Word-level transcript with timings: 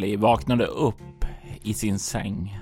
Natalie 0.00 0.16
vaknade 0.16 0.66
upp 0.66 1.24
i 1.62 1.74
sin 1.74 1.98
säng. 1.98 2.58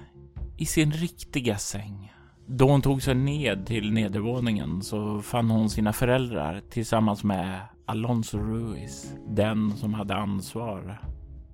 I 0.56 0.66
sin 0.66 0.92
riktiga 0.92 1.58
säng. 1.58 2.12
Då 2.46 2.70
hon 2.70 2.82
tog 2.82 3.02
sig 3.02 3.14
ned 3.14 3.66
till 3.66 3.92
nedervåningen 3.92 4.82
så 4.82 5.22
fann 5.22 5.50
hon 5.50 5.70
sina 5.70 5.92
föräldrar 5.92 6.62
tillsammans 6.70 7.24
med 7.24 7.60
Alonso 7.86 8.38
Ruiz, 8.38 9.14
den 9.28 9.76
som 9.76 9.94
hade 9.94 10.14
ansvar 10.14 11.00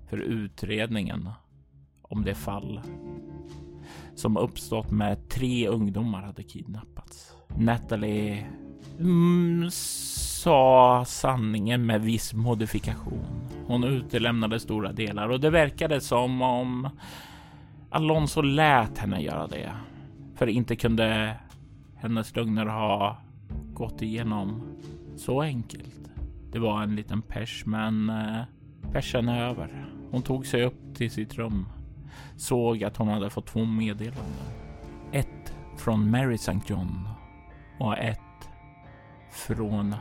för 0.09 0.17
utredningen 0.17 1.29
om 2.01 2.23
det 2.23 2.35
fall 2.35 2.81
som 4.15 4.37
uppstått 4.37 4.91
med 4.91 5.29
tre 5.29 5.67
ungdomar 5.67 6.21
hade 6.21 6.43
kidnappats. 6.43 7.31
Natalie 7.57 8.47
mm, 8.99 9.71
sa 10.45 11.05
sanningen 11.05 11.85
med 11.85 12.01
viss 12.01 12.33
modifikation. 12.33 13.49
Hon 13.67 13.83
utelämnade 13.83 14.59
stora 14.59 14.91
delar 14.91 15.29
och 15.29 15.39
det 15.39 15.49
verkade 15.49 16.01
som 16.01 16.41
om 16.41 16.89
Alonso 17.89 18.41
lät 18.41 18.97
henne 18.97 19.21
göra 19.21 19.47
det. 19.47 19.71
För 20.35 20.47
inte 20.47 20.75
kunde 20.75 21.35
hennes 21.95 22.35
lögner 22.35 22.65
ha 22.65 23.17
gått 23.73 24.01
igenom 24.01 24.61
så 25.15 25.41
enkelt. 25.41 26.09
Det 26.51 26.59
var 26.59 26.83
en 26.83 26.95
liten 26.95 27.21
pers, 27.21 27.63
men 27.65 28.09
eh, 28.09 28.41
persen 28.91 29.29
är 29.29 29.41
över. 29.41 29.85
Hon 30.11 30.21
tog 30.21 30.45
sig 30.45 30.63
upp 30.63 30.95
till 30.95 31.11
sitt 31.11 31.35
rum, 31.35 31.65
såg 32.35 32.83
att 32.83 32.97
hon 32.97 33.07
hade 33.07 33.29
fått 33.29 33.47
två 33.47 33.65
meddelanden. 33.65 34.45
Ett 35.11 35.53
från 35.77 36.11
Mary 36.11 36.35
St. 36.35 36.59
John 36.67 37.09
och 37.79 37.97
ett 37.97 38.19
från 39.31 39.95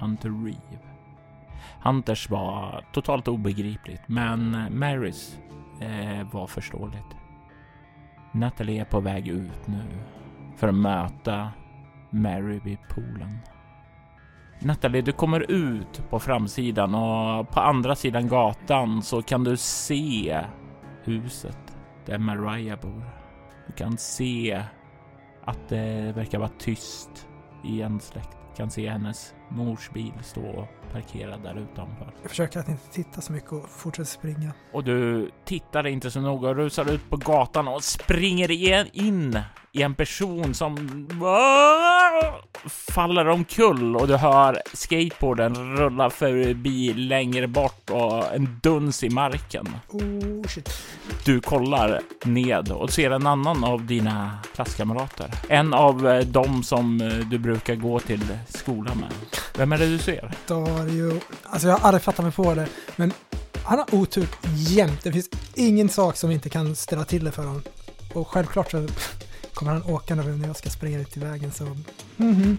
Hunter 0.00 0.44
Reeve. 0.44 0.88
Hunters 1.82 2.30
var 2.30 2.84
totalt 2.92 3.28
obegripligt, 3.28 4.02
men 4.06 4.68
Marys 4.78 5.38
eh, 5.80 6.32
var 6.32 6.46
förståeligt. 6.46 7.16
Natalie 8.32 8.80
är 8.80 8.84
på 8.84 9.00
väg 9.00 9.28
ut 9.28 9.66
nu 9.66 9.82
för 10.56 10.68
att 10.68 10.74
möta 10.74 11.50
Mary 12.10 12.60
vid 12.64 12.78
poolen. 12.88 13.38
Natalie, 14.60 15.02
du 15.02 15.12
kommer 15.12 15.50
ut 15.50 16.10
på 16.10 16.18
framsidan 16.18 16.94
och 16.94 17.50
på 17.50 17.60
andra 17.60 17.94
sidan 17.94 18.28
gatan 18.28 19.02
så 19.02 19.22
kan 19.22 19.44
du 19.44 19.56
se 19.56 20.44
huset 21.04 21.78
där 22.06 22.18
Mariah 22.18 22.80
bor. 22.80 23.10
Du 23.66 23.72
kan 23.72 23.98
se 23.98 24.62
att 25.44 25.68
det 25.68 26.12
verkar 26.16 26.38
vara 26.38 26.50
tyst 26.58 27.28
i 27.64 27.82
en 27.82 28.00
släkt. 28.00 28.36
Du 28.50 28.56
Kan 28.56 28.70
se 28.70 28.90
hennes 28.90 29.34
mors 29.50 29.90
bil 29.94 30.12
stå 30.22 30.66
parkerad 30.92 31.42
där 31.42 31.58
utanför. 31.58 32.12
Jag 32.22 32.30
försöker 32.30 32.60
att 32.60 32.68
inte 32.68 32.88
titta 32.92 33.20
så 33.20 33.32
mycket 33.32 33.52
och 33.52 33.68
fortsätter 33.68 34.10
springa. 34.10 34.52
Och 34.72 34.84
du 34.84 35.30
tittar 35.44 35.86
inte 35.86 36.10
så 36.10 36.20
noga 36.20 36.48
och 36.48 36.56
rusar 36.56 36.90
ut 36.90 37.10
på 37.10 37.16
gatan 37.16 37.68
och 37.68 37.84
springer 37.84 38.50
igen 38.50 38.86
in 38.92 39.40
i 39.72 39.82
en 39.82 39.94
person 39.94 40.54
som 40.54 40.76
faller 42.66 43.28
omkull 43.28 43.96
och 43.96 44.08
du 44.08 44.16
hör 44.16 44.62
skateboarden 44.72 45.76
rulla 45.76 46.10
förbi 46.10 46.94
längre 46.94 47.46
bort 47.46 47.90
och 47.90 48.34
en 48.34 48.58
duns 48.62 49.04
i 49.04 49.10
marken. 49.10 49.66
Oh 49.88 50.46
shit. 50.48 50.70
Du 51.24 51.40
kollar 51.40 52.00
ned 52.24 52.72
och 52.72 52.90
ser 52.90 53.10
en 53.10 53.26
annan 53.26 53.64
av 53.64 53.86
dina 53.86 54.38
klasskamrater. 54.54 55.30
En 55.48 55.74
av 55.74 56.08
eh, 56.08 56.26
dem 56.26 56.62
som 56.62 57.00
eh, 57.00 57.08
du 57.08 57.38
brukar 57.38 57.74
gå 57.74 58.00
till 58.00 58.38
skolan 58.48 58.98
med. 58.98 59.12
Vem 59.56 59.72
är 59.72 59.78
det 59.78 59.86
du 59.86 59.98
ser? 59.98 60.30
Dario. 60.78 61.20
Alltså 61.42 61.68
jag 61.68 61.76
har 61.76 61.88
aldrig 61.88 62.02
fattat 62.02 62.24
mig 62.24 62.32
på 62.32 62.54
det, 62.54 62.68
men 62.96 63.12
han 63.62 63.78
har 63.78 63.94
otur 63.94 64.28
jämt. 64.54 65.02
Det 65.02 65.12
finns 65.12 65.28
ingen 65.54 65.88
sak 65.88 66.16
som 66.16 66.30
inte 66.30 66.48
kan 66.48 66.76
ställa 66.76 67.04
till 67.04 67.24
det 67.24 67.32
för 67.32 67.42
honom. 67.42 67.62
Och 68.14 68.28
självklart 68.28 68.70
så 68.70 68.86
kommer 69.54 69.72
han 69.72 69.82
åkande 69.82 70.24
när 70.24 70.46
jag 70.46 70.56
ska 70.56 70.70
springa 70.70 70.98
ut 71.00 71.10
till 71.10 71.22
vägen 71.22 71.52
så... 71.52 71.76
Mhm. 72.16 72.58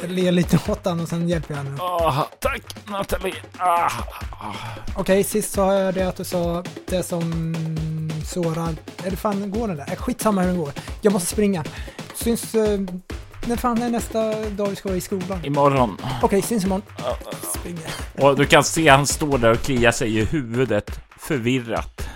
Jag 0.00 0.10
ler 0.10 0.32
lite 0.32 0.56
åt 0.56 0.84
honom 0.84 1.00
och 1.00 1.08
sen 1.08 1.28
hjälper 1.28 1.54
jag 1.54 1.58
honom. 1.64 1.80
Ah, 1.80 2.26
tack 2.40 2.62
Nathalie. 2.86 3.34
Ah. 3.58 3.90
Okej, 4.96 5.24
sist 5.24 5.52
sa 5.52 5.74
jag 5.74 5.94
det 5.94 6.08
att 6.08 6.16
du 6.16 6.24
sa 6.24 6.64
det 6.86 7.02
som 7.02 7.54
sårar... 8.26 8.74
Eller 9.04 9.16
fan 9.16 9.50
går 9.50 9.68
den 9.68 9.76
där? 9.76 9.96
Skitsamma 9.96 10.40
hur 10.40 10.48
den 10.48 10.58
går. 10.58 10.72
Jag 11.00 11.12
måste 11.12 11.28
springa. 11.28 11.64
Syns... 12.14 12.54
Eh, 12.54 12.80
när 13.46 13.56
fan 13.56 13.82
är 13.82 13.90
nästa 13.90 14.50
dag 14.50 14.68
vi 14.68 14.76
ska 14.76 14.88
vara 14.88 14.98
i 14.98 15.00
skolan? 15.00 15.44
Imorgon. 15.44 15.96
Okej, 16.22 16.42
syns 16.42 16.64
imorgon. 16.64 16.82
Springer. 17.54 17.90
Och 18.18 18.36
du 18.36 18.46
kan 18.46 18.64
se 18.64 18.88
han 18.88 19.06
står 19.06 19.38
där 19.38 19.50
och 19.52 19.60
kliar 19.60 19.92
sig 19.92 20.18
i 20.18 20.24
huvudet 20.24 21.00
förvirrat. 21.18 22.08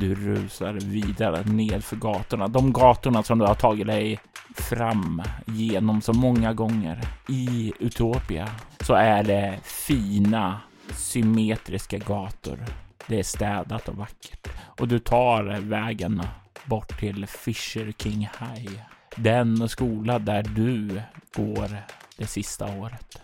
Du 0.00 0.14
rusar 0.14 0.72
vidare 0.72 1.44
ned 1.44 1.84
för 1.84 1.96
gatorna. 1.96 2.48
De 2.48 2.72
gatorna 2.72 3.22
som 3.22 3.38
du 3.38 3.44
har 3.44 3.54
tagit 3.54 3.86
dig 3.86 4.20
fram 4.54 5.22
genom 5.46 6.00
så 6.00 6.12
många 6.12 6.52
gånger. 6.52 7.00
I 7.28 7.72
Utopia 7.78 8.48
så 8.80 8.94
är 8.94 9.22
det 9.22 9.58
fina 9.62 10.60
symmetriska 10.96 11.98
gator. 11.98 12.64
Det 13.06 13.18
är 13.18 13.22
städat 13.22 13.88
och 13.88 13.96
vackert. 13.96 14.48
Och 14.58 14.88
du 14.88 14.98
tar 14.98 15.60
vägen 15.60 16.22
bort 16.64 16.98
till 17.00 17.26
Fisher 17.26 17.92
King 17.98 18.28
High. 18.40 18.97
Den 19.22 19.68
skola 19.68 20.18
där 20.18 20.42
du 20.42 21.02
går 21.34 21.76
det 22.16 22.26
sista 22.26 22.78
året. 22.78 23.22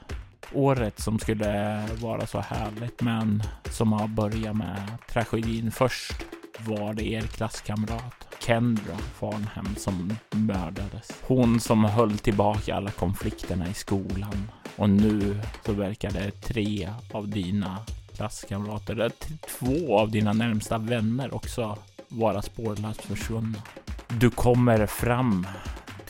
Året 0.53 1.01
som 1.01 1.19
skulle 1.19 1.83
vara 2.01 2.27
så 2.27 2.41
härligt 2.41 3.03
men 3.03 3.43
som 3.71 3.93
har 3.93 4.09
börjat 4.09 4.57
med 4.57 4.83
tragedin. 5.09 5.71
Först 5.71 6.25
var 6.59 6.95
det 6.95 7.13
er 7.13 7.23
klasskamrat 7.23 8.37
Kendra 8.47 8.97
Farnham 8.97 9.77
som 9.77 10.17
mördades. 10.31 11.11
Hon 11.23 11.61
som 11.61 11.85
höll 11.85 12.19
tillbaka 12.19 12.75
alla 12.75 12.91
konflikterna 12.91 13.69
i 13.69 13.75
skolan. 13.75 14.51
Och 14.77 14.91
nu 14.91 15.41
så 15.67 15.73
verkar 15.73 16.11
det 16.11 16.31
tre 16.31 16.91
av 17.13 17.29
dina 17.29 17.79
klasskamrater, 18.17 18.93
eller 18.93 19.13
två 19.59 19.99
av 19.99 20.11
dina 20.11 20.33
närmsta 20.33 20.79
vänner 20.79 21.35
också 21.35 21.79
vara 22.09 22.43
spårlöst 22.43 23.03
försvunna. 23.03 23.59
Du 24.09 24.31
kommer 24.31 24.87
fram 24.87 25.47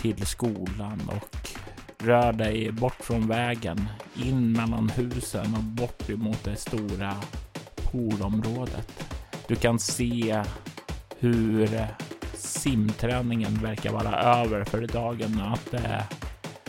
till 0.04 0.26
skolan 0.26 1.00
och 1.09 1.48
rör 1.98 2.33
dig 2.33 2.72
bort 2.72 2.97
från 3.01 3.28
vägen, 3.28 3.89
in 4.16 4.53
mellan 4.53 4.89
husen 4.89 5.54
och 5.54 5.62
bort 5.62 6.10
emot 6.10 6.45
det 6.45 6.56
stora 6.56 7.15
poolområdet. 7.77 9.04
Du 9.48 9.54
kan 9.56 9.78
se 9.78 10.42
hur 11.18 11.86
simträningen 12.34 13.54
verkar 13.54 13.92
vara 13.92 14.18
över 14.18 14.65
för 14.65 14.86
dagen 14.86 15.41
och 15.41 15.53
att 15.53 15.74
eh, 15.74 16.03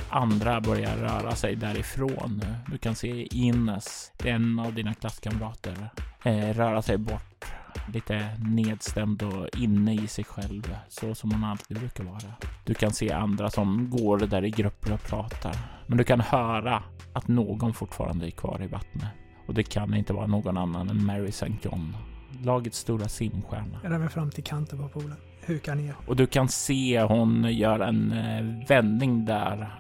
andra 0.10 0.62
börjar 0.62 0.96
röra 0.96 1.36
sig 1.36 1.56
därifrån. 1.56 2.42
Du 2.72 2.78
kan 2.78 2.96
se 2.96 3.38
Ines, 3.38 4.12
en 4.24 4.60
av 4.60 4.74
dina 4.74 4.94
klasskamrater, 4.94 5.90
eh, 6.24 6.54
röra 6.54 6.82
sig 6.82 6.98
bort 6.98 7.46
lite 7.94 8.30
nedstämd 8.40 9.24
och 9.24 9.48
inne 9.58 9.94
i 9.94 10.08
sig 10.08 10.24
själv, 10.24 10.76
så 10.88 11.16
som 11.16 11.32
hon 11.32 11.44
alltid 11.44 11.80
brukar 11.80 12.04
vara. 12.04 12.34
Du 12.64 12.74
kan 12.74 12.94
se 12.94 13.12
andra 13.12 13.50
som 13.50 13.90
går 13.90 14.18
där 14.18 14.46
i 14.46 14.50
grupper 14.50 14.94
och 14.94 15.04
pratar, 15.04 15.56
men 15.88 15.98
du 15.98 16.04
kan 16.04 16.20
höra 16.20 16.84
att 17.14 17.28
någon 17.28 17.74
fortfarande 17.74 18.28
är 18.28 18.32
kvar 18.32 18.64
i 18.64 18.68
vattnet. 18.68 19.10
Och 19.48 19.54
det 19.54 19.64
kan 19.64 19.94
inte 19.94 20.14
vara 20.14 20.28
någon 20.28 20.58
annan 20.58 20.90
än 20.90 21.06
Mary 21.06 21.30
St. 21.30 21.54
John, 21.62 21.96
lagets 22.44 22.78
stora 22.78 23.08
simstjärna. 23.08 23.80
Jag 23.84 23.92
rör 23.92 24.00
mig 24.00 24.10
fram 24.10 24.32
till 24.32 24.44
kanten 24.44 24.80
på 24.80 24.90
poolen. 24.90 25.18
Hukar 25.46 25.76
ner. 25.76 25.96
Och 26.08 26.16
du 26.16 26.28
kan 26.28 26.48
se 26.48 27.02
hon 27.02 27.44
gör 27.52 27.80
en 27.80 28.12
eh, 28.12 28.68
vändning 28.68 29.26
där 29.26 29.76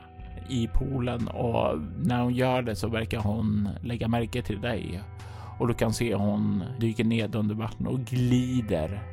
i 0.49 0.67
poolen 0.67 1.27
och 1.27 1.79
när 1.99 2.21
hon 2.21 2.33
gör 2.33 2.61
det 2.61 2.75
så 2.75 2.87
verkar 2.87 3.19
hon 3.19 3.69
lägga 3.81 4.07
märke 4.07 4.41
till 4.41 4.61
dig. 4.61 5.01
Och 5.59 5.67
du 5.67 5.73
kan 5.73 5.93
se 5.93 6.15
hon 6.15 6.63
dyker 6.79 7.03
ned 7.03 7.35
under 7.35 7.55
vattnet 7.55 7.91
och 7.91 7.99
glider 7.99 9.03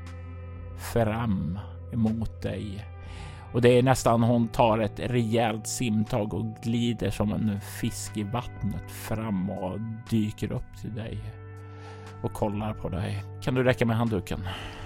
fram 0.93 1.59
emot 1.93 2.43
dig. 2.43 2.85
Och 3.53 3.63
det 3.63 3.79
är 3.79 3.83
nästan 3.83 4.23
hon 4.23 4.49
tar 4.49 4.79
ett 4.79 5.01
rejält 5.01 5.67
simtag 5.67 6.35
och 6.35 6.57
glider 6.63 7.11
som 7.11 7.33
en 7.33 7.61
fisk 7.61 8.17
i 8.17 8.23
vattnet 8.23 8.91
fram 8.91 9.51
och 9.51 9.81
dyker 10.11 10.53
upp 10.53 10.77
till 10.81 10.95
dig 10.95 11.19
och 12.23 12.33
kollar 12.33 12.75
på 12.75 12.89
dig. 12.89 13.25
Kan 13.43 13.55
du 13.55 13.63
räcka 13.63 13.87
med 13.87 13.97
handduken? 13.97 14.41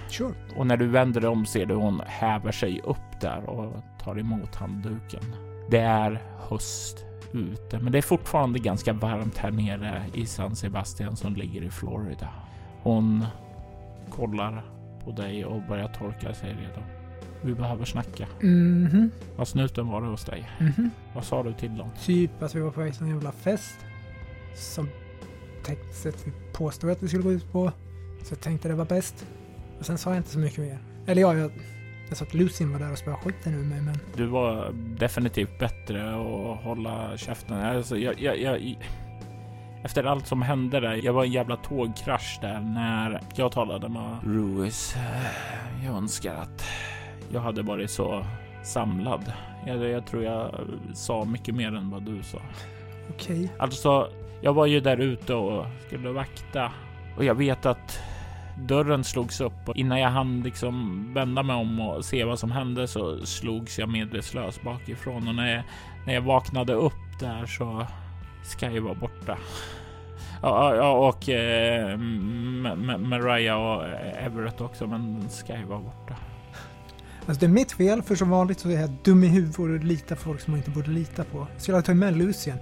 Sure. 0.09 0.33
Och 0.55 0.67
när 0.67 0.77
du 0.77 0.87
vänder 0.87 1.21
dig 1.21 1.29
om 1.29 1.45
ser 1.45 1.65
du 1.65 1.75
hon 1.75 2.01
häver 2.05 2.51
sig 2.51 2.81
upp 2.81 3.21
där 3.21 3.49
och 3.49 3.73
tar 4.03 4.19
emot 4.19 4.55
handduken. 4.55 5.23
Det 5.69 5.79
är 5.79 6.21
höst 6.49 7.06
ute, 7.31 7.79
men 7.79 7.91
det 7.91 7.97
är 7.97 8.01
fortfarande 8.01 8.59
ganska 8.59 8.93
varmt 8.93 9.37
här 9.37 9.51
nere 9.51 10.05
i 10.13 10.25
San 10.25 10.55
Sebastian 10.55 11.15
som 11.15 11.35
ligger 11.35 11.61
i 11.61 11.69
Florida. 11.69 12.29
Hon 12.83 13.25
kollar 14.09 14.65
på 15.03 15.11
dig 15.11 15.45
och 15.45 15.61
börjar 15.67 15.87
torka 15.87 16.33
sig 16.33 16.49
redo. 16.49 16.81
Vi 17.41 17.53
behöver 17.53 17.85
snacka. 17.85 18.27
Mhm. 18.41 19.11
Vad 19.35 19.47
snuten 19.47 19.87
var 19.87 20.01
det 20.01 20.07
hos 20.07 20.25
dig? 20.25 20.49
Mhm. 20.59 20.89
Vad 21.15 21.23
sa 21.23 21.43
du 21.43 21.53
till 21.53 21.77
dem? 21.77 21.89
Typ 22.03 22.41
att 22.41 22.55
vi 22.55 22.59
var 22.59 22.71
på 22.71 22.81
väg 22.81 22.93
till 22.93 23.03
en 23.03 23.09
jävla 23.09 23.31
fest. 23.31 23.75
Som 24.55 24.89
vi 26.03 26.31
påstod 26.53 26.89
att 26.89 27.03
vi 27.03 27.07
skulle 27.07 27.23
gå 27.23 27.31
ut 27.31 27.51
på. 27.51 27.71
Så 28.23 28.31
jag 28.33 28.39
tänkte 28.39 28.67
det 28.67 28.75
var 28.75 28.85
bäst. 28.85 29.27
Och 29.79 29.85
sen 29.85 29.97
sa 29.97 30.09
jag 30.09 30.17
inte 30.19 30.29
så 30.29 30.39
mycket 30.39 30.59
mer. 30.59 30.79
Eller 31.05 31.21
ja, 31.21 31.35
jag, 31.35 31.51
jag 32.09 32.17
sa 32.17 32.25
att 32.25 32.33
Lucien 32.33 32.71
var 32.71 32.79
där 32.79 32.91
och 32.91 32.97
spöade 32.97 33.19
skiten 33.21 33.53
ur 33.53 33.63
mig, 33.63 33.81
men 33.81 33.99
Du 34.15 34.25
var 34.25 34.71
definitivt 34.73 35.59
bättre 35.59 36.09
att 36.09 36.63
hålla 36.63 37.17
käften. 37.17 37.61
Alltså, 37.61 37.97
jag, 37.97 38.21
jag, 38.21 38.39
jag, 38.41 38.77
efter 39.83 40.03
allt 40.03 40.27
som 40.27 40.41
hände 40.41 40.79
där. 40.79 41.05
Jag 41.05 41.13
var 41.13 41.23
en 41.23 41.31
jävla 41.31 41.55
tågkrasch 41.57 42.37
där 42.41 42.59
när 42.59 43.21
jag 43.35 43.51
talade 43.51 43.89
med 43.89 44.17
Ruiz. 44.23 44.95
Jag 45.85 45.95
önskar 45.95 46.35
att 46.35 46.65
jag 47.33 47.41
hade 47.41 47.61
varit 47.61 47.91
så 47.91 48.25
samlad. 48.63 49.33
Jag, 49.65 49.89
jag 49.89 50.05
tror 50.05 50.23
jag 50.23 50.55
sa 50.93 51.25
mycket 51.25 51.55
mer 51.55 51.67
än 51.75 51.89
vad 51.89 52.01
du 52.03 52.23
sa. 52.23 52.37
okej. 53.09 53.51
Alltså, 53.59 54.09
jag 54.41 54.53
var 54.53 54.65
ju 54.65 54.79
där 54.79 54.97
ute 54.97 55.33
och 55.33 55.65
skulle 55.87 56.09
vakta 56.09 56.71
och 57.17 57.23
jag 57.23 57.35
vet 57.35 57.65
att 57.65 57.99
dörren 58.59 59.03
slogs 59.03 59.41
upp 59.41 59.69
och 59.69 59.75
innan 59.75 59.99
jag 59.99 60.09
hann 60.09 60.41
liksom 60.41 61.05
vända 61.13 61.43
mig 61.43 61.55
om 61.55 61.79
och 61.79 62.05
se 62.05 62.23
vad 62.23 62.39
som 62.39 62.51
hände 62.51 62.87
så 62.87 63.25
slogs 63.25 63.79
jag 63.79 63.89
medvetslös 63.89 64.61
bakifrån 64.61 65.27
och 65.27 65.35
när 65.35 65.55
jag, 65.55 65.63
när 66.05 66.13
jag 66.13 66.21
vaknade 66.21 66.73
upp 66.73 67.19
där 67.19 67.45
så 67.45 67.87
ska 68.43 68.71
jag 68.71 68.81
vara 68.81 68.93
borta. 68.93 69.37
Ja, 70.41 70.75
ja, 70.75 70.91
och 70.91 71.29
eh, 71.29 71.97
Mariah 72.97 73.57
och 73.57 73.83
Everett 74.25 74.61
också, 74.61 74.87
men 74.87 75.29
Sky 75.29 75.63
var 75.67 75.79
borta. 75.79 76.15
Alltså 77.25 77.39
det 77.39 77.45
är 77.45 77.49
mitt 77.49 77.71
fel, 77.71 78.01
för 78.01 78.15
som 78.15 78.29
vanligt 78.29 78.59
så 78.59 78.69
är 78.69 78.81
jag 78.81 78.89
dum 79.03 79.23
i 79.23 79.27
huvudet 79.27 79.59
och 79.59 79.69
litar 79.69 80.15
på 80.15 80.21
folk 80.21 80.41
som 80.41 80.51
man 80.51 80.57
inte 80.57 80.71
borde 80.71 80.91
lita 80.91 81.23
på. 81.23 81.47
Jag 81.53 81.61
skulle 81.61 81.77
ha 81.77 81.81
tagit 81.81 81.99
med 81.99 82.17
Lucien. 82.17 82.57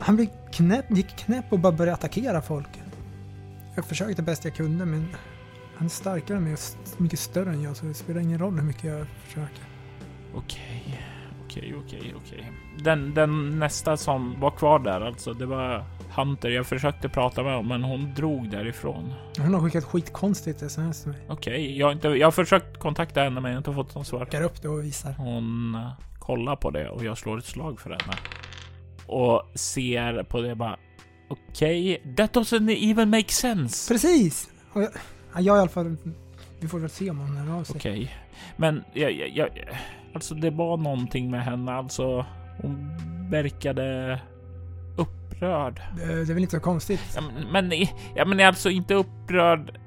Han 0.00 0.16
blev 0.16 0.28
knäpp, 0.52 0.84
gick 0.90 1.16
knäpp 1.16 1.44
och 1.50 1.58
bara 1.58 1.72
började 1.72 1.94
attackera 1.94 2.42
folk. 2.42 2.68
Jag 3.76 3.84
försökte 3.84 4.22
bäst 4.22 4.44
jag 4.44 4.54
kunde, 4.54 4.86
men 4.86 5.08
han 5.76 5.86
är 5.86 5.90
starkare 5.90 6.36
än 6.36 6.44
mig 6.44 6.52
och 6.52 7.00
mycket 7.00 7.18
större 7.18 7.50
än 7.50 7.62
jag, 7.62 7.76
så 7.76 7.86
det 7.86 7.94
spelar 7.94 8.20
ingen 8.20 8.38
roll 8.38 8.54
hur 8.54 8.62
mycket 8.62 8.84
jag 8.84 9.06
försöker. 9.24 9.64
Okej, 10.34 11.00
okej, 11.44 11.74
okej, 11.78 12.14
okej. 12.16 12.52
Den, 12.78 13.14
den 13.14 13.58
nästa 13.58 13.96
som 13.96 14.40
var 14.40 14.50
kvar 14.50 14.78
där 14.78 15.00
alltså, 15.00 15.32
det 15.32 15.46
var 15.46 15.84
Hunter. 16.16 16.50
Jag 16.50 16.66
försökte 16.66 17.08
prata 17.08 17.42
med 17.42 17.52
honom, 17.52 17.68
men 17.68 17.84
hon 17.84 18.14
drog 18.14 18.50
därifrån. 18.50 19.12
Hon 19.38 19.54
har 19.54 19.60
skickat 19.60 19.84
skitkonstigt 19.84 20.62
sms 20.62 21.02
till 21.02 21.10
mig. 21.10 21.20
Okej, 21.28 21.78
jag, 21.78 21.86
har 21.86 21.92
inte, 21.92 22.08
jag 22.08 22.26
har 22.26 22.32
försökt 22.32 22.78
kontakta 22.78 23.20
henne, 23.20 23.40
men 23.40 23.50
jag 23.50 23.56
har 23.56 23.58
inte 23.58 23.72
fått 23.72 23.94
något 23.94 24.06
svar. 24.06 24.18
Plockar 24.18 24.42
upp 24.42 24.62
det 24.62 24.68
och 24.68 24.84
visar. 24.84 25.12
Hon 25.12 25.74
eh, 25.74 25.90
kollar 26.18 26.56
på 26.56 26.70
det 26.70 26.88
och 26.88 27.04
jag 27.04 27.18
slår 27.18 27.38
ett 27.38 27.44
slag 27.44 27.80
för 27.80 27.90
henne. 27.90 28.14
Och 29.06 29.50
ser 29.54 30.22
på 30.22 30.40
det 30.40 30.54
bara. 30.54 30.76
Okej, 31.28 32.02
that 32.16 32.32
doesn't 32.32 32.90
even 32.90 33.10
make 33.10 33.32
sense. 33.32 33.94
Precis! 33.94 34.50
Och 34.72 34.82
jag, 34.82 34.90
ja, 35.34 35.40
jag 35.40 35.56
i 35.56 35.60
alla 35.60 35.68
fall... 35.68 35.96
Vi 36.60 36.68
får 36.68 36.78
väl 36.78 36.90
se 36.90 37.10
om 37.10 37.18
hon 37.18 37.36
hör 37.36 37.58
av 37.58 37.64
sig. 37.64 37.76
Okej, 37.76 38.16
men 38.56 38.84
jag, 38.92 39.12
jag, 39.12 39.28
jag, 39.28 39.48
alltså 40.14 40.34
det 40.34 40.50
var 40.50 40.76
någonting 40.76 41.30
med 41.30 41.44
henne. 41.44 41.72
Alltså, 41.72 42.26
hon 42.62 42.90
verkade 43.30 44.20
upprörd. 44.96 45.82
Det, 45.96 46.06
det 46.06 46.12
är 46.12 46.34
väl 46.34 46.38
inte 46.38 46.56
så 46.56 46.62
konstigt. 46.62 47.00
Ja, 47.14 47.20
men, 47.20 47.68
men, 47.68 47.86
ja, 48.14 48.24
men 48.24 48.40
alltså 48.40 48.70
inte 48.70 48.94
upprörd. 48.94 49.78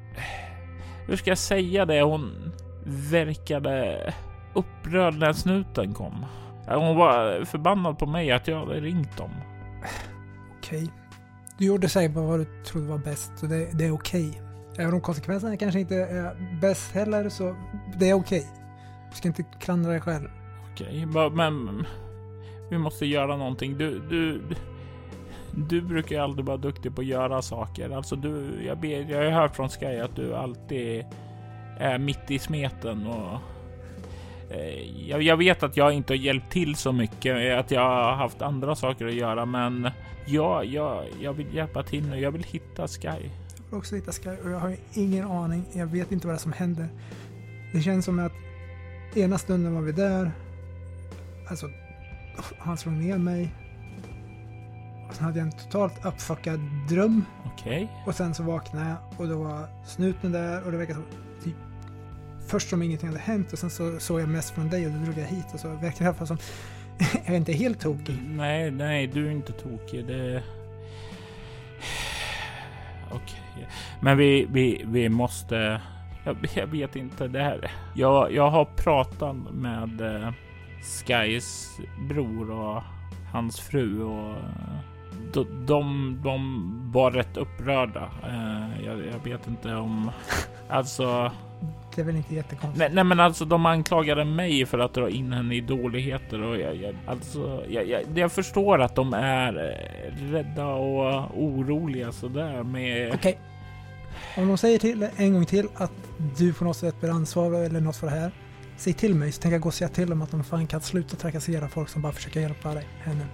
Hur 1.08 1.16
ska 1.16 1.32
jag 1.32 1.38
säga 1.38 1.86
det? 1.86 2.02
Hon 2.02 2.52
verkade 2.86 4.14
upprörd 4.54 5.16
när 5.16 5.34
snuten 5.34 5.94
kom. 5.94 6.26
Hon 6.68 6.96
var 6.96 7.46
förbannad 7.46 7.98
på 7.98 8.06
mig 8.06 8.32
att 8.32 8.48
jag 8.48 8.60
hade 8.60 8.80
ringt 8.80 9.18
dem. 9.18 9.32
Okej. 10.58 10.90
Du 11.60 11.66
gjorde 11.66 11.90
säkert 11.90 12.16
vad 12.16 12.40
du 12.40 12.46
trodde 12.66 12.88
var 12.88 12.98
bäst, 12.98 13.32
så 13.36 13.46
det, 13.46 13.70
det 13.74 13.86
är 13.86 13.92
okej. 13.92 14.42
Även 14.78 14.94
om 14.94 15.02
konsekvenserna 15.02 15.58
kanske 15.58 15.80
inte 15.80 15.96
är 15.96 16.60
bäst 16.62 16.92
heller, 16.92 17.30
så 17.30 17.56
det 18.00 18.10
är 18.10 18.14
okej. 18.14 18.48
Du 19.12 19.18
ska 19.18 19.28
inte 19.28 19.44
klandra 19.44 19.92
dig 19.92 20.02
själv. 20.02 20.30
Okej, 20.74 21.06
okay, 21.06 21.30
men 21.30 21.86
vi 22.70 22.78
måste 22.78 23.06
göra 23.06 23.38
någonting. 23.38 23.78
Du, 23.78 24.00
du, 24.10 24.42
du 25.68 25.82
brukar 25.82 26.16
ju 26.16 26.22
aldrig 26.22 26.46
vara 26.46 26.58
duktig 26.58 26.96
på 26.96 27.02
att 27.02 27.08
göra 27.08 27.42
saker. 27.42 27.90
Alltså 27.90 28.16
du, 28.16 28.64
jag, 28.66 28.80
ber, 28.80 29.12
jag 29.12 29.32
har 29.32 29.42
hört 29.42 29.56
från 29.56 29.70
Sky 29.70 30.00
att 30.00 30.16
du 30.16 30.36
alltid 30.36 31.06
är 31.78 31.98
mitt 31.98 32.32
i 32.32 32.40
smeten 32.40 33.08
och 33.08 33.40
jag, 35.07 35.22
jag 35.22 35.38
vet 35.38 35.63
att 35.63 35.78
jag 35.78 35.94
inte 35.94 36.13
har 36.13 36.18
hjälpt 36.18 36.51
till 36.51 36.75
så 36.75 36.92
mycket, 36.92 37.60
att 37.60 37.72
jag 37.72 37.81
har 37.81 38.16
haft 38.16 38.42
andra 38.42 38.75
saker 38.75 39.06
att 39.06 39.13
göra, 39.13 39.46
men 39.46 39.90
ja, 40.25 40.63
jag, 40.63 41.06
jag 41.22 41.34
vill 41.34 41.56
hjälpa 41.56 41.84
till 41.84 42.10
nu. 42.10 42.19
Jag 42.19 42.31
vill 42.31 42.44
hitta 42.44 42.88
Sky. 42.88 43.07
Jag 43.07 43.18
vill 43.69 43.78
också 43.78 43.96
hitta 43.96 44.12
Sky 44.12 44.30
och 44.44 44.50
jag 44.51 44.60
har 44.60 44.75
ingen 44.94 45.31
aning. 45.31 45.66
Jag 45.74 45.88
vet 45.88 46.12
inte 46.12 46.28
vad 46.28 46.36
det 46.36 46.40
som 46.40 46.54
händer. 46.54 46.88
Det 47.74 47.81
känns 47.81 48.06
som 48.06 48.19
att 48.19 48.31
ena 49.16 49.38
stunden 49.38 49.75
var 49.75 49.81
vi 49.81 49.92
där. 49.92 50.31
Alltså, 51.50 51.69
han 52.60 52.78
slog 52.78 52.94
ner 52.94 53.18
mig. 53.18 53.56
Och 55.09 55.16
sen 55.16 55.26
hade 55.26 55.40
jag 55.40 55.45
en 55.45 55.57
totalt 55.57 56.06
uppfuckad 56.06 56.59
dröm. 56.90 57.26
Okej, 57.45 57.92
Och 58.06 58.16
sen 58.16 58.33
så 58.33 58.44
vaknade 58.44 58.90
jag 58.90 59.19
och 59.19 59.28
då 59.28 59.44
var 59.44 59.68
snuten 59.85 60.31
där 60.31 60.66
och 60.66 60.71
det 60.71 60.78
verkade 60.78 61.00
som 61.00 61.29
först 62.50 62.70
som 62.70 62.82
ingenting 62.82 63.10
hade 63.10 63.22
hänt 63.22 63.54
och 63.54 63.60
sen 63.60 63.70
så 63.70 64.00
såg 64.00 64.22
jag 64.22 64.30
mest 64.30 64.50
från 64.56 64.70
dig 64.70 64.86
och 64.86 64.92
då 64.92 65.00
drog 65.00 65.18
jag 65.18 65.26
hit 65.26 65.46
och 65.54 65.60
så 65.60 65.68
verkade 65.68 65.94
det 65.98 66.04
i 66.04 66.08
alla 66.08 66.16
fall 66.16 66.28
som 66.28 66.38
jag 67.26 67.34
är 67.34 67.38
inte 67.38 67.54
helt 67.54 67.80
tokig. 67.80 68.20
Nej, 68.28 68.72
nej, 68.72 69.08
du 69.08 69.28
är 69.28 69.32
inte 69.32 69.54
tokig. 69.54 70.06
Det... 70.06 70.44
Okej, 73.12 73.68
men 74.02 74.18
vi, 74.18 74.48
vi, 74.50 74.84
vi 74.86 75.10
måste. 75.10 75.82
Jag, 76.24 76.38
jag 76.54 76.68
vet 76.68 76.96
inte 76.96 77.28
det 77.28 77.44
här. 77.44 77.72
Jag, 77.96 78.34
jag 78.34 78.50
har 78.50 78.66
pratat 78.66 79.36
med 79.52 80.02
eh, 80.02 80.34
Skys 80.82 81.80
bror 82.10 82.52
och 82.52 82.84
hans 83.32 83.60
fru 83.60 84.04
och 84.04 84.30
eh, 84.30 84.80
de, 85.34 85.66
de, 85.66 86.20
de 86.24 86.92
var 86.92 87.12
rätt 87.12 87.38
upprörda. 87.38 88.10
Eh, 88.24 88.86
jag, 88.86 89.06
jag 89.06 89.24
vet 89.24 89.48
inte 89.48 89.76
om 89.76 90.12
alltså. 90.70 91.32
Det 91.95 92.01
är 92.01 92.06
väl 92.06 92.16
inte 92.16 92.35
jättekonstigt. 92.35 92.80
Nej, 92.80 92.89
nej, 92.94 93.04
men 93.04 93.19
alltså 93.19 93.45
de 93.45 93.66
anklagade 93.66 94.25
mig 94.25 94.66
för 94.66 94.80
att 94.80 94.94
dra 94.94 95.09
in 95.09 95.33
henne 95.33 95.56
i 95.56 95.61
dåligheter 95.61 96.42
och 96.42 96.57
jag, 96.57 96.75
jag, 96.75 96.95
alltså, 97.06 97.63
jag, 97.69 97.87
jag, 97.87 98.01
jag 98.16 98.31
förstår 98.31 98.81
att 98.81 98.95
de 98.95 99.13
är 99.13 99.54
eh, 99.54 100.31
rädda 100.31 100.66
och 100.66 101.44
oroliga 101.44 102.11
sådär 102.11 102.63
med... 102.63 103.13
Okej. 103.13 103.39
Om 104.37 104.47
de 104.47 104.57
säger 104.57 104.80
till 104.80 105.07
en 105.16 105.33
gång 105.33 105.45
till 105.45 105.68
att 105.75 105.92
du 106.37 106.54
på 106.54 106.63
något 106.63 106.78
sätt 106.78 107.01
bär 107.01 107.09
ansvar 107.09 107.54
eller 107.54 107.81
något 107.81 107.95
för 107.95 108.07
det 108.07 108.13
här. 108.13 108.31
Säg 108.78 108.94
till 108.94 109.16
mig 109.16 109.31
så 109.31 109.42
tänker 109.42 109.54
jag 109.54 109.61
gå 109.61 109.68
och 109.68 109.73
säga 109.73 109.89
till 109.89 110.09
dem 110.09 110.21
att 110.21 110.31
de 110.31 110.44
fan 110.44 110.68
kan 110.68 110.81
sluta 110.81 111.16
trakassera 111.16 111.68
folk 111.68 111.89
som 111.89 112.01
bara 112.01 112.11
försöker 112.11 112.39
hjälpa 112.39 112.73
dig, 112.73 112.87
henne. 112.99 113.25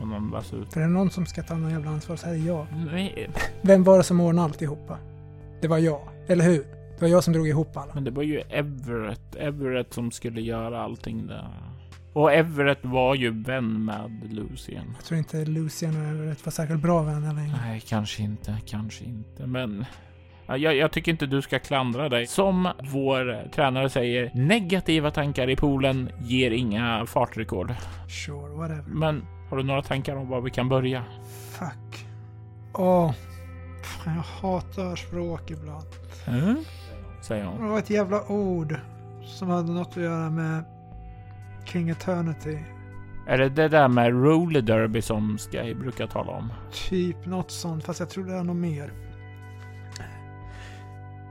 Om 0.00 0.10
de 0.10 0.30
bara 0.30 0.40
ut. 0.40 0.72
För 0.72 0.80
är 0.80 0.84
det 0.84 0.90
någon 0.90 1.10
som 1.10 1.26
ska 1.26 1.42
ta 1.42 1.54
någon 1.54 1.70
jävla 1.70 1.90
ansvar 1.90 2.16
så 2.16 2.26
är 2.26 2.30
det 2.30 2.38
jag. 2.38 2.66
Nej, 2.92 3.30
Vem 3.62 3.84
var 3.84 3.96
det 3.98 4.04
som 4.04 4.20
ordnade 4.20 4.44
alltihopa? 4.44 4.98
Det 5.60 5.68
var 5.68 5.78
jag, 5.78 6.00
eller 6.26 6.44
hur? 6.44 6.77
Det 6.98 7.04
var 7.04 7.08
jag 7.08 7.24
som 7.24 7.32
drog 7.32 7.48
ihop 7.48 7.76
alla. 7.76 7.94
men 7.94 8.04
det 8.04 8.10
var 8.10 8.22
ju 8.22 8.40
Everett. 8.40 9.34
Everett 9.36 9.94
som 9.94 10.10
skulle 10.10 10.40
göra 10.40 10.82
allting 10.82 11.26
där. 11.26 11.48
Och 12.12 12.32
Everett 12.32 12.78
var 12.82 13.14
ju 13.14 13.42
vän 13.42 13.84
med 13.84 14.28
Lucien. 14.32 14.84
Jag 14.96 15.04
tror 15.04 15.18
inte 15.18 15.44
Lucian 15.44 15.96
och 15.96 16.08
Everett 16.08 16.46
var 16.46 16.50
särskilt 16.50 16.82
bra 16.82 17.02
vänner 17.02 17.34
längre. 17.34 17.54
Nej, 17.66 17.80
kanske 17.88 18.22
inte, 18.22 18.56
kanske 18.66 19.04
inte, 19.04 19.46
men 19.46 19.84
Jag, 20.46 20.58
jag, 20.58 20.92
tycker 20.92 21.12
inte 21.12 21.26
du 21.26 21.42
ska 21.42 21.58
klandra 21.58 22.08
dig. 22.08 22.26
Som 22.26 22.68
vår 22.92 23.48
tränare 23.54 23.90
säger, 23.90 24.30
negativa 24.34 25.10
tankar 25.10 25.50
i 25.50 25.56
poolen 25.56 26.10
ger 26.20 26.50
inga 26.50 27.06
fartrekord. 27.06 27.74
Sure, 28.08 28.56
whatever. 28.56 28.84
Men 28.86 29.26
har 29.50 29.56
du 29.56 29.62
några 29.62 29.82
tankar 29.82 30.16
om 30.16 30.28
var 30.28 30.40
vi 30.40 30.50
kan 30.50 30.68
börja? 30.68 31.04
Fuck. 31.50 32.06
Åh. 32.74 33.12
Jag 34.04 34.12
hatar 34.12 34.96
språk 34.96 35.50
ibland. 35.50 35.86
Mm? 36.26 36.64
Säger 37.20 37.44
hon. 37.44 37.62
Det 37.62 37.68
var 37.68 37.78
ett 37.78 37.90
jävla 37.90 38.32
ord 38.32 38.76
som 39.24 39.48
hade 39.48 39.72
något 39.72 39.88
att 39.88 40.02
göra 40.02 40.30
med 40.30 40.64
King 41.64 41.90
Eternity. 41.90 42.58
Är 43.26 43.38
det 43.38 43.48
det 43.48 43.68
där 43.68 43.88
med 43.88 44.12
roller 44.12 44.62
derby 44.62 45.02
som 45.02 45.38
Sky 45.38 45.74
brukar 45.74 46.06
tala 46.06 46.32
om? 46.32 46.52
Typ 46.88 47.26
något 47.26 47.50
sånt, 47.50 47.84
fast 47.84 48.00
jag 48.00 48.10
tror 48.10 48.24
det 48.24 48.34
är 48.34 48.44
något 48.44 48.56
mer. 48.56 48.92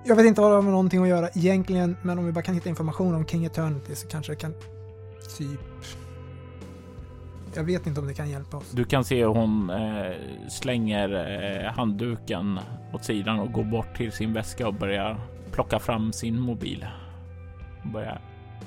Jag 0.05 0.15
vet 0.15 0.25
inte 0.25 0.41
vad 0.41 0.51
det 0.51 0.55
har 0.55 0.61
med 0.61 0.71
någonting 0.71 1.01
att 1.01 1.07
göra 1.07 1.29
egentligen, 1.35 1.97
men 2.01 2.19
om 2.19 2.25
vi 2.25 2.31
bara 2.31 2.41
kan 2.41 2.55
hitta 2.55 2.69
information 2.69 3.15
om 3.15 3.25
King 3.25 3.45
Eternity 3.45 3.95
så 3.95 4.07
kanske 4.07 4.31
det 4.31 4.35
kan 4.35 4.53
typ... 5.37 5.59
Jag 7.55 7.63
vet 7.63 7.87
inte 7.87 7.99
om 7.99 8.07
det 8.07 8.13
kan 8.13 8.29
hjälpa 8.29 8.57
oss. 8.57 8.71
Du 8.71 8.83
kan 8.83 9.03
se 9.03 9.19
hur 9.19 9.33
hon 9.33 9.69
eh, 9.69 10.15
slänger 10.49 11.09
eh, 11.65 11.71
handduken 11.71 12.59
åt 12.93 13.05
sidan 13.05 13.39
och 13.39 13.51
går 13.51 13.63
bort 13.63 13.97
till 13.97 14.11
sin 14.11 14.33
väska 14.33 14.67
och 14.67 14.73
börjar 14.73 15.19
plocka 15.57 15.79
fram 15.79 16.13
sin 16.13 16.39
mobil. 16.39 16.85
Och 17.83 17.89
börjar 17.89 18.21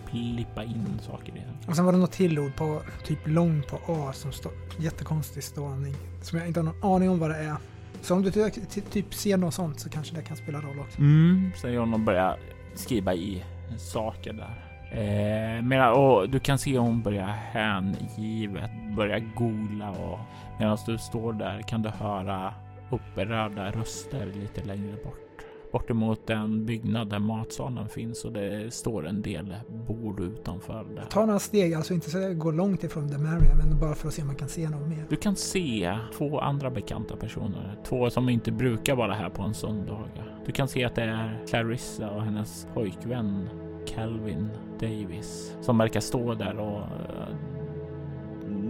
plippa 0.07 0.65
in 0.65 0.99
saker 1.03 1.37
i 1.37 1.39
den. 1.39 1.57
Och 1.69 1.77
sen 1.77 1.85
var 1.85 1.93
det 1.93 1.99
något 1.99 2.13
till 2.13 2.39
ord 2.39 2.57
på 2.57 2.83
typ 3.05 3.19
lång 3.25 3.63
på 3.71 3.77
A 3.93 4.13
som 4.13 4.33
står 4.33 4.53
jättekonstig 4.79 5.45
stavning. 5.45 5.95
Som 6.23 6.39
jag 6.39 6.49
inte 6.49 6.61
har 6.61 6.65
någon 6.65 6.95
aning 6.95 7.11
om 7.11 7.19
vad 7.19 7.31
det 7.31 7.37
är. 7.37 7.57
Så 8.03 8.15
om 8.15 8.23
du 8.23 8.31
ty- 8.31 8.51
ty- 8.51 8.81
typ 8.81 9.15
ser 9.15 9.37
något 9.37 9.55
sånt 9.55 9.81
så 9.81 9.91
kanske 9.91 10.17
det 10.17 10.23
kan 10.23 10.37
spela 10.37 10.61
roll 10.61 10.81
också. 10.81 10.99
Mm, 10.99 11.53
hon 11.63 11.95
och 11.95 12.01
börjar 12.01 12.37
skriva 12.75 13.15
i 13.15 13.45
saker 13.79 14.33
där. 14.33 14.65
Eh, 14.93 15.63
medan, 15.63 15.93
och 15.93 16.31
du 16.31 16.41
kan 16.41 16.59
se 16.59 16.79
hon 16.79 17.03
börjar 17.03 17.27
hängivet 17.27 18.71
börja 18.97 19.19
googla 19.19 19.91
och 19.91 20.19
medan 20.59 20.79
du 20.87 20.99
står 20.99 21.33
där 21.33 21.63
kan 21.63 21.83
du 21.83 21.89
höra 21.89 22.55
upprörda 22.91 23.71
röster 23.71 24.27
lite 24.27 24.65
längre 24.65 24.93
bort. 25.05 25.30
Bortemot 25.73 26.27
den 26.27 26.67
byggnad 26.67 27.11
där 27.11 27.19
matsalen 27.19 27.89
finns 27.89 28.25
och 28.25 28.33
det 28.33 28.75
står 28.75 29.07
en 29.07 29.23
del 29.23 29.55
bord 29.87 30.21
utanför 30.21 30.87
där. 30.95 31.05
Ta 31.11 31.27
några 31.27 31.39
steg, 31.39 31.75
alltså 31.75 31.95
inte 31.95 32.11
så 32.11 32.19
att 32.19 32.25
jag 32.25 32.39
går 32.39 32.53
långt 32.53 32.85
ifrån 32.85 33.09
The 33.09 33.19
Maria, 33.19 33.55
men 33.55 33.79
bara 33.81 33.95
för 33.95 34.09
att 34.09 34.15
se 34.15 34.23
om 34.23 34.29
man 34.29 34.37
kan 34.37 34.49
se 34.49 34.69
något 34.69 34.89
mer. 34.89 35.05
Du 35.09 35.17
kan 35.17 35.37
se 35.37 35.99
två 36.19 36.41
andra 36.41 36.71
bekanta 36.71 37.17
personer, 37.17 37.77
två 37.85 38.11
som 38.11 38.29
inte 38.29 38.53
brukar 38.53 38.97
vara 38.97 39.15
här 39.15 39.31
på 39.31 39.43
en 39.43 39.55
söndag. 39.55 40.05
Du 40.47 40.53
kan 40.53 40.69
se 40.69 40.85
att 40.85 40.95
det 40.95 41.03
är 41.03 41.45
Clarissa 41.49 42.11
och 42.11 42.23
hennes 42.23 42.67
pojkvän 42.75 43.49
Calvin 43.87 44.49
Davis 44.81 45.57
som 45.61 45.79
verkar 45.79 46.01
stå 46.01 46.35
där 46.35 46.59
och 46.59 46.79
eh, 46.79 47.35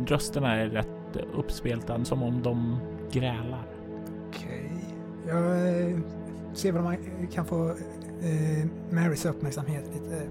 rösterna 0.07 0.57
är 0.57 0.67
rätt 0.67 1.17
uppspelta 1.35 2.05
som 2.05 2.23
om 2.23 2.43
de 2.43 2.77
grälar. 3.13 3.67
Okej. 4.29 4.73
Jag 5.27 6.03
ser 6.55 6.73
vad 6.73 6.85
man 6.85 6.97
kan 7.33 7.45
få 7.45 7.69
eh, 8.23 8.67
Marys 8.91 9.27
uppmärksamhet 9.27 9.85
lite. 9.95 10.23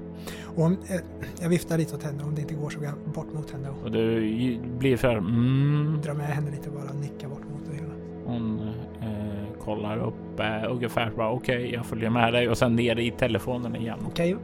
Och 0.56 0.64
om, 0.64 0.78
eh, 0.88 1.02
jag 1.42 1.50
viftar 1.50 1.78
lite 1.78 1.96
åt 1.96 2.04
henne, 2.04 2.24
om 2.24 2.36
det 2.36 2.42
inte 2.42 2.54
går 2.54 2.70
så 2.70 2.80
går 2.80 2.88
jag 2.88 3.14
bort 3.14 3.34
mot 3.34 3.52
henne 3.52 3.70
och 3.70 3.84
Och 3.84 3.92
du 3.92 4.60
blir 4.78 4.98
för 4.98 5.18
mm, 5.18 6.00
drar 6.04 6.14
med 6.14 6.28
henne 6.28 6.52
lite 6.52 6.70
och 6.70 6.76
bara 6.76 6.94
nickar 6.94 7.28
bort 7.30 7.44
mot 7.52 7.62
det 7.70 7.76
hela. 7.76 7.94
Hon 8.26 8.60
eh, 9.02 9.64
kollar 9.64 9.98
upp 9.98 10.40
eh, 10.40 10.72
ungefär 10.72 11.12
bara 11.18 11.32
okej, 11.32 11.74
jag 11.74 11.86
följer 11.86 12.10
med 12.10 12.34
dig 12.34 12.50
och 12.50 12.58
sen 12.58 12.76
ner 12.76 13.00
i 13.00 13.12
telefonen 13.12 13.76
igen. 13.76 14.00
Okej, 14.08 14.36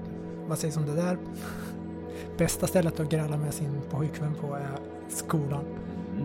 vad 0.48 0.58
sägs 0.58 0.78
om 0.78 0.86
det 0.86 0.96
där? 0.96 1.18
Bästa 2.38 2.68
stället 2.68 3.00
att 3.00 3.10
gräla 3.10 3.38
med 3.38 3.54
sin 3.54 3.82
pojkvän 3.90 4.34
på 4.34 4.56
är 4.56 4.68
skolan. 5.08 5.64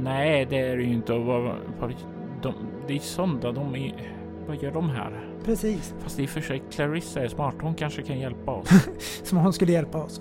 Nej, 0.02 0.46
det 0.50 0.58
är 0.58 0.76
det 0.76 0.82
ju 0.82 0.92
inte. 0.92 1.12
Och 1.12 1.24
vad, 1.24 1.54
vad, 1.80 1.94
de, 2.42 2.54
det 2.86 2.94
är 2.94 2.98
söndag. 2.98 3.52
De 3.52 3.74
är, 3.74 4.12
vad 4.46 4.62
gör 4.62 4.72
de 4.72 4.88
här? 4.88 5.29
Precis, 5.44 5.94
Fast 6.02 6.20
i 6.20 6.26
och 6.26 6.30
för 6.30 6.40
sig, 6.40 6.62
Clarissa 6.70 7.20
är 7.20 7.28
smart. 7.28 7.54
Hon 7.60 7.74
kanske 7.74 8.02
kan 8.02 8.18
hjälpa 8.18 8.50
oss. 8.50 8.68
som 9.22 9.38
om 9.38 9.44
hon 9.44 9.52
skulle 9.52 9.72
hjälpa 9.72 9.98
oss. 9.98 10.20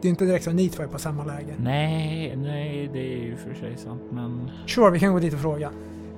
Det 0.00 0.08
är 0.08 0.10
inte 0.10 0.24
direkt 0.24 0.44
så 0.44 0.50
att 0.50 0.56
ni 0.56 0.68
två 0.68 0.82
är 0.82 0.86
på 0.86 0.98
samma 0.98 1.24
läge. 1.24 1.54
nej, 1.58 2.36
nej, 2.36 2.90
det 2.92 2.98
är 2.98 3.24
ju 3.24 3.36
för 3.36 3.54
sig 3.54 3.76
sant. 3.76 4.02
Men... 4.10 4.50
Sure, 4.66 4.90
vi 4.90 4.98
kan 4.98 5.12
gå 5.12 5.18
dit 5.18 5.34
och 5.34 5.40
fråga. 5.40 5.70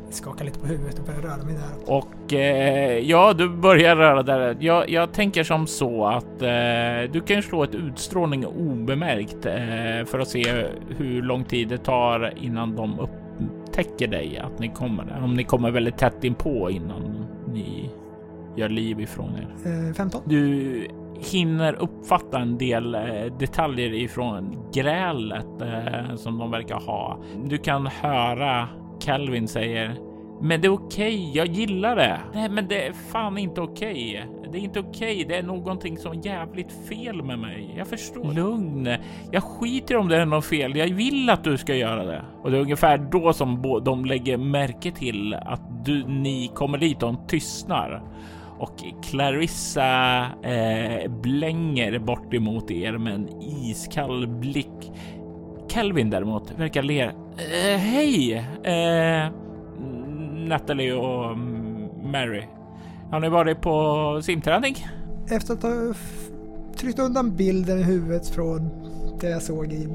Jag 0.04 0.14
skakar 0.14 0.44
lite 0.44 0.58
på 0.58 0.66
huvudet 0.66 0.98
och 0.98 1.04
börjar 1.04 1.20
röra 1.20 1.44
mig 1.44 1.54
där. 1.54 1.94
Och 1.94 2.32
eh, 2.32 2.98
ja, 2.98 3.32
du 3.32 3.48
börjar 3.48 3.96
röra 3.96 4.22
där. 4.22 4.56
Jag, 4.60 4.90
jag 4.90 5.12
tänker 5.12 5.44
som 5.44 5.66
så 5.66 6.06
att 6.06 6.42
eh, 6.42 7.12
du 7.12 7.20
kan 7.26 7.42
slå 7.42 7.62
ett 7.62 7.74
utstrålning 7.74 8.46
obemärkt 8.46 9.46
eh, 9.46 10.06
för 10.06 10.18
att 10.18 10.28
se 10.28 10.64
hur 10.96 11.22
lång 11.22 11.44
tid 11.44 11.68
det 11.68 11.78
tar 11.78 12.32
innan 12.36 12.76
de 12.76 13.00
upptäcker 13.00 14.08
dig 14.08 14.38
att 14.38 14.58
ni 14.58 14.68
kommer. 14.68 15.20
Om 15.24 15.34
ni 15.34 15.44
kommer 15.44 15.70
väldigt 15.70 15.98
tätt 15.98 16.24
inpå 16.24 16.70
innan 16.70 17.26
ni 17.52 17.90
gör 18.56 18.68
liv 18.68 19.00
ifrån 19.00 19.34
er. 19.36 19.88
Eh, 19.88 19.94
15? 19.94 20.22
Du 20.26 20.86
hinner 21.18 21.74
uppfatta 21.74 22.38
en 22.38 22.58
del 22.58 22.94
eh, 22.94 23.00
detaljer 23.38 23.94
ifrån 23.94 24.70
grälet 24.74 25.62
eh, 25.62 26.16
som 26.16 26.38
de 26.38 26.50
verkar 26.50 26.80
ha. 26.80 27.18
Du 27.44 27.58
kan 27.58 27.86
höra 27.86 28.68
Calvin 29.00 29.48
säger 29.48 30.10
men 30.42 30.60
det 30.60 30.66
är 30.66 30.72
okej, 30.72 31.30
jag 31.34 31.46
gillar 31.46 31.96
det. 31.96 32.20
Nej, 32.34 32.48
men 32.48 32.68
det 32.68 32.86
är 32.86 32.92
fan 32.92 33.38
inte 33.38 33.60
okej. 33.60 34.26
Det 34.52 34.58
är 34.58 34.62
inte 34.62 34.80
okej. 34.80 35.24
Det 35.28 35.36
är 35.36 35.42
någonting 35.42 35.98
som 35.98 36.12
är 36.12 36.26
jävligt 36.26 36.72
fel 36.88 37.22
med 37.22 37.38
mig. 37.38 37.74
Jag 37.76 37.86
förstår. 37.86 38.32
Lugn. 38.32 38.88
Jag 39.30 39.42
skiter 39.42 39.96
om 39.96 40.08
det 40.08 40.16
är 40.16 40.26
något 40.26 40.44
fel. 40.44 40.76
Jag 40.76 40.88
vill 40.94 41.30
att 41.30 41.44
du 41.44 41.58
ska 41.58 41.74
göra 41.74 42.04
det. 42.04 42.22
Och 42.42 42.50
det 42.50 42.56
är 42.56 42.60
ungefär 42.60 42.98
då 42.98 43.32
som 43.32 43.80
de 43.84 44.04
lägger 44.04 44.36
märke 44.36 44.92
till 44.92 45.34
att 45.34 45.84
du, 45.84 46.06
ni 46.06 46.50
kommer 46.54 46.78
dit 46.78 47.02
och 47.02 47.12
de 47.12 47.26
tystnar 47.26 48.02
och 48.60 49.02
Clarissa 49.02 50.22
eh, 50.42 51.10
blänger 51.10 51.98
bort 51.98 52.34
emot 52.34 52.70
er 52.70 52.98
med 52.98 53.14
en 53.14 53.42
iskall 53.42 54.26
blick. 54.26 54.92
Calvin 55.68 56.10
däremot 56.10 56.50
verkar 56.58 56.82
le. 56.82 57.02
Eh, 57.02 57.78
Hej! 57.78 58.34
Eh, 58.62 59.32
Natalie 60.48 60.92
och 60.92 61.38
Mary. 62.04 62.42
Har 63.10 63.20
ni 63.20 63.28
varit 63.28 63.60
på 63.60 64.20
simträning? 64.22 64.86
Efter 65.30 65.54
att 65.54 65.62
ha 65.62 65.94
tryckt 66.76 66.98
undan 66.98 67.36
bilden 67.36 67.78
i 67.78 67.82
huvudet 67.82 68.28
från 68.28 68.70
det 69.20 69.28
jag 69.30 69.42
såg 69.42 69.72
i 69.72 69.88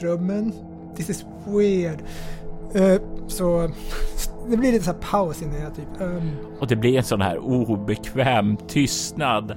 drömmen. 0.00 0.52
This 0.96 1.10
is 1.10 1.26
weird. 1.46 1.98
Eh, 2.74 3.02
så 3.26 3.70
det 4.50 4.56
blir 4.56 4.72
lite 4.72 4.84
så 4.84 4.92
här 4.92 4.98
paus 4.98 5.42
innan 5.42 5.60
jag 5.60 5.74
typ... 5.74 6.00
ehm, 6.00 6.30
Och 6.60 6.66
det 6.66 6.76
blir 6.76 6.96
en 6.98 7.04
sån 7.04 7.20
här 7.20 7.38
obekväm 7.38 8.56
tystnad. 8.56 9.50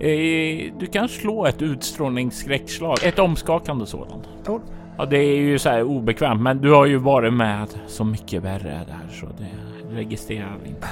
Eh, 0.00 0.72
du 0.78 0.86
kan 0.92 1.08
slå 1.08 1.46
ett 1.46 1.62
utstrålningsskräckslag, 1.62 2.96
ett 3.04 3.18
omskakande 3.18 3.86
sådant. 3.86 4.28
tolv. 4.44 4.60
Ja, 4.98 5.06
det 5.06 5.18
är 5.18 5.36
ju 5.36 5.58
så 5.58 5.68
här 5.68 5.82
obekvämt, 5.82 6.40
men 6.42 6.58
du 6.60 6.72
har 6.72 6.86
ju 6.86 6.96
varit 6.96 7.32
med 7.32 7.68
så 7.86 8.04
mycket 8.04 8.42
värre 8.42 8.84
där 8.86 9.14
så 9.20 9.26
det 9.26 9.94
registrerar 9.94 10.58
vi 10.62 10.68
inte. 10.68 10.86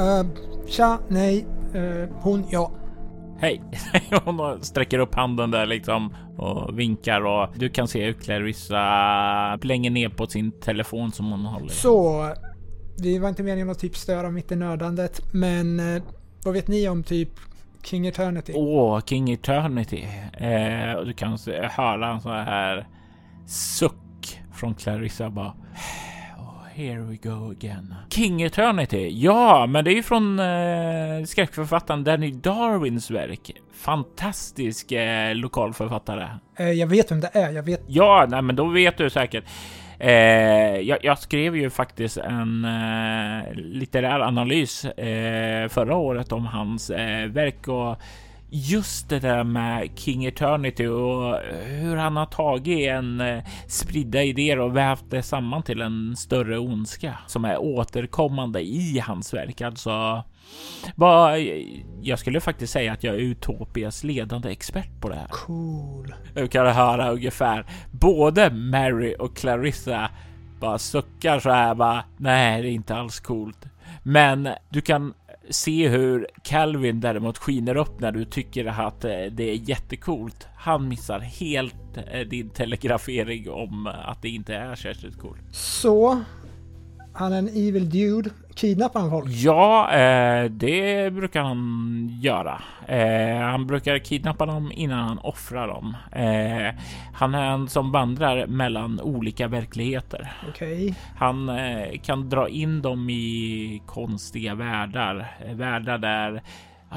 Uh, 0.00 0.46
tja, 0.68 0.98
nej. 1.08 1.46
Eh, 1.74 2.08
hon, 2.20 2.44
ja. 2.50 2.70
Hej! 3.38 3.62
Hon 4.24 4.62
sträcker 4.62 4.98
upp 4.98 5.14
handen 5.14 5.50
där 5.50 5.66
liksom 5.66 6.14
och 6.36 6.78
vinkar 6.78 7.26
och 7.26 7.48
du 7.54 7.68
kan 7.68 7.88
se 7.88 8.04
hur 8.04 8.12
Clarissa 8.12 9.58
blänger 9.60 9.90
ner 9.90 10.08
på 10.08 10.26
sin 10.26 10.52
telefon 10.52 11.12
som 11.12 11.30
hon 11.30 11.40
håller. 11.40 11.68
Så, 11.68 12.26
det 12.96 13.18
var 13.18 13.28
inte 13.28 13.42
meningen 13.42 13.70
att 13.70 13.78
typ 13.78 13.96
störa 13.96 14.30
mitt 14.30 14.52
i 14.52 14.56
nördandet, 14.56 15.20
men 15.32 15.80
eh, 15.80 16.02
vad 16.44 16.54
vet 16.54 16.68
ni 16.68 16.88
om 16.88 17.02
typ 17.02 17.30
King 17.82 18.06
Eternity? 18.06 18.52
Åh, 18.56 19.00
King 19.06 19.32
Eternity. 19.32 20.06
Eh, 20.32 20.92
och 20.92 21.06
du 21.06 21.12
kan 21.12 21.38
höra 21.70 22.08
en 22.08 22.20
sån 22.20 22.32
här 22.32 22.86
suck 23.46 24.40
från 24.54 24.74
Clarissa 24.74 25.30
bara. 25.30 25.52
Oh, 26.38 26.64
here 26.74 27.02
we 27.02 27.16
go 27.16 27.50
again. 27.50 27.94
King 28.10 28.42
Eternity. 28.42 29.10
Ja, 29.12 29.66
men 29.66 29.84
det 29.84 29.90
är 29.90 29.94
ju 29.94 30.02
från 30.02 30.38
eh, 30.38 31.24
skräckförfattaren 31.26 32.04
Danny 32.04 32.30
Darwins 32.30 33.10
verk. 33.10 33.50
Fantastisk 33.72 34.92
eh, 34.92 35.34
lokalförfattare. 35.34 36.28
Eh, 36.56 36.70
jag 36.70 36.86
vet 36.86 37.10
vem 37.10 37.20
det 37.20 37.30
är, 37.32 37.50
jag 37.52 37.62
vet. 37.62 37.82
Ja, 37.86 38.26
nej, 38.28 38.42
men 38.42 38.56
då 38.56 38.68
vet 38.68 38.98
du 38.98 39.10
säkert. 39.10 39.44
Eh, 39.98 40.80
jag, 40.80 40.98
jag 41.02 41.18
skrev 41.18 41.56
ju 41.56 41.70
faktiskt 41.70 42.16
en 42.16 42.64
eh, 42.64 43.54
litterär 43.54 44.20
analys 44.20 44.84
eh, 44.84 45.68
förra 45.68 45.96
året 45.96 46.32
om 46.32 46.46
hans 46.46 46.90
eh, 46.90 47.26
verk 47.26 47.68
och 47.68 47.96
just 48.50 49.08
det 49.08 49.18
där 49.18 49.44
med 49.44 49.90
King 49.94 50.24
Eternity 50.24 50.86
och 50.86 51.36
hur 51.64 51.96
han 51.96 52.16
har 52.16 52.26
tagit 52.26 52.88
en 52.88 53.20
eh, 53.20 53.44
spridda 53.66 54.22
idéer 54.22 54.58
och 54.58 54.76
vävt 54.76 55.04
det 55.10 55.22
samman 55.22 55.62
till 55.62 55.82
en 55.82 56.16
större 56.16 56.58
ondska 56.58 57.14
som 57.26 57.44
är 57.44 57.58
återkommande 57.58 58.60
i 58.60 59.02
hans 59.06 59.34
verk. 59.34 59.60
Alltså, 59.60 60.24
jag 62.02 62.18
skulle 62.18 62.40
faktiskt 62.40 62.72
säga 62.72 62.92
att 62.92 63.04
jag 63.04 63.14
är 63.14 63.18
Utopias 63.18 64.04
ledande 64.04 64.50
expert 64.50 65.00
på 65.00 65.08
det 65.08 65.14
här. 65.14 65.28
Cool. 65.28 66.14
Du 66.34 66.48
kan 66.48 66.66
höra 66.66 67.10
ungefär 67.10 67.66
både 67.90 68.50
Mary 68.50 69.14
och 69.18 69.36
Clarissa 69.36 70.10
bara 70.60 70.78
suckar 70.78 71.40
så 71.40 71.50
här 71.50 71.74
bara. 71.74 72.04
Nej, 72.16 72.62
det 72.62 72.68
är 72.68 72.72
inte 72.72 72.94
alls 72.94 73.20
coolt. 73.20 73.66
Men 74.02 74.48
du 74.68 74.80
kan 74.80 75.14
se 75.50 75.88
hur 75.88 76.26
Calvin 76.42 77.00
däremot 77.00 77.38
skiner 77.38 77.76
upp 77.76 78.00
när 78.00 78.12
du 78.12 78.24
tycker 78.24 78.66
att 78.66 79.04
eh, 79.04 79.10
det 79.10 79.50
är 79.50 79.68
jättekult. 79.68 80.48
Han 80.56 80.88
missar 80.88 81.20
helt 81.20 81.96
eh, 82.10 82.20
din 82.20 82.50
telegrafering 82.50 83.50
om 83.50 83.86
att 83.86 84.22
det 84.22 84.28
inte 84.28 84.54
är 84.54 84.74
särskilt 84.74 85.18
coolt. 85.18 85.40
Så, 85.52 86.22
han 87.16 87.32
är 87.32 87.38
en 87.38 87.48
evil 87.48 87.90
dude. 87.90 88.30
Kidnappar 88.54 89.00
han 89.00 89.10
folk? 89.10 89.28
Ja, 89.28 89.92
eh, 89.92 90.44
det 90.44 91.12
brukar 91.12 91.42
han 91.42 92.08
göra. 92.20 92.62
Eh, 92.88 93.38
han 93.38 93.66
brukar 93.66 93.98
kidnappa 93.98 94.46
dem 94.46 94.72
innan 94.74 95.08
han 95.08 95.18
offrar 95.18 95.68
dem. 95.68 95.96
Eh, 96.12 96.80
han 97.14 97.34
är 97.34 97.50
en 97.50 97.68
som 97.68 97.92
vandrar 97.92 98.46
mellan 98.46 99.00
olika 99.00 99.48
verkligheter. 99.48 100.32
Okej. 100.48 100.94
Han 101.16 101.48
eh, 101.48 102.00
kan 102.02 102.28
dra 102.28 102.48
in 102.48 102.82
dem 102.82 103.10
i 103.10 103.82
konstiga 103.86 104.54
världar, 104.54 105.36
världar 105.54 105.98
där 105.98 106.42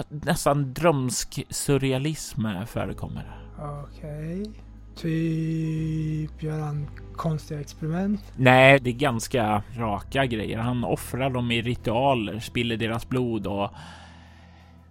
nästan 0.10 0.74
drömsk 0.74 1.46
surrealism 1.50 2.46
förekommer. 2.68 3.26
Okej. 3.58 4.69
Typ 5.01 6.44
gör 6.44 6.60
han 6.60 6.88
konstiga 7.15 7.62
experiment? 7.62 8.34
Nej, 8.36 8.79
det 8.79 8.89
är 8.89 8.94
ganska 8.94 9.63
raka 9.77 10.25
grejer. 10.25 10.58
Han 10.58 10.84
offrar 10.84 11.29
dem 11.29 11.51
i 11.51 11.62
ritualer, 11.62 12.39
spiller 12.39 12.77
deras 12.77 13.10
blod 13.10 13.48
och 13.48 13.70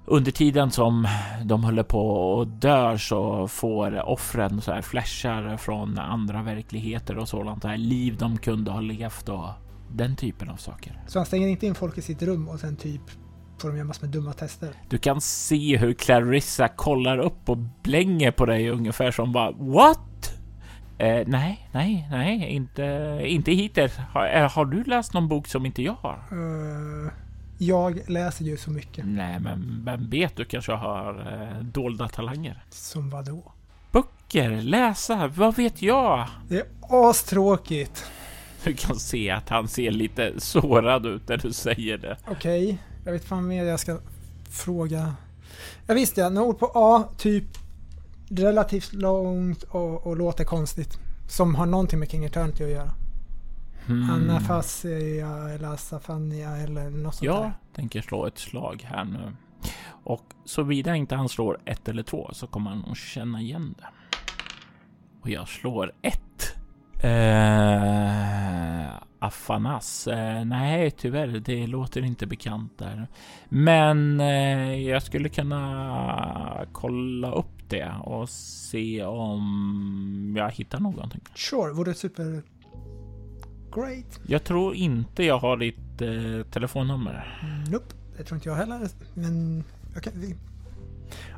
under 0.07 0.31
tiden 0.33 0.71
som 0.71 1.09
de 1.45 1.65
håller 1.65 1.83
på 1.83 2.09
och 2.09 2.47
dör 2.47 2.97
så 2.97 3.49
får 3.49 4.09
offren 4.09 4.61
så 4.61 4.73
här 4.73 4.83
flashar 4.83 5.57
från 5.57 5.99
andra 5.99 6.43
verkligheter 6.43 7.19
och 7.19 7.29
sådant 7.29 7.63
där 7.63 7.77
liv 7.77 8.17
de 8.19 8.39
kunde 8.39 8.71
ha 8.71 8.81
levt 8.81 9.29
och 9.29 9.49
den 9.93 10.17
typen 10.17 10.49
av 10.49 10.57
saker. 10.57 11.03
Så 11.07 11.19
han 11.19 11.27
stänger 11.27 11.49
inte 11.49 11.67
in 11.67 11.75
folk 11.75 11.99
i 11.99 12.03
sitt 12.03 12.23
rum 12.23 12.49
och 12.49 12.61
sen 12.61 12.77
typ 12.77 13.03
får 13.61 13.69
de 13.69 13.77
göra 13.77 13.87
massor 13.87 14.07
med 14.07 14.11
dumma 14.11 14.33
tester? 14.33 14.75
Du 14.89 14.99
kan 14.99 15.21
se 15.21 15.77
hur 15.77 15.95
Clarissa 15.95 16.69
kollar 16.69 17.19
upp 17.19 17.49
och 17.49 17.59
blänger 17.83 18.31
på 18.31 18.47
dig 18.47 18.71
ungefär 18.71 19.11
som 19.11 19.33
bara 19.33 19.51
What? 19.51 19.99
Eh, 20.99 21.23
nej, 21.27 21.69
nej, 21.73 22.09
nej, 22.11 22.49
inte, 22.49 23.19
inte 23.25 23.53
hittills. 23.53 23.97
Har, 23.97 24.27
eh, 24.35 24.51
har, 24.51 24.65
du 24.65 24.85
läst 24.85 25.15
någon 25.15 25.29
bok 25.29 25.47
som 25.47 25.67
inte 25.67 25.83
jag 25.83 25.97
har? 26.01 26.25
Uh, 26.33 27.11
jag 27.59 28.11
läser 28.11 28.45
ju 28.45 28.57
så 28.57 28.71
mycket. 28.71 29.05
Nej, 29.07 29.41
men 29.41 29.83
vem 29.85 30.11
vet, 30.11 30.37
du 30.37 30.45
kanske 30.45 30.73
har 30.73 31.33
eh, 31.33 31.65
dolda 31.65 32.09
talanger. 32.09 32.65
Som 32.71 33.11
vad 33.11 33.27
då? 33.27 33.53
Böcker, 33.93 34.51
läsa, 34.51 35.27
vad 35.27 35.57
vet 35.57 35.83
jag? 35.83 36.27
Det 36.49 36.59
är 36.59 36.67
astråkigt. 36.81 38.05
Du 38.65 38.75
kan 38.75 38.97
se 38.97 39.31
att 39.31 39.49
han 39.49 39.69
ser 39.69 39.91
lite 39.91 40.41
sårad 40.41 41.07
ut 41.07 41.29
när 41.29 41.37
du 41.37 41.53
säger 41.53 41.99
det. 41.99 42.17
Okej. 42.29 42.79
Jag 43.09 43.13
vet 43.13 43.25
fan 43.25 43.47
mer 43.47 43.65
jag 43.65 43.81
ska 43.81 43.99
fråga. 44.51 45.15
Jag 45.87 45.95
visste 45.95 46.21
jag, 46.21 46.33
några 46.33 46.49
ord 46.49 46.59
på 46.59 46.71
A, 46.75 47.05
typ 47.17 47.45
relativt 48.29 48.93
långt 48.93 49.63
och, 49.63 50.07
och 50.07 50.17
låter 50.17 50.45
konstigt. 50.45 50.99
Som 51.29 51.55
har 51.55 51.67
någonting 51.67 51.99
med 51.99 52.11
King 52.11 52.25
Eternity 52.25 52.65
att 52.65 52.71
göra. 52.71 52.91
Hmm. 53.87 54.11
Anafasia 54.11 55.49
eller 55.49 55.69
Asafania 55.69 56.57
eller 56.57 56.91
något 56.91 57.15
sånt 57.15 57.27
Jag 57.27 57.43
där. 57.43 57.53
tänker 57.75 58.03
slå 58.03 58.27
ett 58.27 58.39
slag 58.39 58.87
här 58.89 59.05
nu. 59.05 59.37
Och 60.05 60.25
såvida 60.45 60.97
inte 60.97 61.17
han 61.17 61.29
slår 61.29 61.59
ett 61.65 61.89
eller 61.89 62.03
två 62.03 62.31
så 62.33 62.47
kommer 62.47 62.71
han 62.71 62.79
nog 62.79 62.97
känna 62.97 63.41
igen 63.41 63.75
det. 63.79 63.87
Och 65.21 65.31
jag 65.31 65.49
slår 65.49 65.93
ett. 66.03 66.58
Eh, 67.01 68.89
Afanas? 69.19 70.07
Eh, 70.07 70.45
nej, 70.45 70.91
tyvärr, 70.91 71.27
det 71.27 71.67
låter 71.67 72.05
inte 72.05 72.27
bekant 72.27 72.79
där. 72.79 73.07
Men 73.49 74.21
eh, 74.21 74.89
jag 74.89 75.03
skulle 75.03 75.29
kunna 75.29 76.67
kolla 76.73 77.33
upp 77.33 77.69
det 77.69 77.93
och 78.03 78.29
se 78.29 79.05
om 79.05 80.35
jag 80.39 80.51
hittar 80.51 80.81
någonting. 80.81 81.21
Sure, 81.35 81.73
vore 81.73 81.95
super 81.95 82.43
great. 83.75 84.21
Jag 84.27 84.45
tror 84.45 84.75
inte 84.75 85.23
jag 85.23 85.39
har 85.39 85.57
ditt 85.57 86.03
eh, 86.03 86.51
telefonnummer. 86.51 87.39
Nope, 87.71 87.95
det 88.17 88.25
tror 88.25 88.37
inte 88.37 88.49
jag 88.49 88.57
heller. 88.57 88.89
Men 89.15 89.65
jag 89.95 90.03
kan, 90.03 90.13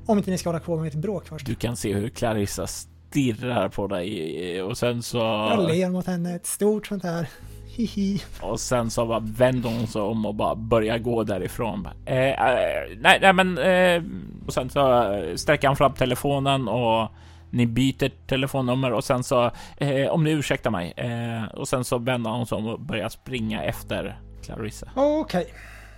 om 0.06 0.18
inte 0.18 0.30
ni 0.30 0.38
ska 0.38 0.48
hålla 0.48 0.60
kvar 0.60 0.78
med 0.78 0.88
ett 0.88 0.94
bråk 0.94 1.28
först. 1.28 1.46
Du 1.46 1.54
kan 1.54 1.76
se 1.76 1.94
hur 1.94 2.08
Clarissa 2.08 2.66
stirrar 3.10 3.68
på 3.68 3.86
dig 3.86 4.62
och 4.62 4.78
sen 4.78 5.02
så... 5.02 5.18
Jag 5.18 5.68
ler 5.68 5.90
mot 5.90 6.06
henne, 6.06 6.34
ett 6.34 6.46
stort 6.46 6.86
sånt 6.86 7.02
här 7.02 7.28
hihi. 7.66 8.22
Och 8.40 8.60
sen 8.60 8.90
så 8.90 9.06
bara 9.06 9.20
vänder 9.20 9.68
hon 9.68 9.86
sig 9.86 10.02
om 10.02 10.26
och 10.26 10.34
bara 10.34 10.54
börjar 10.54 10.98
gå 10.98 11.24
därifrån. 11.24 11.88
Eh, 12.06 12.16
eh, 12.16 12.88
nej, 12.98 13.18
nej, 13.20 13.32
men 13.32 13.58
eh, 13.58 14.02
och 14.46 14.52
sen 14.52 14.70
så 14.70 15.14
sträcker 15.36 15.68
han 15.68 15.76
fram 15.76 15.92
telefonen 15.92 16.68
och 16.68 17.08
ni 17.50 17.66
byter 17.66 18.26
telefonnummer 18.26 18.92
och 18.92 19.04
sen 19.04 19.24
så 19.24 19.50
eh, 19.76 20.08
om 20.10 20.24
ni 20.24 20.30
ursäktar 20.30 20.70
mig 20.70 20.92
eh, 20.96 21.44
och 21.44 21.68
sen 21.68 21.84
så 21.84 21.98
vänder 21.98 22.30
hon 22.30 22.46
sig 22.46 22.58
om 22.58 22.66
och 22.66 22.80
börjar 22.80 23.08
springa 23.08 23.62
efter 23.62 24.20
Clarissa. 24.42 24.88
Okej. 24.94 25.20
Okay. 25.20 25.44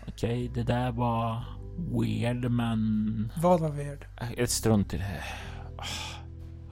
Okej, 0.08 0.48
okay, 0.48 0.48
det 0.48 0.72
där 0.72 0.92
var 0.92 1.44
weird, 2.00 2.50
men. 2.50 3.32
Vad 3.42 3.60
var 3.60 3.70
weird? 3.70 4.06
Ett 4.36 4.50
strunt 4.50 4.94
i 4.94 4.96
det. 4.96 5.22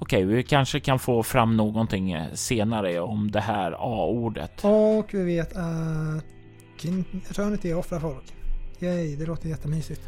Okej, 0.02 0.24
vi 0.24 0.42
kanske 0.42 0.80
kan 0.80 0.98
få 0.98 1.22
fram 1.22 1.56
någonting 1.56 2.12
eh, 2.12 2.32
senare 2.32 3.00
om 3.00 3.30
det 3.30 3.40
här 3.40 3.72
A-ordet. 3.72 4.64
Och 4.64 5.14
vi 5.14 5.24
vet 5.24 5.56
att 5.56 6.24
Eternity 7.30 7.72
offrar 7.72 8.00
folk. 8.00 8.34
Yay, 8.80 9.16
det 9.16 9.26
låter 9.26 9.48
jättemysigt. 9.48 10.00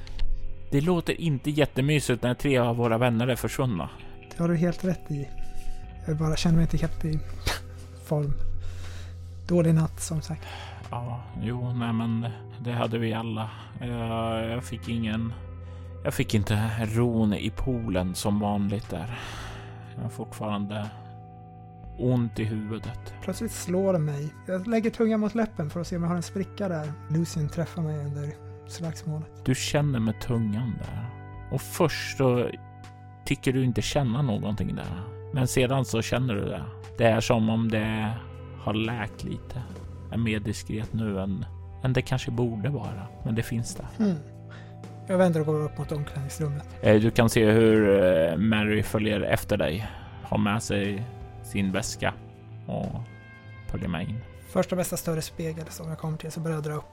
Det 0.71 0.81
låter 0.81 1.21
inte 1.21 1.51
jättemysigt 1.51 2.23
när 2.23 2.35
tre 2.35 2.59
av 2.59 2.77
våra 2.77 2.99
vänner 2.99 3.29
är 3.29 3.37
försvunna. 3.37 3.89
Det 4.31 4.43
har 4.43 4.49
du 4.49 4.57
helt 4.57 4.85
rätt 4.85 5.11
i. 5.11 5.29
Jag 6.07 6.19
bara 6.19 6.37
känner 6.37 6.57
mig 6.57 6.63
inte 6.63 6.77
helt 6.77 7.05
i 7.05 7.19
form. 8.09 8.33
Dålig 9.49 9.75
natt 9.75 10.01
som 10.01 10.23
sagt. 10.23 10.47
Ja, 10.91 11.23
jo, 11.43 11.73
nej 11.73 11.93
men 11.93 12.27
det 12.65 12.73
hade 12.73 12.99
vi 12.99 13.15
alla. 13.15 13.51
Jag, 13.81 14.51
jag 14.51 14.65
fick 14.65 14.89
ingen... 14.89 15.33
Jag 16.05 16.15
fick 16.15 16.35
inte 16.35 16.71
ron 16.85 17.35
i 17.35 17.51
poolen 17.51 18.15
som 18.15 18.41
vanligt 18.41 18.91
där. 18.91 19.19
Jag 19.97 20.03
har 20.03 20.11
fortfarande 20.11 20.91
ont 21.99 22.39
i 22.39 22.45
huvudet. 22.45 23.15
Plötsligt 23.23 23.53
slår 23.53 23.93
det 23.93 23.99
mig. 23.99 24.35
Jag 24.47 24.67
lägger 24.67 24.91
tungan 24.91 25.21
mot 25.21 25.35
läppen 25.35 25.71
för 25.71 25.81
att 25.81 25.87
se 25.87 25.97
om 25.97 26.03
jag 26.03 26.09
har 26.09 26.17
en 26.17 26.23
spricka 26.23 26.69
där. 26.69 26.93
Lucien 27.11 27.49
träffar 27.49 27.83
mig 27.83 28.07
under 28.07 28.31
slagsmålet. 28.67 29.31
Du 29.45 29.55
känner 29.55 30.01
med 30.01 30.21
tungan 30.21 30.75
där. 30.79 31.07
Och 31.51 31.63
först 31.63 32.17
så 32.17 32.51
tycker 33.25 33.53
du 33.53 33.65
inte 33.65 33.83
känna 33.83 34.23
någonting 34.23 34.75
där. 34.75 35.03
Men 35.33 35.49
sedan 35.49 35.85
så 35.85 36.03
känner 36.03 36.35
du 36.35 36.45
det. 36.45 36.65
Det 36.99 37.05
är 37.05 37.21
som 37.21 37.51
om 37.51 37.69
det 37.69 38.13
har 38.61 38.75
läkt 38.75 39.25
lite. 39.25 39.63
Är 40.13 40.19
mer 40.19 40.41
diskret 40.41 40.93
nu 40.93 41.21
än, 41.21 41.45
än 41.85 41.93
det 41.93 42.03
kanske 42.03 42.31
borde 42.31 42.69
vara. 42.69 43.07
Men 43.25 43.35
det 43.35 43.43
finns 43.43 43.75
där. 43.75 43.87
Mm. 43.99 44.17
Jag 45.07 45.19
vänder 45.19 45.41
och 45.41 45.47
går 45.47 45.65
upp 45.65 45.79
mot 45.79 45.93
omklädningsrummet. 45.93 46.69
Eh, 46.83 47.01
du 47.01 47.11
kan 47.11 47.31
se 47.31 47.51
hur 47.51 48.05
eh, 48.05 48.37
Mary 48.37 48.83
följer 48.83 49.21
efter 49.21 49.57
dig. 49.57 49.87
Har 50.23 50.39
med 50.39 50.63
sig 50.63 51.05
sin 51.43 51.73
väska 51.73 52.15
och 52.67 53.01
följer 53.71 53.89
med 53.89 54.03
in. 54.03 54.19
Första 54.53 54.77
bästa 54.77 54.97
större 54.97 55.23
spegel 55.23 55.67
som 55.67 55.89
jag 55.89 55.99
kommer 55.99 56.19
till 56.19 56.33
så 56.33 56.41
börjar 56.41 56.57
jag 56.57 56.65
dra 56.65 56.73
upp 56.73 56.85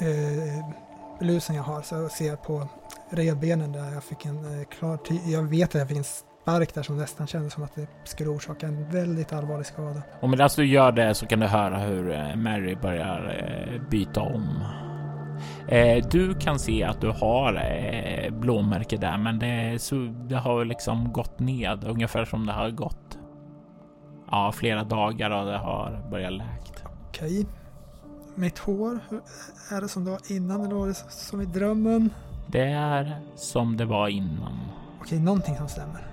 eh, 0.00 1.26
lusen 1.26 1.56
jag 1.56 1.62
har. 1.62 1.82
Så 1.82 2.08
ser 2.08 2.26
jag 2.26 2.42
på 2.42 2.68
revbenen 3.10 3.72
där 3.72 3.92
jag 3.92 4.04
fick 4.04 4.26
en 4.26 4.60
eh, 4.60 4.66
klar 4.66 4.98
Jag 5.26 5.42
vet 5.42 5.68
att 5.68 5.74
jag 5.74 5.88
fick 5.88 5.96
en 5.96 6.04
spark 6.04 6.74
där 6.74 6.82
som 6.82 6.96
nästan 6.96 7.26
kändes 7.26 7.52
som 7.52 7.62
att 7.62 7.74
det 7.74 7.86
skulle 8.04 8.30
orsaka 8.30 8.66
en 8.66 8.90
väldigt 8.90 9.32
allvarlig 9.32 9.66
skada. 9.66 10.02
Och 10.20 10.30
medan 10.30 10.50
du 10.56 10.66
gör 10.66 10.92
det 10.92 11.14
så 11.14 11.26
kan 11.26 11.40
du 11.40 11.46
höra 11.46 11.78
hur 11.78 12.12
eh, 12.12 12.36
Mary 12.36 12.74
börjar 12.74 13.80
byta 13.90 14.20
om 14.20 14.64
du 16.10 16.34
kan 16.34 16.58
se 16.58 16.84
att 16.84 17.00
du 17.00 17.10
har 17.10 17.54
eh, 17.54 18.30
blåmärke 18.30 18.96
där, 18.96 19.18
men 19.18 19.38
det, 19.38 19.82
så, 19.82 19.94
det 20.28 20.36
har 20.36 20.64
liksom 20.64 21.12
gått 21.12 21.38
ned 21.38 21.84
ungefär 21.84 22.24
som 22.24 22.46
det 22.46 22.52
har 22.52 22.70
gått. 22.70 23.18
Ja, 24.30 24.52
flera 24.52 24.84
dagar 24.84 25.30
och 25.30 25.46
det 25.46 25.58
har 25.58 26.08
börjat 26.10 26.32
läkt. 26.32 26.84
Okej. 27.08 27.46
Mitt 28.34 28.58
hår, 28.58 28.98
är 29.70 29.80
det 29.80 29.88
som 29.88 30.04
det 30.04 30.10
var 30.10 30.20
innan 30.32 30.64
eller 30.64 30.74
var 30.74 30.86
det 30.86 30.94
som 30.94 31.40
i 31.40 31.44
drömmen? 31.44 32.10
Det 32.46 32.64
är 32.64 33.20
som 33.36 33.76
det 33.76 33.84
var 33.84 34.08
innan. 34.08 34.58
okej, 35.00 35.20
någonting 35.20 35.56
som 35.56 35.68
stämmer. 35.68 36.06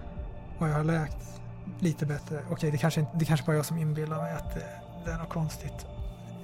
Och 0.59 0.69
jag 0.69 0.73
har 0.73 0.83
läkt 0.83 1.41
lite 1.79 2.05
bättre. 2.05 2.39
Okej, 2.51 2.71
det 2.71 2.77
kanske, 2.77 3.05
det 3.13 3.25
kanske 3.25 3.45
bara 3.45 3.51
är 3.51 3.57
jag 3.57 3.65
som 3.65 3.77
inbillar 3.77 4.17
mig 4.17 4.33
att 4.33 4.53
det, 4.53 4.65
det 5.05 5.11
är 5.11 5.17
något 5.17 5.29
konstigt. 5.29 5.85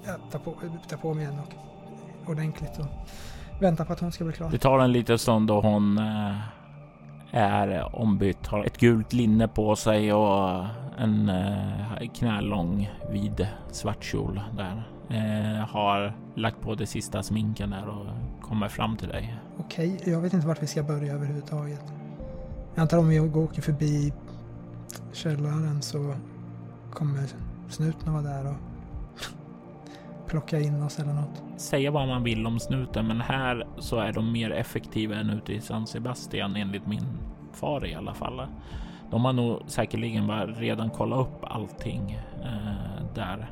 Jag 0.06 0.32
tar 0.32 0.40
på, 0.40 0.56
tar 0.90 0.98
på 0.98 1.14
mig 1.14 1.26
en 1.26 1.40
och 1.40 1.54
ordentligt 2.30 2.80
och 2.80 2.86
väntar 3.62 3.86
på 3.86 3.94
att 3.94 4.00
hon 4.00 4.12
ska 4.12 4.24
bli 4.24 4.34
klar. 4.34 4.50
Det 4.52 4.58
tar 4.58 4.80
en 4.80 4.92
liten 4.92 5.20
stund 5.20 5.48
då 5.48 5.62
hon 5.62 5.98
eh, 5.98 6.36
är 7.32 7.96
ombytt, 7.96 8.48
har 8.48 8.64
ett 8.64 8.78
gult 8.78 9.14
linne 9.14 9.48
på 9.48 9.76
sig 9.76 10.14
och 10.14 10.66
en 10.98 11.30
eh, 11.30 12.10
knälång 12.14 12.92
vid 13.12 13.48
svart 13.72 14.04
kjol 14.04 14.42
där. 14.58 14.84
Eh, 15.10 15.68
har 15.70 16.18
lagt 16.36 16.62
på 16.62 16.76
det 16.76 16.86
sista 16.86 17.24
sminken 17.24 17.70
där 17.70 17.88
och 17.88 18.08
kommer 18.42 18.68
fram 18.68 18.98
till 18.98 19.08
dig. 19.08 19.38
Okej, 19.58 20.00
jag 20.06 20.22
vet 20.22 20.34
inte 20.34 20.48
vart 20.48 20.64
vi 20.64 20.68
ska 20.68 20.84
börja 20.84 21.14
överhuvudtaget. 21.14 21.84
Jag 22.76 22.82
antar 22.82 22.98
om 22.98 23.10
vi 23.10 23.20
åker 23.20 23.62
förbi 23.62 24.14
källaren 25.12 25.82
så 25.82 26.16
kommer 26.92 27.24
snuten 27.70 28.14
vara 28.14 28.24
där 28.24 28.48
och 28.48 28.73
plocka 30.28 30.60
in 30.60 30.84
oss 30.84 31.00
eller 31.00 31.14
något. 31.14 31.44
Säga 31.58 31.92
vad 31.92 32.08
man 32.08 32.24
vill 32.24 32.48
om 32.48 32.60
snuten, 32.60 33.08
men 33.08 33.22
här 33.22 33.68
så 33.78 34.00
är 34.00 34.14
de 34.14 34.32
mer 34.32 34.52
effektiva 34.52 35.16
än 35.16 35.30
ute 35.30 35.54
i 35.54 35.62
San 35.62 35.88
Sebastian 35.88 36.56
enligt 36.56 36.88
min 36.88 37.06
far 37.54 37.86
i 37.86 37.96
alla 37.96 38.14
fall. 38.14 38.42
De 39.12 39.26
har 39.26 39.34
nog 39.34 39.60
säkerligen 39.68 40.28
bara 40.28 40.46
redan 40.46 40.90
kollat 40.90 41.20
upp 41.20 41.44
allting 41.44 42.20
eh, 42.44 43.06
där. 43.16 43.52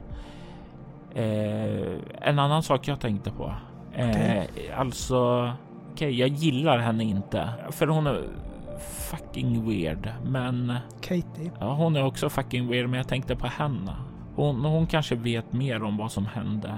Eh, 1.15 1.97
en 2.21 2.39
annan 2.39 2.63
sak 2.63 2.87
jag 2.87 2.99
tänkte 2.99 3.31
på. 3.31 3.53
Eh, 3.93 4.09
Okej. 4.09 4.49
Alltså, 4.77 5.51
okej, 5.91 6.19
jag 6.19 6.29
gillar 6.29 6.77
henne 6.77 7.03
inte 7.03 7.49
för 7.69 7.87
hon 7.87 8.07
är 8.07 8.23
fucking 9.09 9.69
weird, 9.69 10.09
men 10.25 10.73
Katie, 11.01 11.51
Ja, 11.59 11.73
hon 11.73 11.95
är 11.95 12.05
också 12.05 12.29
fucking 12.29 12.67
weird, 12.67 12.89
men 12.89 12.97
jag 12.97 13.07
tänkte 13.07 13.35
på 13.35 13.47
henne. 13.47 13.95
Hon, 14.41 14.65
hon 14.65 14.87
kanske 14.87 15.15
vet 15.15 15.53
mer 15.53 15.83
om 15.83 15.97
vad 15.97 16.11
som 16.11 16.25
hände. 16.25 16.77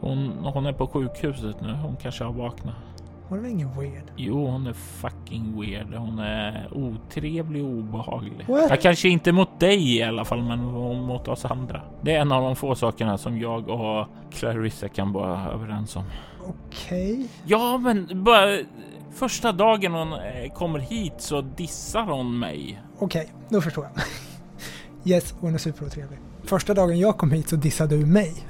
Hon, 0.00 0.28
hon 0.28 0.66
är 0.66 0.72
på 0.72 0.86
sjukhuset 0.86 1.60
nu. 1.60 1.72
Hon 1.72 1.96
kanske 1.96 2.24
har 2.24 2.32
vaknat. 2.32 2.74
det 3.28 3.34
väl 3.34 3.50
ingen 3.50 3.80
weird? 3.80 4.04
Jo, 4.16 4.46
hon 4.46 4.66
är 4.66 4.72
fucking 4.72 5.60
weird. 5.60 5.94
Hon 5.94 6.18
är 6.18 6.68
otrevlig 6.72 7.64
och 7.64 7.70
obehaglig. 7.70 8.46
What? 8.48 8.70
Ja, 8.70 8.76
kanske 8.76 9.08
inte 9.08 9.32
mot 9.32 9.60
dig 9.60 9.96
i 9.96 10.02
alla 10.02 10.24
fall, 10.24 10.42
men 10.42 10.64
mot 11.06 11.28
oss 11.28 11.44
andra. 11.44 11.82
Det 12.02 12.14
är 12.16 12.20
en 12.20 12.32
av 12.32 12.42
de 12.42 12.56
få 12.56 12.74
sakerna 12.74 13.18
som 13.18 13.38
jag 13.38 13.68
och 13.68 14.06
Clarissa 14.30 14.88
kan 14.88 15.12
vara 15.12 15.50
överens 15.50 15.96
om. 15.96 16.04
Okej. 16.46 17.28
Ja, 17.44 17.78
men 17.78 18.24
bara 18.24 18.58
första 19.14 19.52
dagen 19.52 19.92
hon 19.92 20.12
eh, 20.12 20.52
kommer 20.54 20.78
hit 20.78 21.14
så 21.18 21.40
dissar 21.40 22.02
hon 22.02 22.38
mig. 22.38 22.82
Okej, 22.98 23.32
då 23.48 23.60
förstår 23.60 23.84
jag. 23.84 23.92
Yes, 25.04 25.34
hon 25.40 25.54
är 25.54 25.58
superotrevlig. 25.58 26.18
Första 26.44 26.74
dagen 26.74 26.98
jag 26.98 27.18
kom 27.18 27.30
hit 27.30 27.48
så 27.48 27.56
dissade 27.56 27.96
du 27.96 28.06
mig. 28.06 28.46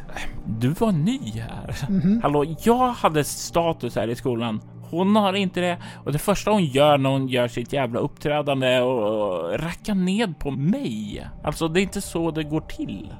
Du 0.46 0.68
var 0.68 0.92
ny 0.92 1.18
här. 1.40 1.76
Mhm. 1.90 2.20
Hallå, 2.22 2.44
jag 2.64 2.88
hade 2.92 3.24
status 3.24 3.96
här 3.96 4.08
i 4.08 4.16
skolan. 4.16 4.60
Hon 4.90 5.16
har 5.16 5.32
inte 5.32 5.60
det. 5.60 5.82
Och 6.04 6.12
det 6.12 6.18
första 6.18 6.50
hon 6.50 6.64
gör 6.64 6.98
när 6.98 7.10
hon 7.10 7.28
gör 7.28 7.48
sitt 7.48 7.72
jävla 7.72 8.00
uppträdande 8.00 8.66
är 8.66 8.80
att 8.82 9.60
racka 9.60 9.94
ned 9.94 10.38
på 10.38 10.50
mig. 10.50 11.28
Alltså, 11.44 11.68
det 11.68 11.80
är 11.80 11.82
inte 11.82 12.00
så 12.00 12.30
det 12.30 12.44
går 12.44 12.60
till. 12.60 13.14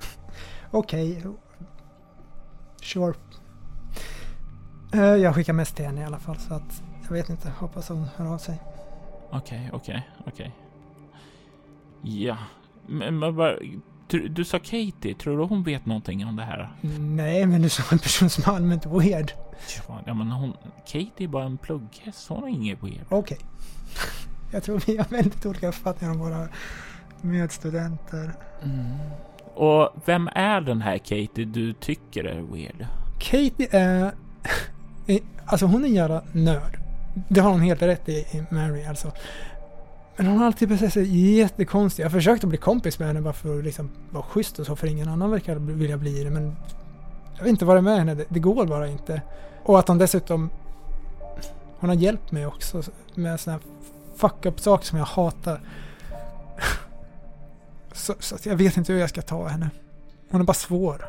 Okej. 0.70 1.24
Sure. 2.82 3.14
Eh, 4.94 5.00
Jag 5.02 5.34
skickar 5.34 5.52
mest 5.52 5.76
till 5.76 5.84
henne 5.84 6.00
i 6.00 6.04
alla 6.04 6.18
fall 6.18 6.36
så 6.36 6.54
att 6.54 6.82
jag 7.02 7.12
vet 7.12 7.28
inte. 7.28 7.50
Hoppas 7.58 7.88
hon 7.88 8.06
hör 8.16 8.34
av 8.34 8.38
sig. 8.38 8.60
Okej, 9.30 9.70
okej, 9.72 10.08
okej. 10.26 10.54
Ja, 12.02 12.36
men, 12.86 13.18
men 13.18 13.36
bara, 13.36 13.54
du, 14.08 14.28
du 14.28 14.44
sa 14.44 14.58
Katie. 14.58 15.14
Tror 15.14 15.38
du 15.38 15.44
hon 15.44 15.62
vet 15.62 15.86
någonting 15.86 16.26
om 16.26 16.36
det 16.36 16.42
här? 16.44 16.72
Nej, 16.98 17.46
men 17.46 17.62
du 17.62 17.68
sa 17.68 17.82
en 17.92 17.98
person 17.98 18.30
som 18.30 18.44
är 18.52 18.56
allmänt 18.56 18.86
weird. 18.86 19.32
Ja, 20.06 20.14
men 20.14 20.30
hon, 20.30 20.52
Katie 20.86 21.12
är 21.16 21.28
bara 21.28 21.44
en 21.44 21.58
plugghäst. 21.58 22.28
Hon 22.28 22.44
är 22.44 22.48
inget 22.48 22.82
weird. 22.82 23.04
Okej. 23.08 23.38
Jag 24.52 24.62
tror 24.62 24.82
vi 24.86 24.96
har 24.96 25.06
väldigt 25.10 25.46
olika 25.46 25.68
uppfattningar 25.68 26.14
om 26.14 26.20
våra 26.20 26.48
medstudenter. 27.20 28.32
Och 29.54 29.90
vem 30.04 30.28
är 30.34 30.60
den 30.60 30.82
här 30.82 30.98
Katie 30.98 31.44
du 31.44 31.72
tycker 31.72 32.24
är 32.24 32.40
weird? 32.40 32.86
Katie 33.18 33.68
är- 33.70 34.12
Alltså 35.46 35.66
hon 35.66 35.82
är 35.84 35.88
en 35.88 35.94
jävla 35.94 36.22
nörd. 36.32 36.78
Det 37.28 37.40
har 37.40 37.50
hon 37.50 37.60
helt 37.60 37.82
rätt 37.82 38.08
i, 38.08 38.12
i 38.12 38.44
Mary 38.50 38.84
alltså. 38.84 39.12
Men 40.18 40.26
hon 40.26 40.38
har 40.38 40.46
alltid 40.46 40.68
betett 40.68 40.92
sig 40.92 41.36
jättekonstigt. 41.36 42.02
Jag 42.02 42.12
försökte 42.12 42.46
bli 42.46 42.58
kompis 42.58 42.98
med 42.98 43.08
henne 43.08 43.20
bara 43.20 43.32
för 43.32 43.58
att 43.58 43.64
liksom 43.64 43.90
vara 44.10 44.24
schysst 44.24 44.58
och 44.58 44.66
så 44.66 44.76
för 44.76 44.86
ingen 44.86 45.08
annan 45.08 45.30
verkar 45.30 45.56
vilja 45.56 45.96
bli 45.96 46.24
det 46.24 46.30
men 46.30 46.56
jag 47.36 47.42
vill 47.42 47.50
inte 47.50 47.64
vara 47.64 47.80
med 47.80 47.98
henne, 47.98 48.14
det, 48.14 48.24
det 48.28 48.40
går 48.40 48.66
bara 48.66 48.88
inte. 48.88 49.22
Och 49.64 49.78
att 49.78 49.88
hon 49.88 49.98
dessutom 49.98 50.50
hon 51.78 51.90
har 51.90 51.96
hjälpt 51.96 52.32
mig 52.32 52.46
också 52.46 52.82
med 53.14 53.40
såna 53.40 53.56
här 53.56 53.62
fuck 54.16 54.46
up 54.46 54.60
saker 54.60 54.86
som 54.86 54.98
jag 54.98 55.06
hatar. 55.06 55.60
Så, 57.92 58.14
så 58.18 58.34
att 58.34 58.46
jag 58.46 58.56
vet 58.56 58.76
inte 58.76 58.92
hur 58.92 59.00
jag 59.00 59.08
ska 59.08 59.22
ta 59.22 59.46
henne. 59.46 59.70
Hon 60.30 60.40
är 60.40 60.44
bara 60.44 60.54
svår. 60.54 61.04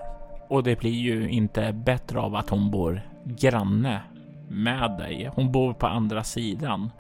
Och 0.47 0.63
det 0.63 0.79
blir 0.79 0.91
ju 0.91 1.29
inte 1.29 1.73
bättre 1.73 2.19
av 2.19 2.35
att 2.35 2.49
hon 2.49 2.71
bor 2.71 3.01
granne 3.23 4.01
med 4.47 4.97
dig. 4.97 5.31
Hon 5.35 5.51
bor 5.51 5.73
på 5.73 5.87
andra 5.87 6.23
sidan. 6.23 6.91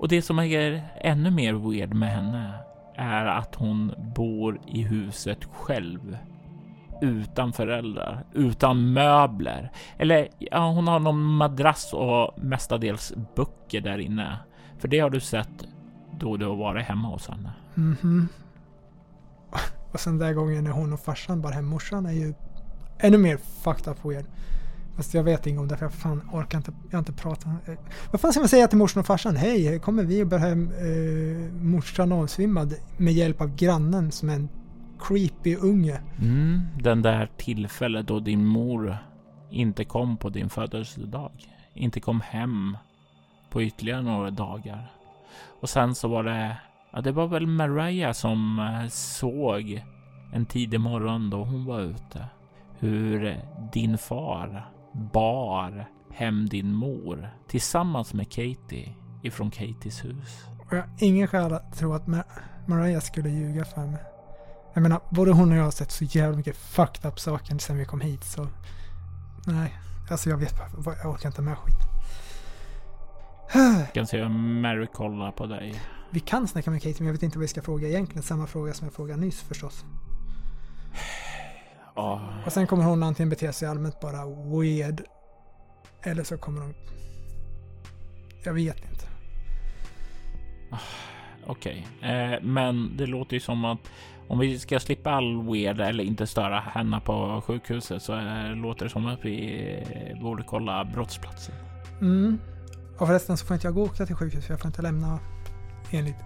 Och 0.00 0.08
det 0.08 0.22
som 0.22 0.38
är 0.38 0.82
ännu 1.00 1.30
mer 1.30 1.52
weird 1.54 1.94
med 1.94 2.10
henne 2.10 2.54
är 2.94 3.26
att 3.26 3.54
hon 3.54 3.94
bor 4.14 4.60
i 4.66 4.82
huset 4.82 5.44
själv. 5.44 6.18
Utan 7.02 7.52
föräldrar, 7.52 8.24
utan 8.34 8.92
möbler. 8.92 9.72
Eller 9.98 10.28
ja, 10.38 10.70
hon 10.70 10.88
har 10.88 10.98
någon 10.98 11.22
madrass 11.22 11.92
och 11.92 12.42
mestadels 12.42 13.12
böcker 13.36 13.80
där 13.80 13.98
inne. 13.98 14.38
För 14.78 14.88
det 14.88 14.98
har 14.98 15.10
du 15.10 15.20
sett 15.20 15.66
då 16.18 16.36
du 16.36 16.46
har 16.46 16.56
varit 16.56 16.86
hemma 16.86 17.08
hos 17.08 17.28
henne. 17.28 17.52
Mhm. 17.74 18.28
Och 19.92 20.00
sen 20.00 20.18
den 20.18 20.28
där 20.28 20.34
gången 20.34 20.64
när 20.64 20.70
hon 20.70 20.92
och 20.92 21.00
farsan 21.00 21.42
bar 21.42 21.52
hem 21.52 21.66
morsan 21.66 22.06
är 22.06 22.12
ju 22.12 22.34
ännu 22.98 23.18
mer 23.18 23.36
fucked 23.36 23.92
up 23.92 24.04
weird. 24.04 24.26
Fast 25.00 25.14
jag 25.14 25.22
vet 25.22 25.46
inget 25.46 25.60
om 25.60 25.68
det 25.68 25.76
för 25.76 25.84
jag 25.84 25.92
fan 25.92 26.30
orkar 26.32 26.58
inte, 26.58 26.72
jag 26.90 26.92
har 26.92 26.98
inte 26.98 27.12
pratat. 27.12 27.46
Eh, 27.46 27.74
vad 28.10 28.20
fan 28.20 28.32
ska 28.32 28.40
man 28.40 28.48
säga 28.48 28.68
till 28.68 28.78
morsan 28.78 29.00
och 29.00 29.06
farsan? 29.06 29.36
Hej, 29.36 29.78
kommer 29.78 30.04
vi 30.04 30.22
och 30.22 30.26
bär 30.26 30.38
hem 30.38 30.70
eh, 30.70 31.52
morsan 31.52 32.12
avsvimmad 32.12 32.74
med 32.96 33.12
hjälp 33.12 33.40
av 33.40 33.56
grannen 33.56 34.12
som 34.12 34.28
är 34.30 34.34
en 34.34 34.48
creepy 34.98 35.56
unge. 35.56 36.00
Mm, 36.22 36.60
den 36.82 37.02
där 37.02 37.30
tillfället 37.36 38.06
då 38.06 38.20
din 38.20 38.44
mor 38.44 38.96
inte 39.50 39.84
kom 39.84 40.16
på 40.16 40.28
din 40.28 40.48
födelsedag. 40.48 41.32
Inte 41.74 42.00
kom 42.00 42.20
hem 42.20 42.76
på 43.50 43.62
ytterligare 43.62 44.02
några 44.02 44.30
dagar. 44.30 44.92
Och 45.60 45.68
sen 45.68 45.94
så 45.94 46.08
var 46.08 46.24
det, 46.24 46.56
ja 46.92 47.00
det 47.00 47.12
var 47.12 47.26
väl 47.26 47.46
Mariah 47.46 48.12
som 48.12 48.58
eh, 48.58 48.88
såg 48.88 49.84
en 50.32 50.46
tidig 50.46 50.80
morgon 50.80 51.30
då 51.30 51.44
hon 51.44 51.64
var 51.64 51.80
ute. 51.80 52.24
Hur 52.78 53.24
eh, 53.24 53.36
din 53.72 53.98
far 53.98 54.70
bar 54.92 55.88
hem 56.10 56.48
din 56.48 56.72
mor 56.72 57.30
tillsammans 57.48 58.14
med 58.14 58.28
Katie 58.28 58.94
ifrån 59.22 59.50
Katies 59.50 60.04
hus. 60.04 60.44
Och 60.58 60.76
jag 60.76 60.82
har 60.82 60.90
ingen 60.98 61.28
skäl 61.28 61.52
att 61.52 61.78
tro 61.78 61.92
att 61.92 62.06
Mar- 62.06 62.24
Mariah 62.66 63.00
skulle 63.00 63.28
ljuga 63.28 63.64
för 63.64 63.86
mig. 63.86 64.02
Jag 64.74 64.82
menar, 64.82 65.00
både 65.10 65.32
hon 65.32 65.50
och 65.52 65.56
jag 65.58 65.64
har 65.64 65.70
sett 65.70 65.90
så 65.90 66.04
jävla 66.04 66.36
mycket 66.36 66.56
fucked 66.56 67.10
up 67.10 67.20
saker 67.20 67.58
sen 67.58 67.78
vi 67.78 67.84
kom 67.84 68.00
hit 68.00 68.24
så... 68.24 68.46
Nej, 69.46 69.78
alltså 70.10 70.30
jag 70.30 70.36
vet 70.36 70.54
bara, 70.84 70.96
jag 70.96 71.10
orkar 71.12 71.28
inte 71.28 71.42
med 71.42 71.58
skit. 71.58 71.76
Jag 73.54 73.92
kan 73.92 74.06
se 74.06 74.28
Mary 74.28 74.86
kolla 74.94 75.32
på 75.32 75.46
dig. 75.46 75.82
Vi 76.10 76.20
kan 76.20 76.48
snacka 76.48 76.70
med 76.70 76.82
Katie 76.82 76.96
men 76.98 77.06
jag 77.06 77.12
vet 77.12 77.22
inte 77.22 77.38
vad 77.38 77.42
vi 77.42 77.48
ska 77.48 77.62
fråga 77.62 77.88
egentligen. 77.88 78.22
Samma 78.22 78.46
fråga 78.46 78.74
som 78.74 78.86
jag 78.86 78.94
frågade 78.94 79.20
nyss 79.20 79.40
förstås. 79.42 79.84
Ja, 81.94 82.20
Och 82.46 82.52
sen 82.52 82.66
kommer 82.66 82.84
hon 82.84 83.02
antingen 83.02 83.30
bete 83.30 83.52
sig 83.52 83.68
allmänt 83.68 84.00
bara 84.00 84.26
weird. 84.26 85.02
Eller 86.02 86.24
så 86.24 86.38
kommer 86.38 86.60
hon... 86.60 86.74
Jag 88.44 88.54
vet 88.54 88.76
inte. 88.90 89.06
Okej, 91.46 91.86
eh, 92.02 92.42
men 92.42 92.96
det 92.96 93.06
låter 93.06 93.34
ju 93.34 93.40
som 93.40 93.64
att 93.64 93.78
om 94.28 94.38
vi 94.38 94.58
ska 94.58 94.80
slippa 94.80 95.10
all 95.10 95.42
weird 95.52 95.80
eller 95.80 96.04
inte 96.04 96.26
störa 96.26 96.60
henne 96.60 97.00
på 97.00 97.42
sjukhuset 97.46 98.02
så 98.02 98.12
eh, 98.14 98.54
låter 98.54 98.84
det 98.84 98.90
som 98.90 99.06
att 99.06 99.24
vi 99.24 99.64
eh, 99.90 100.22
borde 100.22 100.42
kolla 100.42 100.84
brottsplatsen. 100.84 101.54
Mm. 102.00 102.38
Och 102.98 103.06
förresten 103.06 103.36
så 103.36 103.46
får 103.46 103.54
inte 103.54 103.66
jag 103.66 103.74
gå 103.74 103.82
och 103.82 103.88
åka 103.88 104.06
till 104.06 104.14
sjukhus 104.16 104.46
för 104.46 104.52
jag 104.52 104.60
får 104.60 104.66
inte 104.66 104.82
lämna 104.82 105.18
enligt 105.90 106.16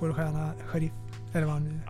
vår 0.00 0.12
stjärna 0.12 0.52
sheriff. 0.66 0.92
Eller 1.32 1.46
vad 1.46 1.54
han 1.54 1.64
nu 1.64 1.80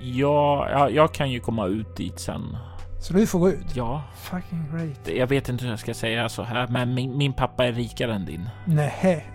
Ja, 0.00 0.68
ja, 0.70 0.90
jag 0.90 1.14
kan 1.14 1.30
ju 1.30 1.40
komma 1.40 1.66
ut 1.66 1.96
dit 1.96 2.20
sen. 2.20 2.56
Så 3.04 3.12
du 3.12 3.26
får 3.26 3.38
gå 3.38 3.50
ut. 3.50 3.76
Ja, 3.76 4.02
Fucking 4.14 4.64
great. 4.72 5.08
jag 5.16 5.26
vet 5.26 5.48
inte 5.48 5.64
hur 5.64 5.70
jag 5.70 5.78
ska 5.78 5.94
säga 5.94 6.28
så 6.28 6.42
här, 6.42 6.68
men 6.68 6.94
min, 6.94 7.16
min 7.16 7.32
pappa 7.32 7.66
är 7.66 7.72
rikare 7.72 8.14
än 8.14 8.24
din. 8.24 8.48
Nej. 8.64 9.26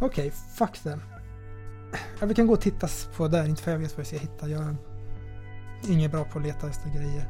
Okej, 0.00 0.30
fuck 0.30 0.78
them. 0.78 1.02
Ja, 2.20 2.26
vi 2.26 2.34
kan 2.34 2.46
gå 2.46 2.52
och 2.52 2.60
titta 2.60 2.88
på 3.16 3.28
där, 3.28 3.44
inte 3.48 3.62
för 3.62 3.70
jag 3.70 3.78
vet 3.78 3.90
vad 3.90 3.98
vi 3.98 4.04
ska 4.04 4.18
hitta. 4.18 4.48
Jag 4.48 4.62
är 4.62 4.76
ingen 5.90 6.10
bra 6.10 6.24
på 6.24 6.38
att 6.38 6.44
leta 6.44 6.68
efter 6.68 6.90
grejer. 6.90 7.24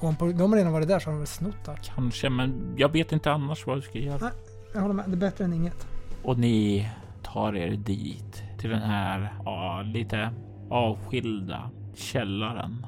Och 0.00 0.08
om 0.08 0.36
de 0.38 0.54
redan 0.54 0.72
varit 0.72 0.88
där 0.88 0.98
så 0.98 1.06
har 1.06 1.12
de 1.12 1.18
väl 1.18 1.26
snott 1.26 1.68
allt. 1.68 1.82
Kanske, 1.94 2.30
men 2.30 2.74
jag 2.76 2.92
vet 2.92 3.12
inte 3.12 3.32
annars 3.32 3.66
vad 3.66 3.78
du 3.78 3.82
ska 3.82 3.98
göra. 3.98 4.18
Nej. 4.20 4.32
Jag 4.74 4.80
håller 4.80 4.94
med, 4.94 5.04
det 5.08 5.14
är 5.14 5.30
bättre 5.30 5.44
än 5.44 5.52
inget. 5.52 5.86
Och 6.22 6.38
ni 6.38 6.88
tar 7.22 7.56
er 7.56 7.70
dit 7.70 8.42
till 8.58 8.70
den 8.70 8.82
här 8.82 9.34
ja, 9.44 9.82
lite 9.82 10.30
avskilda 10.70 11.70
källaren. 11.94 12.86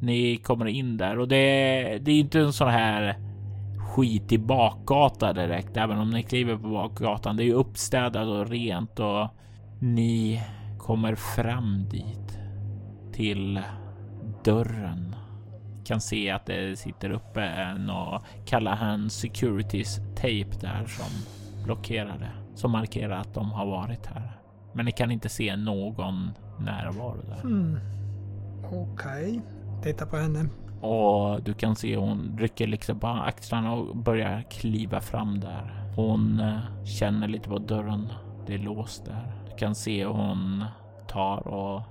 Ni 0.00 0.36
kommer 0.36 0.66
in 0.66 0.96
där 0.96 1.18
och 1.18 1.28
det, 1.28 1.98
det 1.98 2.10
är 2.10 2.20
inte 2.20 2.40
en 2.40 2.52
sån 2.52 2.68
här 2.68 3.16
skitig 3.78 4.40
bakgata 4.40 5.32
direkt, 5.32 5.76
även 5.76 5.98
om 5.98 6.10
ni 6.10 6.22
kliver 6.22 6.56
på 6.56 6.68
bakgatan. 6.68 7.36
Det 7.36 7.42
är 7.42 7.46
ju 7.46 7.54
uppstädat 7.54 8.28
och 8.28 8.48
rent 8.48 9.00
och 9.00 9.28
ni 9.78 10.42
kommer 10.78 11.14
fram 11.14 11.88
dit 11.90 12.38
till 13.12 13.60
dörren. 14.44 15.14
Kan 15.84 16.00
se 16.00 16.30
att 16.30 16.46
det 16.46 16.78
sitter 16.78 17.10
uppe 17.10 17.42
en 17.42 17.90
och 17.90 18.22
han 18.66 19.10
Securities 19.10 19.96
tape 20.14 20.58
där 20.60 20.86
som 20.86 21.10
blockerar 21.64 22.18
det 22.18 22.40
som 22.60 22.70
markerar 22.70 23.20
att 23.20 23.34
de 23.34 23.52
har 23.52 23.66
varit 23.66 24.06
här. 24.06 24.36
Men 24.72 24.84
ni 24.84 24.92
kan 24.92 25.10
inte 25.10 25.28
se 25.28 25.56
någon 25.56 26.30
närvaro 26.58 27.22
där. 27.28 27.40
Hmm. 27.42 27.78
Okej. 28.72 29.42
Titta 29.82 30.06
på 30.06 30.16
henne. 30.16 30.48
Och 30.80 31.42
du 31.42 31.54
kan 31.54 31.76
se 31.76 31.96
hon 31.96 32.36
rycker 32.38 32.66
liksom 32.66 33.00
på 33.00 33.06
axlarna 33.06 33.72
och 33.72 33.96
börjar 33.96 34.42
kliva 34.50 35.00
fram 35.00 35.40
där. 35.40 35.92
Hon 35.96 36.40
eh, 36.40 36.84
känner 36.84 37.28
lite 37.28 37.48
på 37.48 37.58
dörren. 37.58 38.08
Det 38.46 38.54
är 38.54 38.58
låst 38.58 39.04
där. 39.04 39.32
Du 39.50 39.56
kan 39.56 39.74
se 39.74 40.04
hon 40.04 40.64
tar 41.08 41.48
och 41.48 41.82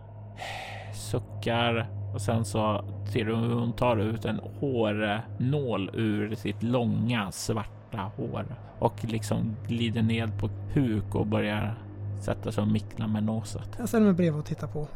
suckar 0.93 1.89
och 2.13 2.21
sen 2.21 2.45
så 2.45 2.86
ser 3.13 3.25
du 3.25 3.36
hur 3.36 3.56
hon 3.56 3.73
tar 3.73 3.97
ut 3.97 4.25
en 4.25 4.39
hårnål 4.60 5.91
ur 5.93 6.36
sitt 6.36 6.63
långa 6.63 7.32
svarta 7.32 8.12
hår 8.17 8.45
och 8.80 9.04
liksom 9.04 9.56
glider 9.67 10.02
ned 10.02 10.39
på 10.39 10.49
huk 10.73 11.15
och 11.15 11.28
börjar 11.28 11.78
sätta 12.21 12.52
sig 12.52 12.62
och 12.62 12.67
mickla 12.67 13.08
med 13.08 13.23
noset. 13.23 13.69
Jag 13.78 13.88
ställer 13.89 14.06
mig 14.06 14.13
bredvid 14.13 14.39
och 14.39 14.45
tittar 14.45 14.67
på. 14.67 14.88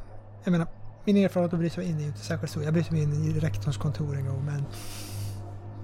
Jag 0.43 0.51
menar, 0.51 0.67
min 1.05 1.17
erfarenhet 1.17 1.53
av 1.53 1.57
att 1.57 1.59
bryta 1.59 1.81
mig 1.81 1.89
in 1.89 1.99
är 1.99 2.05
inte 2.05 2.19
särskilt 2.19 2.51
stor. 2.51 2.63
Jag 2.63 2.73
bryter 2.73 2.91
mig 2.91 3.03
in 3.03 3.13
i 3.13 3.39
rektorns 3.39 3.77
kontor 3.77 4.17
en 4.17 4.25
gång, 4.25 4.45
men... 4.45 4.65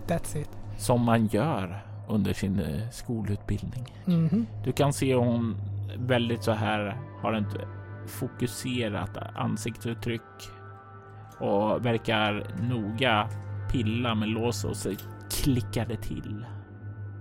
That's 0.08 0.38
it. 0.38 0.50
Som 0.78 1.02
man 1.02 1.28
gör 1.28 1.86
under 2.08 2.34
sin 2.34 2.60
eh, 2.60 2.90
skolutbildning. 2.90 3.96
Mhm. 4.06 4.46
Du 4.64 4.72
kan 4.72 4.94
se 4.94 5.16
hon 5.16 5.58
väldigt 5.98 6.44
så 6.44 6.52
här 6.52 7.02
har 7.22 7.34
ett 7.34 7.68
fokuserat 8.08 9.18
ansiktsuttryck 9.36 10.22
och 11.40 11.86
verkar 11.86 12.48
noga 12.62 13.30
pilla 13.72 14.16
med 14.16 14.30
lås 14.30 14.64
och 14.64 14.78
så 14.78 14.94
klickar 15.32 15.86
det 15.86 16.02
till. 16.02 16.46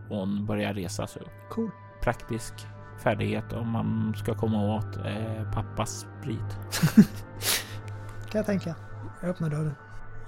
Hon 0.09 0.47
börjar 0.47 0.75
resa 0.75 1.07
sig 1.07 1.23
upp. 1.23 1.51
Cool. 1.51 1.71
Praktisk 2.03 2.55
färdighet 3.03 3.53
om 3.53 3.71
man 3.71 4.15
ska 4.17 4.35
komma 4.35 4.77
åt 4.77 4.97
eh, 4.97 5.53
pappas 5.53 6.07
sprit. 6.21 6.79
Kan 8.31 8.39
jag 8.39 8.47
tänka. 8.47 8.75
Jag 9.21 9.31
öppnar 9.31 9.51
dörren. 9.51 9.75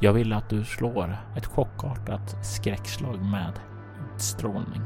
Jag 0.00 0.12
vill 0.12 0.32
att 0.32 0.50
du 0.50 0.64
slår 0.64 1.16
ett 1.36 1.46
chockartat 1.46 2.46
skräckslag 2.46 3.24
med 3.24 3.60
utstrålning. 4.14 4.82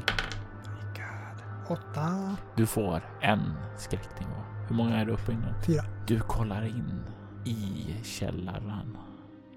God. 0.95 1.77
Åtta. 1.77 2.37
Du 2.55 2.65
får 2.65 3.01
en 3.21 3.53
skräcknivå. 3.77 4.35
Hur 4.67 4.75
många 4.75 4.95
är 4.95 5.05
du 5.05 5.11
uppe 5.11 5.31
i 5.31 5.35
nu? 5.35 5.53
Fyra. 5.67 5.83
Du 6.07 6.19
kollar 6.19 6.65
in 6.65 7.03
i 7.45 7.93
källaren. 8.03 8.97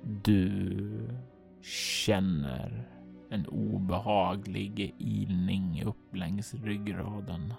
Du 0.03 1.09
känner 1.63 2.89
en 3.31 3.47
obehaglig 3.47 4.95
ilning 4.99 5.85
upp 5.87 6.15
längs 6.17 6.55
ryggraden. 6.55 7.55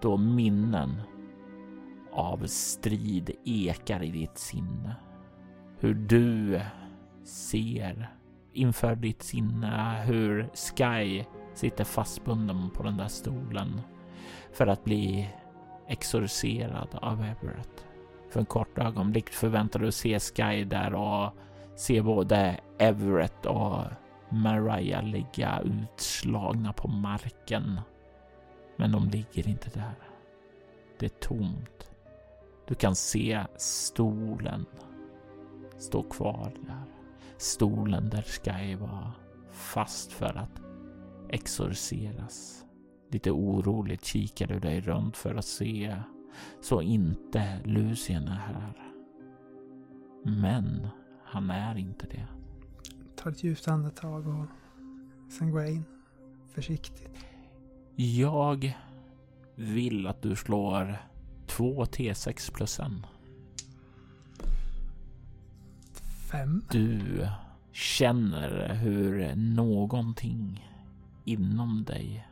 Då 0.00 0.16
minnen 0.16 1.02
av 2.12 2.46
strid 2.46 3.30
ekar 3.44 4.02
i 4.02 4.10
ditt 4.10 4.38
sinne. 4.38 4.94
Hur 5.78 5.94
du 5.94 6.60
ser 7.24 8.10
inför 8.52 8.94
ditt 8.94 9.22
sinne 9.22 10.02
hur 10.06 10.50
Sky 10.54 11.24
sitter 11.54 11.84
fastbunden 11.84 12.70
på 12.70 12.82
den 12.82 12.96
där 12.96 13.08
stolen 13.08 13.80
för 14.52 14.66
att 14.66 14.84
bli 14.84 15.30
exorcerad 15.88 16.88
av 16.92 17.20
Everett. 17.20 17.86
För 18.30 18.40
en 18.40 18.46
kort 18.46 18.78
ögonblick 18.78 19.28
förväntar 19.28 19.80
du 19.80 19.92
se 19.92 20.20
Sky 20.20 20.64
där 20.64 20.94
och 20.94 21.32
se 21.76 22.02
både 22.02 22.60
Everett 22.78 23.46
och 23.46 23.84
Mariah 24.28 25.04
ligga 25.04 25.60
utslagna 25.64 26.72
på 26.72 26.88
marken. 26.88 27.80
Men 28.76 28.92
de 28.92 29.08
ligger 29.08 29.48
inte 29.48 29.70
där. 29.70 29.94
Det 30.98 31.06
är 31.06 31.26
tomt. 31.28 31.91
Du 32.72 32.76
kan 32.76 32.94
se 32.96 33.46
stolen 33.56 34.66
stå 35.78 36.02
kvar 36.02 36.52
där. 36.66 36.84
Stolen 37.36 38.10
där 38.10 38.22
Sky 38.22 38.76
var 38.76 39.10
fast 39.50 40.12
för 40.12 40.36
att 40.36 40.62
exorceras. 41.28 42.64
Lite 43.10 43.30
oroligt 43.30 44.04
kikar 44.04 44.46
du 44.46 44.60
dig 44.60 44.80
runt 44.80 45.16
för 45.16 45.34
att 45.34 45.44
se 45.44 45.96
så 46.60 46.82
inte 46.82 47.60
Lucien 47.64 48.28
är 48.28 48.34
här. 48.34 48.92
Men 50.24 50.88
han 51.24 51.50
är 51.50 51.78
inte 51.78 52.06
det. 52.06 52.26
Tar 53.16 53.30
ett 53.30 53.44
djupt 53.44 53.68
andetag 53.68 54.26
och 54.26 54.46
sen 55.32 55.50
går 55.50 55.60
jag 55.60 55.70
in. 55.70 55.84
Försiktigt. 56.54 57.26
Jag 57.96 58.76
vill 59.54 60.06
att 60.06 60.22
du 60.22 60.36
slår 60.36 61.11
två 61.56 61.84
T6 61.84 62.52
plus 62.52 62.80
en. 62.80 63.06
Fem. 66.30 66.64
Du 66.70 67.28
känner 67.72 68.74
hur 68.74 69.34
någonting 69.36 70.68
inom 71.24 71.84
dig 71.84 72.26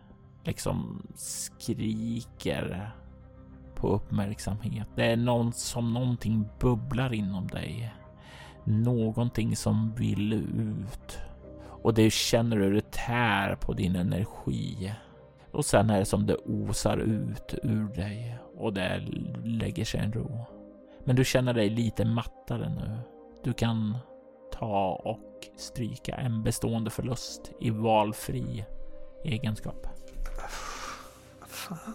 liksom 0.45 1.03
skriker 1.15 2.91
på 3.75 3.89
uppmärksamhet. 3.89 4.89
Det 4.97 5.05
är 5.05 5.17
någon, 5.17 5.53
som 5.53 5.95
någonting 5.95 6.49
bubblar 6.61 7.13
inom 7.13 7.47
dig. 7.47 7.95
Någonting 8.65 9.57
som 9.57 9.95
vill 9.95 10.33
ut. 10.33 11.19
Och 11.83 11.95
det 11.95 12.13
känner 12.13 12.57
du 12.57 12.65
hur 12.65 12.75
det 12.75 12.91
tär 12.91 13.57
på 13.57 13.73
din 13.73 13.97
energi. 13.97 14.95
Och 15.53 15.65
sen 15.65 15.91
är 15.91 15.99
det 15.99 16.05
som 16.05 16.27
det 16.27 16.37
osar 16.37 16.97
ut 16.97 17.55
ur 17.63 17.95
dig 17.95 18.39
och 18.57 18.73
det 18.73 19.03
lägger 19.45 19.85
sig 19.85 20.01
en 20.01 20.13
ro. 20.13 20.47
Men 21.05 21.17
du 21.17 21.25
känner 21.25 21.55
dig 21.55 21.71
lite 21.71 22.05
mattare 22.05 22.69
nu. 22.69 22.99
Du 23.45 23.53
kan 23.53 23.97
ta 24.53 25.01
och 25.05 25.49
stryka 25.57 26.15
en 26.17 26.43
bestående 26.43 26.91
förlust 26.91 27.53
i 27.61 27.71
valfri 27.71 28.65
egenskap. 29.25 29.87
Fan. 31.47 31.95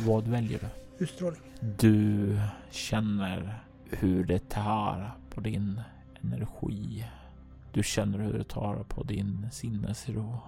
Vad 0.00 0.28
väljer 0.28 0.58
du? 0.58 0.66
Utstrålning. 1.04 1.42
Du 1.60 2.38
känner 2.70 3.64
hur 3.90 4.24
det 4.24 4.48
tar 4.48 5.12
på 5.34 5.40
din 5.40 5.80
energi. 6.22 7.04
Du 7.72 7.82
känner 7.82 8.18
hur 8.18 8.38
det 8.38 8.44
tar 8.44 8.84
på 8.88 9.02
din 9.02 9.48
sinnesro. 9.52 10.38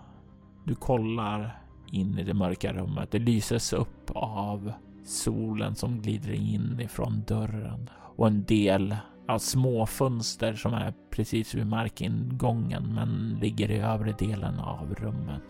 Du 0.65 0.75
kollar 0.75 1.63
in 1.91 2.19
i 2.19 2.25
det 2.25 2.35
mörka 2.35 2.73
rummet. 2.73 3.11
Det 3.11 3.19
lyses 3.19 3.73
upp 3.73 4.11
av 4.15 4.73
solen 5.05 5.75
som 5.75 6.03
glider 6.03 6.33
in 6.33 6.81
ifrån 6.81 7.23
dörren 7.27 7.91
och 8.17 8.27
en 8.27 8.45
del 8.45 8.97
av 9.29 9.39
små 9.39 9.87
fönster 9.87 10.55
som 10.55 10.75
är 10.75 10.95
precis 11.11 11.55
vid 11.55 11.67
markingången 11.67 12.95
men 12.95 13.39
ligger 13.41 13.71
i 13.71 13.79
övre 13.79 14.13
delen 14.19 14.59
av 14.59 14.95
rummen. 14.95 15.41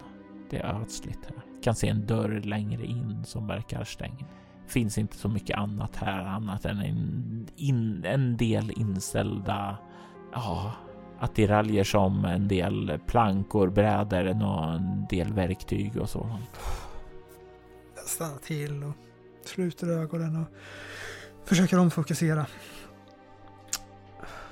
Det 0.51 0.59
är 0.59 0.81
ödsligt 0.81 1.19
här. 1.27 1.63
Kan 1.63 1.75
se 1.75 1.89
en 1.89 2.07
dörr 2.07 2.41
längre 2.45 2.87
in 2.87 3.25
som 3.25 3.47
verkar 3.47 3.85
stängd. 3.85 4.25
Finns 4.67 4.99
inte 4.99 5.17
så 5.17 5.29
mycket 5.29 5.59
annat 5.59 5.97
här 5.97 6.25
annat 6.25 6.65
än 6.65 6.79
en, 6.79 7.47
in, 7.57 8.05
en 8.05 8.37
del 8.37 8.71
inställda 8.71 9.79
ja, 10.33 10.73
attiraljer 11.21 11.85
som 11.85 12.25
en 12.25 12.49
del 12.49 13.01
plankor, 13.07 13.69
brädor 13.69 14.29
och 14.29 14.75
en 14.75 15.07
del 15.11 15.33
verktyg 15.33 15.97
och 15.97 16.11
sådant. 16.11 16.61
Jag 17.97 18.05
stannar 18.05 18.39
till 18.39 18.83
och 18.83 18.93
sluter 19.45 19.89
ögonen 19.89 20.37
och 20.37 20.49
försöker 21.49 21.79
omfokusera. 21.79 22.47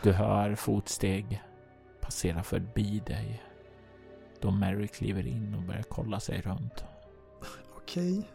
Du 0.03 0.13
hör 0.13 0.55
fotsteg 0.55 1.43
passera 2.01 2.43
förbi 2.43 3.03
dig 3.07 3.43
då 4.41 4.51
Mary 4.51 4.89
kliver 4.89 5.27
in 5.27 5.55
och 5.55 5.63
börjar 5.63 5.83
kolla 5.83 6.21
sig 6.21 6.41
runt. 6.41 6.85
Okej. 7.77 8.31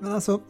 Men 0.00 0.12
alltså, 0.12 0.40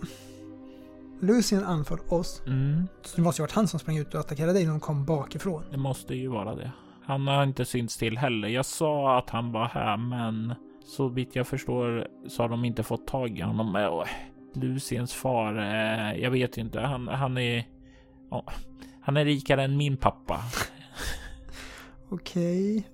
Lucien 1.20 1.64
anföll 1.64 1.98
oss. 2.09 2.42
Mm, 2.46 2.88
Så 3.02 3.16
det 3.16 3.22
måste 3.22 3.42
ju 3.42 3.44
varit 3.44 3.52
han 3.52 3.68
som 3.68 3.80
sprang 3.80 3.96
ut 3.96 4.14
och 4.14 4.20
attackerade 4.20 4.52
dig 4.52 4.64
när 4.64 4.70
de 4.70 4.80
kom 4.80 5.04
bakifrån. 5.04 5.62
det 5.70 5.76
måste 5.76 6.14
ju 6.14 6.28
vara 6.28 6.54
det. 6.54 6.72
Han 7.04 7.26
har 7.26 7.42
inte 7.42 7.64
synts 7.64 7.96
till 7.96 8.18
heller. 8.18 8.48
Jag 8.48 8.66
sa 8.66 9.18
att 9.18 9.30
han 9.30 9.52
var 9.52 9.66
här, 9.68 9.96
men 9.96 10.54
så 10.85 11.09
vitt 11.09 11.37
jag 11.37 11.46
förstår 11.46 12.09
så 12.28 12.42
har 12.42 12.48
de 12.48 12.64
inte 12.64 12.83
fått 12.83 13.06
tag 13.06 13.38
i 13.38 13.42
honom. 13.42 13.74
Och 13.74 14.06
Luciens 14.54 15.14
far, 15.14 15.59
eh, 15.59 16.20
jag 16.22 16.30
vet 16.30 16.59
inte. 16.59 16.80
Han, 16.80 17.09
han 17.09 17.38
är... 17.38 17.64
ja, 18.30 18.44
han 19.00 19.16
är 19.16 19.24
rikare 19.24 19.62
än 19.64 19.76
min 19.76 19.96
pappa. 19.96 20.40
Okej. 22.09 22.88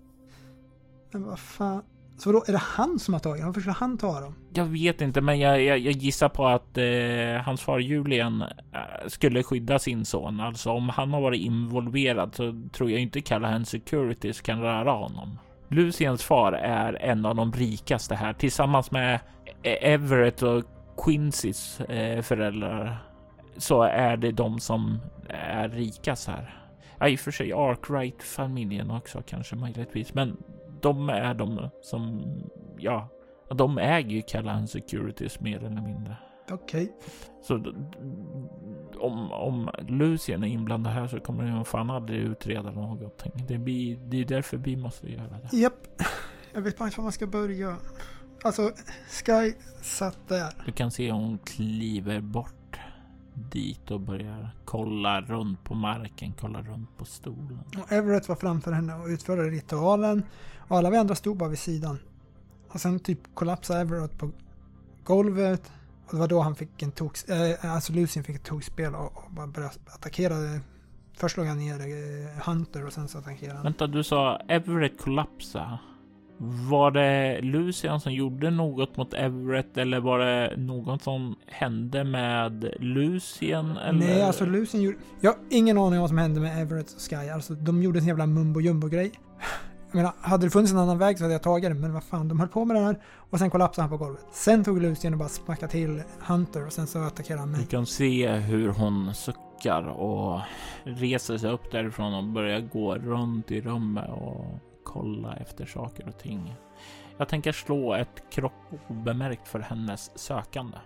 Men 1.12 1.24
vad 1.24 1.38
fan. 1.38 1.82
Så 2.18 2.32
då 2.32 2.44
är 2.46 2.52
det 2.52 2.58
han 2.58 2.98
som 2.98 3.14
har 3.14 3.20
tagit 3.20 3.40
dem? 3.40 3.46
Varför 3.46 3.60
skulle 3.60 3.74
han 3.74 3.98
ta 3.98 4.20
dem? 4.20 4.34
Jag 4.54 4.64
vet 4.64 5.00
inte, 5.00 5.20
men 5.20 5.38
jag, 5.38 5.62
jag, 5.62 5.78
jag 5.78 5.92
gissar 5.92 6.28
på 6.28 6.46
att 6.46 6.78
eh, 6.78 7.44
hans 7.44 7.60
far 7.60 7.78
Julian 7.78 8.42
eh, 8.42 8.48
skulle 9.06 9.42
skydda 9.42 9.78
sin 9.78 10.04
son. 10.04 10.40
Alltså 10.40 10.70
om 10.70 10.88
han 10.88 11.10
har 11.10 11.20
varit 11.20 11.40
involverad 11.40 12.34
så 12.34 12.68
tror 12.72 12.90
jag 12.90 13.00
inte 13.00 13.20
Callahan 13.20 13.64
Securities 13.64 14.40
kan 14.40 14.60
röra 14.60 14.90
honom. 14.90 15.38
Luciens 15.68 16.22
far 16.22 16.52
är 16.52 17.02
en 17.02 17.26
av 17.26 17.36
de 17.36 17.52
rikaste 17.52 18.14
här 18.14 18.32
tillsammans 18.32 18.90
med 18.90 19.14
eh, 19.62 19.92
Everett 19.92 20.42
och 20.42 20.64
Quincy's 20.96 21.92
eh, 21.92 22.22
föräldrar. 22.22 22.98
Så 23.56 23.82
är 23.82 24.16
det 24.16 24.32
de 24.32 24.60
som 24.60 24.98
eh, 25.28 25.56
är 25.56 25.68
rikast 25.68 26.28
här. 26.28 26.62
Ja, 26.98 27.08
i 27.08 27.16
och 27.16 27.20
för 27.20 27.30
sig 27.30 27.52
Arkwright-familjen 27.52 28.90
också 28.90 29.22
kanske 29.26 29.56
möjligtvis, 29.56 30.14
men 30.14 30.36
de 30.82 31.08
är 31.08 31.34
de 31.34 31.68
som, 31.82 32.22
ja, 32.78 33.08
de 33.50 33.78
äger 33.78 34.10
ju 34.10 34.22
Callahan 34.22 34.68
Securities 34.68 35.40
mer 35.40 35.56
eller 35.64 35.82
mindre. 35.82 36.16
Okej. 36.50 36.92
Så 37.42 37.56
d- 37.56 37.70
om, 39.00 39.32
om 39.32 39.70
Lucien 39.88 40.42
är 40.44 40.48
inblandad 40.48 40.92
här 40.92 41.06
så 41.06 41.20
kommer 41.20 41.50
de 41.50 41.64
fan 41.64 41.90
aldrig 41.90 42.20
utreda 42.20 42.70
någonting. 42.70 43.32
Det, 43.48 43.58
blir, 43.58 43.96
det 43.96 44.20
är 44.20 44.24
därför 44.24 44.56
vi 44.56 44.76
måste 44.76 45.12
göra 45.12 45.38
det. 45.50 45.56
Japp. 45.56 46.02
Jag 46.54 46.60
vet 46.62 46.78
bara 46.78 46.84
inte 46.84 46.96
var 46.98 47.02
man 47.02 47.12
ska 47.12 47.26
börja. 47.26 47.76
Alltså, 48.44 48.70
Sky 49.24 49.52
satt 49.82 50.28
där. 50.28 50.52
Du 50.66 50.72
kan 50.72 50.90
se 50.90 51.12
hon 51.12 51.38
kliver 51.38 52.20
bort 52.20 52.52
dit 53.34 53.90
och 53.90 54.00
börjar 54.00 54.50
kolla 54.64 55.20
runt 55.20 55.64
på 55.64 55.74
marken, 55.74 56.32
kolla 56.40 56.62
runt 56.62 56.96
på 56.98 57.04
stolen. 57.04 57.60
Och 57.82 57.92
Everett 57.92 58.28
var 58.28 58.36
framför 58.36 58.72
henne 58.72 58.94
och 58.94 59.06
utförde 59.06 59.42
ritualen. 59.42 60.22
Och 60.68 60.76
alla 60.76 60.90
vi 60.90 60.96
andra 60.96 61.14
stod 61.14 61.36
bara 61.36 61.48
vid 61.48 61.58
sidan. 61.58 61.98
Och 62.68 62.80
sen 62.80 63.00
typ 63.00 63.18
kollapsade 63.34 63.80
Everett 63.80 64.18
på 64.18 64.30
golvet. 65.04 65.72
Och 66.06 66.12
det 66.12 66.18
var 66.18 66.28
då 66.28 66.40
han 66.40 66.54
fick 66.54 66.82
en 66.82 66.92
tok... 66.92 67.28
Eh, 67.28 67.74
alltså 67.74 67.92
Lucien 67.92 68.24
fick 68.24 68.36
ett 68.36 68.44
tokspel 68.44 68.94
och, 68.94 69.16
och 69.16 69.30
bara 69.30 69.46
började 69.46 69.74
attackera. 69.86 70.34
Först 71.16 71.34
slog 71.34 71.46
han 71.46 71.58
ner 71.58 71.80
eh, 71.80 72.46
Hunter 72.46 72.86
och 72.86 72.92
sen 72.92 73.08
så 73.08 73.18
attackerade 73.18 73.56
han. 73.56 73.64
Vänta, 73.64 73.86
du 73.86 74.04
sa 74.04 74.36
Everett 74.48 75.00
kollapsa. 75.00 75.78
Var 76.38 76.90
det 76.90 77.40
Lucian 77.40 78.00
som 78.00 78.12
gjorde 78.12 78.50
något 78.50 78.96
mot 78.96 79.14
Everett 79.14 79.76
eller 79.76 80.00
var 80.00 80.18
det 80.18 80.56
något 80.56 81.02
som 81.02 81.36
hände 81.46 82.04
med 82.04 82.74
Lucien? 82.78 83.76
Eller? 83.76 83.98
Nej, 83.98 84.22
alltså 84.22 84.44
Lucien 84.46 84.82
gjorde... 84.82 84.98
Jag 85.20 85.30
har 85.30 85.38
ingen 85.50 85.78
aning 85.78 85.94
om 85.94 86.00
vad 86.00 86.10
som 86.10 86.18
hände 86.18 86.40
med 86.40 86.62
Everett 86.62 86.94
och 86.94 87.00
Sky. 87.10 87.28
Alltså 87.30 87.54
de 87.54 87.82
gjorde 87.82 87.98
en 87.98 88.06
jävla 88.06 88.26
mumbo 88.26 88.60
jumbo 88.60 88.88
grej. 88.88 89.12
Jag 89.86 89.94
menar, 89.94 90.12
hade 90.20 90.46
det 90.46 90.50
funnits 90.50 90.72
en 90.72 90.78
annan 90.78 90.98
väg 90.98 91.18
så 91.18 91.24
hade 91.24 91.34
jag 91.34 91.42
tagit 91.42 91.70
den, 91.70 91.80
men 91.80 91.92
vad 91.92 92.04
fan, 92.04 92.28
de 92.28 92.40
höll 92.40 92.48
på 92.48 92.64
med 92.64 92.76
det 92.76 92.80
här 92.80 92.98
och 93.30 93.38
sen 93.38 93.50
kollapsade 93.50 93.88
han 93.88 93.98
på 93.98 94.04
golvet. 94.04 94.26
Sen 94.32 94.64
tog 94.64 94.82
Lucien 94.82 95.12
och 95.12 95.18
bara 95.18 95.28
smackade 95.28 95.72
till 95.72 96.02
Hunter 96.20 96.66
och 96.66 96.72
sen 96.72 96.86
så 96.86 97.02
attackerade 97.02 97.40
han 97.40 97.52
Du 97.52 97.58
Vi 97.58 97.66
kan 97.66 97.86
se 97.86 98.28
hur 98.28 98.68
hon 98.68 99.14
suckar 99.14 99.82
och 99.82 100.40
reser 100.84 101.38
sig 101.38 101.50
upp 101.50 101.70
därifrån 101.70 102.14
och 102.14 102.24
börjar 102.24 102.60
gå 102.60 102.94
runt 102.94 103.50
i 103.50 103.60
rummet 103.60 104.10
och 104.10 104.44
kolla 104.84 105.36
efter 105.36 105.66
saker 105.66 106.08
och 106.08 106.18
ting. 106.18 106.54
Jag 107.18 107.28
tänker 107.28 107.52
slå 107.52 107.94
ett 107.94 108.30
kropp 108.30 108.52
obemärkt 108.88 109.48
för 109.48 109.60
hennes 109.60 110.18
sökande. 110.18 110.78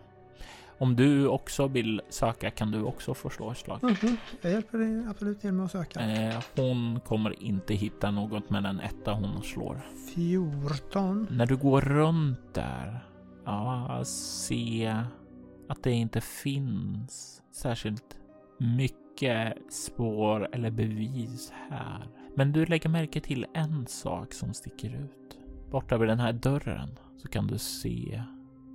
Om 0.80 0.96
du 0.96 1.26
också 1.28 1.68
vill 1.68 2.00
söka 2.08 2.50
kan 2.50 2.70
du 2.70 2.82
också 2.82 3.14
få 3.14 3.30
slå 3.30 3.50
ett 3.50 3.58
slag. 3.58 3.78
Mhm, 3.82 4.16
Jag 4.40 4.52
hjälper 4.52 4.78
dig 4.78 5.06
absolut 5.10 5.44
genom 5.44 5.64
att 5.64 5.70
söka. 5.72 6.00
Eh, 6.00 6.42
hon 6.56 7.00
kommer 7.00 7.42
inte 7.42 7.74
hitta 7.74 8.10
något 8.10 8.50
med 8.50 8.62
den 8.62 8.80
etta 8.80 9.12
hon 9.12 9.42
slår. 9.42 9.80
14. 10.14 11.26
När 11.30 11.46
du 11.46 11.56
går 11.56 11.80
runt 11.80 12.54
där, 12.54 13.04
ja, 13.44 14.00
se 14.04 14.96
att 15.68 15.82
det 15.82 15.90
inte 15.92 16.20
finns 16.20 17.42
särskilt 17.52 18.16
mycket 18.58 19.54
spår 19.72 20.48
eller 20.52 20.70
bevis 20.70 21.52
här. 21.70 22.08
Men 22.36 22.52
du 22.52 22.66
lägger 22.66 22.88
märke 22.90 23.20
till 23.20 23.46
en 23.54 23.86
sak 23.86 24.32
som 24.32 24.54
sticker 24.54 24.88
ut. 25.04 25.38
Borta 25.70 25.98
vid 25.98 26.08
den 26.08 26.20
här 26.20 26.32
dörren 26.32 26.98
så 27.16 27.28
kan 27.28 27.46
du 27.46 27.58
se 27.58 28.22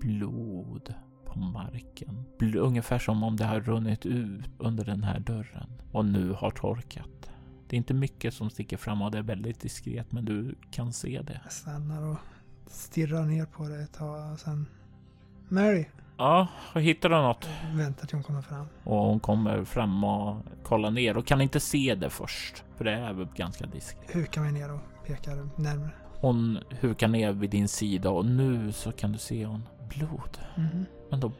blod 0.01 0.93
på 1.35 1.39
marken. 1.39 2.25
Ungefär 2.57 2.99
som 2.99 3.23
om 3.23 3.35
det 3.37 3.45
har 3.45 3.59
runnit 3.59 4.05
ut 4.05 4.45
under 4.57 4.85
den 4.85 5.03
här 5.03 5.19
dörren 5.19 5.69
och 5.91 6.05
nu 6.05 6.31
har 6.31 6.51
torkat. 6.51 7.29
Det 7.67 7.75
är 7.75 7.77
inte 7.77 7.93
mycket 7.93 8.33
som 8.33 8.49
sticker 8.49 8.77
fram 8.77 9.01
och 9.01 9.11
det 9.11 9.17
är 9.17 9.21
väldigt 9.23 9.59
diskret, 9.59 10.11
men 10.11 10.25
du 10.25 10.55
kan 10.71 10.93
se 10.93 11.21
det. 11.21 11.39
Jag 11.43 11.51
stannar 11.53 12.03
och 12.03 12.17
stirrar 12.67 13.25
ner 13.25 13.45
på 13.45 13.63
det 13.67 13.81
ett 13.83 13.93
tag 13.93 14.31
och 14.33 14.39
sen... 14.39 14.65
Mary, 15.49 15.85
Ja, 16.17 16.47
hittar 16.75 17.09
du 17.09 17.15
något? 17.15 17.49
väntar 17.73 18.07
till 18.07 18.15
hon 18.15 18.23
kommer 18.23 18.41
fram. 18.41 18.67
Och 18.83 18.97
hon 18.97 19.19
kommer 19.19 19.63
fram 19.63 20.03
och 20.03 20.37
kollar 20.63 20.91
ner 20.91 21.17
och 21.17 21.25
kan 21.25 21.41
inte 21.41 21.59
se 21.59 21.95
det 21.95 22.09
först. 22.09 22.63
För 22.77 22.85
det 22.85 22.91
är 22.91 23.13
väl 23.13 23.27
ganska 23.35 23.65
diskret. 23.65 24.15
Hukar 24.15 24.41
mig 24.41 24.51
ner 24.51 24.73
och 24.73 24.79
pekar 25.07 25.49
närmare. 25.61 25.91
Hon 26.21 26.59
hukar 26.79 27.07
ner 27.07 27.31
vid 27.31 27.49
din 27.49 27.67
sida 27.67 28.09
och 28.09 28.25
nu 28.25 28.71
så 28.71 28.91
kan 28.91 29.11
du 29.11 29.17
se 29.17 29.45
hon 29.45 29.63
blod. 29.97 30.37
Mhm. 30.55 30.85
Men 31.09 31.19
då 31.19 31.31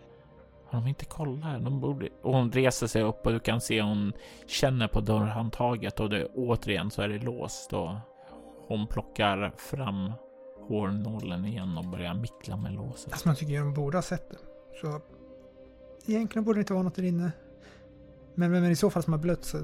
har 0.66 0.82
de 0.82 0.88
inte 0.88 1.06
kollat 1.06 1.44
här. 1.44 1.60
De 1.60 1.80
borde... 1.82 2.10
Och 2.22 2.34
hon 2.34 2.52
reser 2.52 2.88
sig 2.88 3.04
upp 3.04 3.26
och 3.26 3.32
du 3.32 3.40
kan 3.40 3.62
se 3.62 3.82
hon 3.82 4.14
känner 4.48 4.88
på 4.88 5.02
dörrhandtaget 5.02 6.00
och 6.00 6.10
det 6.10 6.26
återigen 6.26 6.92
så 6.92 7.02
är 7.02 7.08
det 7.10 7.20
låst 7.20 7.74
och 7.74 7.90
hon 8.68 8.88
plockar 8.88 9.54
fram 9.58 10.12
hårnålen 10.68 11.46
igen 11.46 11.78
och 11.78 11.86
börjar 11.86 12.14
mickla 12.14 12.58
med 12.58 12.74
låset. 12.74 13.12
Alltså 13.12 13.28
man 13.28 13.36
tycker 13.36 13.54
ju 13.54 13.60
de 13.60 13.74
borde 13.74 13.98
ha 13.98 14.02
sett 14.02 14.30
det. 14.32 14.38
Så 14.82 15.02
egentligen 16.12 16.44
borde 16.46 16.58
det 16.58 16.62
inte 16.62 16.74
vara 16.74 16.84
något 16.84 16.96
där 16.96 17.04
inne. 17.04 17.32
Men, 18.36 18.52
men, 18.52 18.62
men 18.62 18.72
i 18.72 18.76
så 18.76 18.90
fall 18.90 19.04
som 19.04 19.14
har 19.14 19.20
blött 19.20 19.44
så 19.46 19.58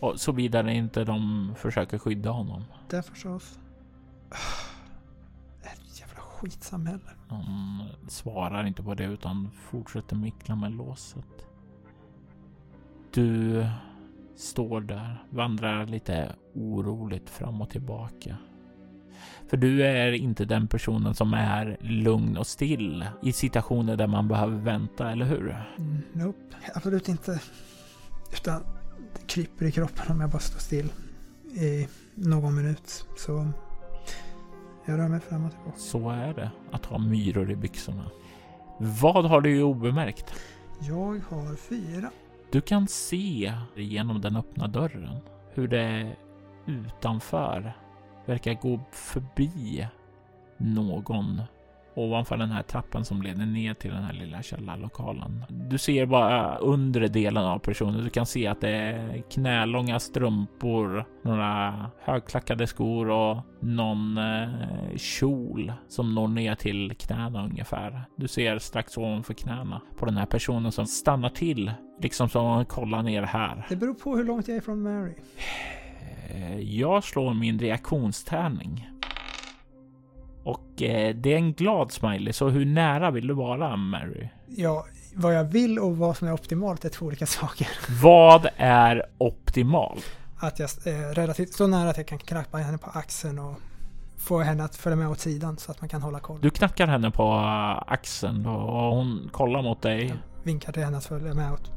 Och 0.00 0.20
så 0.20 0.32
vidare 0.32 0.74
inte 0.74 1.04
de 1.04 1.52
försöker 1.58 1.98
skydda 1.98 2.30
honom. 2.30 2.64
där 2.90 3.02
förstås. 3.02 3.58
Skitsamhälle. 6.38 7.10
Hon 7.28 7.82
svarar 8.08 8.66
inte 8.66 8.82
på 8.82 8.94
det 8.94 9.04
utan 9.04 9.50
fortsätter 9.50 10.16
mickla 10.16 10.56
med 10.56 10.72
låset. 10.72 11.46
Du 13.10 13.66
står 14.36 14.80
där, 14.80 15.24
vandrar 15.30 15.86
lite 15.86 16.34
oroligt 16.54 17.30
fram 17.30 17.62
och 17.62 17.70
tillbaka. 17.70 18.36
För 19.48 19.56
du 19.56 19.82
är 19.82 20.12
inte 20.12 20.44
den 20.44 20.68
personen 20.68 21.14
som 21.14 21.34
är 21.34 21.76
lugn 21.80 22.36
och 22.36 22.46
still 22.46 23.06
i 23.22 23.32
situationer 23.32 23.96
där 23.96 24.06
man 24.06 24.28
behöver 24.28 24.56
vänta, 24.56 25.10
eller 25.10 25.24
hur? 25.24 25.64
Mm, 25.78 26.02
nope, 26.12 26.56
absolut 26.74 27.08
inte. 27.08 27.40
Utan 28.32 28.62
det 29.14 29.26
kryper 29.26 29.66
i 29.66 29.72
kroppen 29.72 30.12
om 30.12 30.20
jag 30.20 30.30
bara 30.30 30.38
står 30.38 30.58
still 30.58 30.92
i 31.54 31.88
någon 32.14 32.54
minut. 32.54 33.06
Så 33.16 33.52
jag 34.88 34.98
rör 34.98 35.08
mig 35.08 35.20
fram 35.20 35.44
och 35.44 35.50
tillbaka. 35.50 35.78
Så 35.78 36.10
är 36.10 36.34
det 36.34 36.50
att 36.70 36.86
ha 36.86 36.98
myror 36.98 37.50
i 37.50 37.56
byxorna. 37.56 38.10
Vad 38.78 39.24
har 39.24 39.40
du 39.40 39.62
obemärkt? 39.62 40.34
Jag 40.80 41.20
har 41.30 41.56
fyra. 41.56 42.10
Du 42.50 42.60
kan 42.60 42.88
se 42.88 43.52
genom 43.74 44.20
den 44.20 44.36
öppna 44.36 44.66
dörren 44.66 45.16
hur 45.54 45.68
det 45.68 46.16
utanför 46.66 47.72
verkar 48.26 48.54
gå 48.54 48.80
förbi 48.90 49.88
någon 50.56 51.42
ovanför 51.98 52.36
den 52.36 52.50
här 52.50 52.62
trappan 52.62 53.04
som 53.04 53.22
leder 53.22 53.46
ner 53.46 53.74
till 53.74 53.90
den 53.90 54.02
här 54.02 54.12
lilla 54.12 54.42
källarlokalen. 54.42 55.44
Du 55.48 55.78
ser 55.78 56.06
bara 56.06 56.56
undre 56.56 57.08
delen 57.08 57.44
av 57.44 57.58
personen. 57.58 58.04
Du 58.04 58.10
kan 58.10 58.26
se 58.26 58.46
att 58.46 58.60
det 58.60 58.68
är 58.70 59.22
knälånga 59.30 60.00
strumpor, 60.00 61.04
några 61.22 61.74
högklackade 62.00 62.66
skor 62.66 63.10
och 63.10 63.36
någon 63.60 64.18
eh, 64.18 64.48
kjol 64.96 65.72
som 65.88 66.14
når 66.14 66.28
ner 66.28 66.54
till 66.54 66.94
knäna 66.98 67.44
ungefär. 67.44 68.02
Du 68.16 68.28
ser 68.28 68.58
strax 68.58 68.98
ovanför 68.98 69.34
knäna 69.34 69.80
på 69.96 70.06
den 70.06 70.16
här 70.16 70.26
personen 70.26 70.72
som 70.72 70.86
stannar 70.86 71.28
till, 71.30 71.72
liksom 72.02 72.28
som 72.28 72.46
att 72.46 72.68
kolla 72.68 73.02
ner 73.02 73.22
här. 73.22 73.66
Det 73.68 73.76
beror 73.76 73.94
på 73.94 74.16
hur 74.16 74.24
långt 74.24 74.48
jag 74.48 74.56
är 74.56 74.60
från 74.60 74.82
Mary. 74.82 75.14
Eh, 76.30 76.60
Jag 76.60 77.04
slår 77.04 77.34
min 77.34 77.58
reaktionstärning. 77.58 78.88
Eh, 80.82 81.14
det 81.14 81.32
är 81.32 81.36
en 81.36 81.52
glad 81.52 81.92
smiley, 81.92 82.32
så 82.32 82.48
hur 82.48 82.66
nära 82.66 83.10
vill 83.10 83.26
du 83.26 83.34
vara 83.34 83.76
Mary? 83.76 84.28
Ja, 84.46 84.86
vad 85.14 85.34
jag 85.34 85.44
vill 85.44 85.78
och 85.78 85.96
vad 85.96 86.16
som 86.16 86.28
är 86.28 86.32
optimalt 86.32 86.84
är 86.84 86.88
två 86.88 87.06
olika 87.06 87.26
saker. 87.40 87.68
Vad 88.02 88.46
är 88.56 89.06
optimalt? 89.18 90.04
Att 90.40 90.58
jag 90.58 90.70
är 90.84 91.14
relativt 91.14 91.52
så 91.52 91.66
nära 91.66 91.90
att 91.90 91.96
jag 91.96 92.06
kan 92.06 92.18
knappa 92.18 92.58
henne 92.58 92.78
på 92.78 92.90
axeln 92.90 93.38
och 93.38 93.54
få 94.16 94.38
henne 94.40 94.64
att 94.64 94.76
följa 94.76 94.96
med 94.96 95.08
åt 95.08 95.20
sidan 95.20 95.56
så 95.56 95.70
att 95.70 95.80
man 95.80 95.88
kan 95.88 96.02
hålla 96.02 96.20
koll. 96.20 96.38
Du 96.40 96.50
knackar 96.50 96.86
henne 96.86 97.10
på 97.10 97.32
axeln 97.86 98.46
och 98.46 98.96
hon 98.96 99.28
kollar 99.32 99.62
mot 99.62 99.82
dig. 99.82 100.14
Vinkar 100.42 100.72
till 100.72 100.84
henne 100.84 100.96
att 100.96 101.04
följa 101.04 101.34
med 101.34 101.52
åt. 101.52 101.70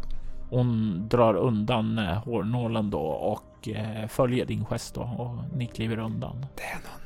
Hon 0.49 1.07
drar 1.09 1.33
undan 1.33 1.97
eh, 1.97 2.05
hårnålen 2.05 2.89
då 2.89 3.01
och 3.01 3.67
eh, 3.67 4.07
följer 4.07 4.45
din 4.45 4.65
gest 4.65 4.95
då 4.95 5.01
och 5.01 5.57
ni 5.57 5.67
kliver 5.67 5.99
undan. 5.99 6.45
Det 6.55 6.63
är 6.63 6.75
någon. 6.75 7.01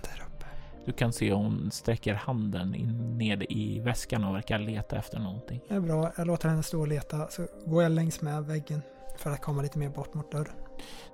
Du 0.86 0.91
kan 0.91 1.13
se 1.13 1.33
hon 1.33 1.71
sträcker 1.71 2.13
handen 2.13 2.75
in 2.75 3.17
ned 3.17 3.43
i 3.49 3.79
väskan 3.79 4.23
och 4.23 4.36
verkar 4.36 4.59
leta 4.59 4.97
efter 4.97 5.19
någonting. 5.19 5.61
Det 5.67 5.75
är 5.75 5.79
bra, 5.79 6.11
jag 6.17 6.27
låter 6.27 6.49
henne 6.49 6.63
stå 6.63 6.79
och 6.79 6.88
leta 6.88 7.27
så 7.27 7.47
går 7.65 7.83
jag 7.83 7.91
längs 7.91 8.21
med 8.21 8.45
väggen 8.45 8.81
för 9.17 9.31
att 9.31 9.41
komma 9.41 9.61
lite 9.61 9.79
mer 9.79 9.89
bort 9.89 10.13
mot 10.13 10.31
dörren. 10.31 10.55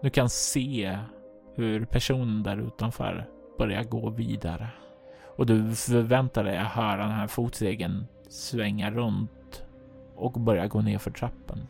Du 0.02 0.10
kan 0.10 0.30
se 0.30 1.00
hur 1.56 1.86
personen 1.86 2.44
där 2.44 2.58
utanför 2.58 3.28
börjar 3.58 3.84
gå 3.84 4.10
vidare 4.10 4.68
och 5.38 5.46
du 5.46 5.76
förväntar 5.76 6.44
dig 6.44 6.58
att 6.58 6.72
höra 6.72 6.98
den 6.98 7.12
här 7.12 7.28
fotstegen 7.28 8.08
svänga 8.30 8.92
runt 8.92 9.64
och 10.16 10.32
börja 10.32 10.68
gå 10.68 10.82
ner 10.82 10.98
för 10.98 11.12
trappen. 11.12 11.68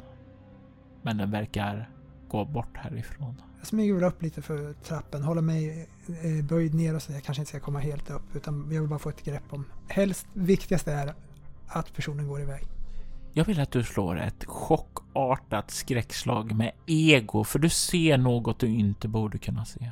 Men 1.01 1.17
den 1.17 1.31
verkar 1.31 1.89
gå 2.27 2.45
bort 2.45 2.77
härifrån. 2.77 3.41
Jag 3.61 3.67
smyger 3.67 3.93
väl 3.93 4.03
upp 4.03 4.21
lite 4.21 4.41
för 4.41 4.73
trappen, 4.73 5.23
håller 5.23 5.41
mig 5.41 5.89
eh, 6.07 6.45
böjd 6.45 6.73
ner 6.73 6.95
och 6.95 7.01
så 7.01 7.11
jag 7.11 7.23
kanske 7.23 7.41
inte 7.41 7.49
ska 7.49 7.59
komma 7.59 7.79
helt 7.79 8.09
upp 8.09 8.35
utan 8.35 8.71
jag 8.71 8.81
vill 8.81 8.89
bara 8.89 8.99
få 8.99 9.09
ett 9.09 9.23
grepp 9.23 9.43
om. 9.49 9.65
Helst 9.87 10.27
viktigast 10.33 10.87
är 10.87 11.13
att 11.67 11.93
personen 11.93 12.27
går 12.27 12.41
iväg. 12.41 12.63
Jag 13.33 13.45
vill 13.45 13.59
att 13.59 13.71
du 13.71 13.83
slår 13.83 14.19
ett 14.19 14.45
chockartat 14.45 15.71
skräckslag 15.71 16.51
med 16.51 16.71
ego, 16.85 17.43
för 17.43 17.59
du 17.59 17.69
ser 17.69 18.17
något 18.17 18.59
du 18.59 18.67
inte 18.67 19.07
borde 19.07 19.37
kunna 19.37 19.65
se. 19.65 19.91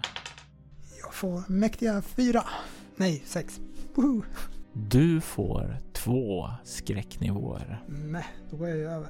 Jag 1.02 1.14
får 1.14 1.44
mäktiga 1.48 2.02
fyra. 2.02 2.44
Nej, 2.96 3.24
sex. 3.26 3.60
Woho! 3.96 4.22
Du 4.74 5.22
får 5.22 5.78
två 5.94 6.50
skräcknivåer. 6.64 7.84
Mäh, 7.88 8.26
då 8.52 8.58
går 8.58 8.70
jag 8.70 8.94
över. 8.94 9.10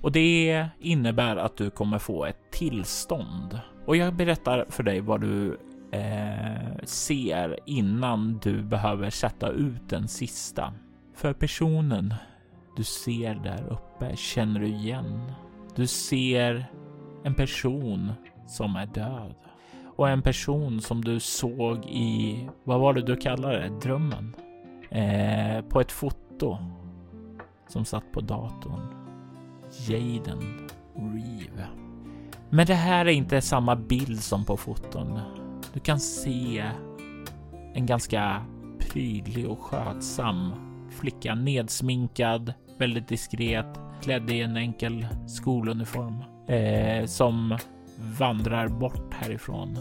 Och 0.00 0.12
det 0.12 0.68
innebär 0.80 1.36
att 1.36 1.56
du 1.56 1.70
kommer 1.70 1.98
få 1.98 2.24
ett 2.24 2.50
tillstånd. 2.50 3.60
Och 3.88 3.96
jag 3.96 4.14
berättar 4.14 4.66
för 4.68 4.82
dig 4.82 5.00
vad 5.00 5.20
du 5.20 5.58
eh, 5.92 6.84
ser 6.84 7.58
innan 7.66 8.38
du 8.42 8.62
behöver 8.62 9.10
sätta 9.10 9.48
ut 9.48 9.88
den 9.88 10.08
sista. 10.08 10.72
För 11.14 11.32
personen 11.32 12.14
du 12.76 12.84
ser 12.84 13.34
där 13.34 13.72
uppe 13.72 14.16
känner 14.16 14.60
du 14.60 14.66
igen. 14.66 15.32
Du 15.76 15.86
ser 15.86 16.66
en 17.24 17.34
person 17.34 18.12
som 18.46 18.76
är 18.76 18.86
död 18.86 19.34
och 19.96 20.08
en 20.08 20.22
person 20.22 20.80
som 20.80 21.04
du 21.04 21.20
såg 21.20 21.84
i, 21.84 22.48
vad 22.64 22.80
var 22.80 22.94
det 22.94 23.02
du 23.02 23.16
kallade 23.16 23.58
det, 23.58 23.80
drömmen? 23.80 24.36
Eh, 24.90 25.64
på 25.64 25.80
ett 25.80 25.92
foto 25.92 26.58
som 27.68 27.84
satt 27.84 28.12
på 28.12 28.20
datorn. 28.20 28.94
Jaden 29.88 30.68
Reeve. 30.94 31.87
Men 32.50 32.66
det 32.66 32.74
här 32.74 33.06
är 33.06 33.10
inte 33.10 33.40
samma 33.40 33.76
bild 33.76 34.20
som 34.20 34.44
på 34.44 34.56
foton. 34.56 35.20
Du 35.74 35.80
kan 35.80 36.00
se 36.00 36.64
en 37.74 37.86
ganska 37.86 38.42
prydlig 38.78 39.48
och 39.48 39.60
skötsam 39.60 40.52
flicka, 40.90 41.34
nedsminkad, 41.34 42.54
väldigt 42.78 43.08
diskret, 43.08 43.80
klädd 44.02 44.30
i 44.30 44.40
en 44.40 44.56
enkel 44.56 45.06
skoluniform 45.26 46.24
eh, 46.48 47.06
som 47.06 47.58
vandrar 48.18 48.68
bort 48.68 49.14
härifrån. 49.14 49.78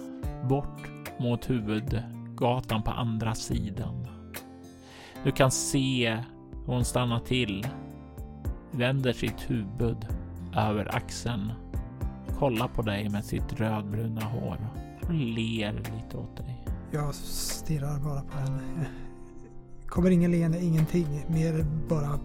Bort 0.49 0.89
mot 1.19 1.49
huvudgatan 1.49 2.83
på 2.83 2.91
andra 2.91 3.35
sidan. 3.35 4.07
Du 5.23 5.31
kan 5.31 5.51
se 5.51 6.17
hur 6.65 6.73
hon 6.73 6.85
stannar 6.85 7.19
till, 7.19 7.67
vänder 8.71 9.13
sitt 9.13 9.49
huvud 9.51 10.07
över 10.55 10.95
axeln, 10.95 11.51
kollar 12.39 12.67
på 12.67 12.81
dig 12.81 13.09
med 13.09 13.25
sitt 13.25 13.53
rödbruna 13.53 14.21
hår 14.21 14.57
och 15.01 15.13
ler 15.13 15.73
lite 15.73 16.17
åt 16.17 16.37
dig. 16.37 16.65
Jag 16.91 17.15
stirrar 17.15 17.99
bara 17.99 18.21
på 18.21 18.37
henne. 18.37 18.61
Kommer 19.87 20.09
ingen 20.09 20.31
leende, 20.31 20.63
ingenting. 20.63 21.25
Mer 21.27 21.65
bara 21.89 22.19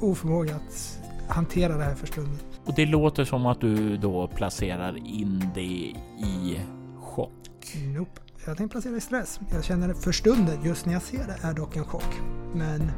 oförmåga 0.00 0.56
att 0.56 1.00
hantera 1.28 1.76
det 1.76 1.84
här 1.84 1.94
för 1.94 2.06
stunden. 2.06 2.38
Och 2.64 2.74
det 2.76 2.86
låter 2.86 3.24
som 3.24 3.46
att 3.46 3.60
du 3.60 3.96
då 3.96 4.28
placerar 4.28 4.96
in 4.96 5.50
det 5.54 5.92
i 6.26 6.60
chock. 6.98 7.76
Nope. 7.96 8.20
Jag 8.46 8.56
tänkte 8.56 8.72
placera 8.72 8.96
i 8.96 9.00
stress. 9.00 9.40
Jag 9.52 9.64
känner 9.64 9.94
för 9.94 10.12
stunden, 10.12 10.64
just 10.64 10.86
när 10.86 10.92
jag 10.92 11.02
ser 11.02 11.26
det, 11.26 11.48
är 11.48 11.54
dock 11.54 11.76
en 11.76 11.84
chock. 11.84 12.20
Men 12.54 12.90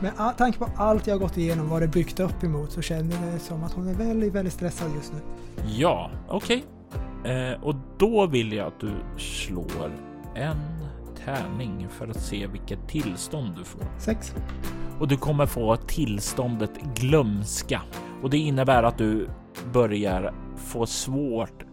med 0.00 0.12
tanke 0.38 0.58
på 0.58 0.68
allt 0.76 1.06
jag 1.06 1.20
gått 1.20 1.36
igenom, 1.36 1.68
vad 1.68 1.82
det 1.82 1.88
byggt 1.88 2.20
upp 2.20 2.44
emot, 2.44 2.72
så 2.72 2.82
känner 2.82 3.32
det 3.32 3.38
som 3.38 3.64
att 3.64 3.72
hon 3.72 3.88
är 3.88 3.94
väldigt, 3.94 4.32
väldigt 4.32 4.54
stressad 4.54 4.94
just 4.94 5.12
nu. 5.12 5.18
Ja, 5.66 6.10
okej. 6.28 6.64
Eh, 7.24 7.62
och 7.62 7.74
då 7.98 8.26
vill 8.26 8.52
jag 8.52 8.66
att 8.66 8.80
du 8.80 8.90
slår 9.16 9.92
en 10.34 10.56
tärning 11.24 11.86
för 11.90 12.08
att 12.08 12.20
se 12.20 12.46
vilket 12.46 12.88
tillstånd 12.88 13.54
du 13.58 13.64
får. 13.64 13.82
Sex. 13.98 14.34
Och 15.00 15.08
du 15.08 15.16
kommer 15.16 15.46
få 15.46 15.76
tillståndet 15.76 16.70
glömska 16.94 17.82
och 18.22 18.30
det 18.30 18.38
innebär 18.38 18.82
att 18.82 18.98
du 18.98 19.28
börjar 19.72 20.34
få 20.56 20.86
svårt 20.86 21.64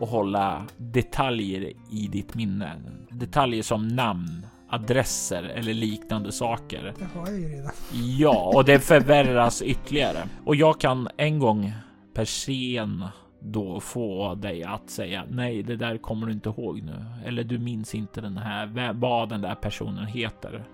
att 0.00 0.08
hålla 0.08 0.66
detaljer 0.76 1.72
i 1.90 2.06
ditt 2.06 2.34
minne. 2.34 2.72
Detaljer 3.10 3.62
som 3.62 3.88
namn, 3.88 4.46
adresser 4.72 5.42
eller 5.42 5.74
liknande 5.74 6.32
saker. 6.32 6.94
Det 6.98 7.18
har 7.18 7.26
jag 7.26 7.40
ju 7.40 7.48
redan. 7.48 7.72
Ja, 7.92 8.52
och 8.54 8.64
det 8.64 8.78
förvärras 8.84 9.62
ytterligare. 9.62 10.28
Och 10.44 10.56
jag 10.56 10.80
kan 10.80 11.08
en 11.16 11.38
gång 11.38 11.72
per 12.14 12.24
scen 12.24 13.04
då 13.40 13.80
få 13.80 14.34
dig 14.34 14.64
att 14.64 14.90
säga 14.90 15.24
nej, 15.28 15.62
det 15.62 15.76
där 15.76 15.98
kommer 15.98 16.26
du 16.26 16.32
inte 16.32 16.48
ihåg 16.48 16.82
nu. 16.82 17.04
Eller 17.24 17.44
du 17.44 17.58
minns 17.58 17.94
inte 17.94 18.20
den 18.20 18.38
här, 18.38 18.92
vad 18.92 19.28
den 19.28 19.40
där 19.40 19.54
personen 19.54 20.06
heter. 20.06 20.64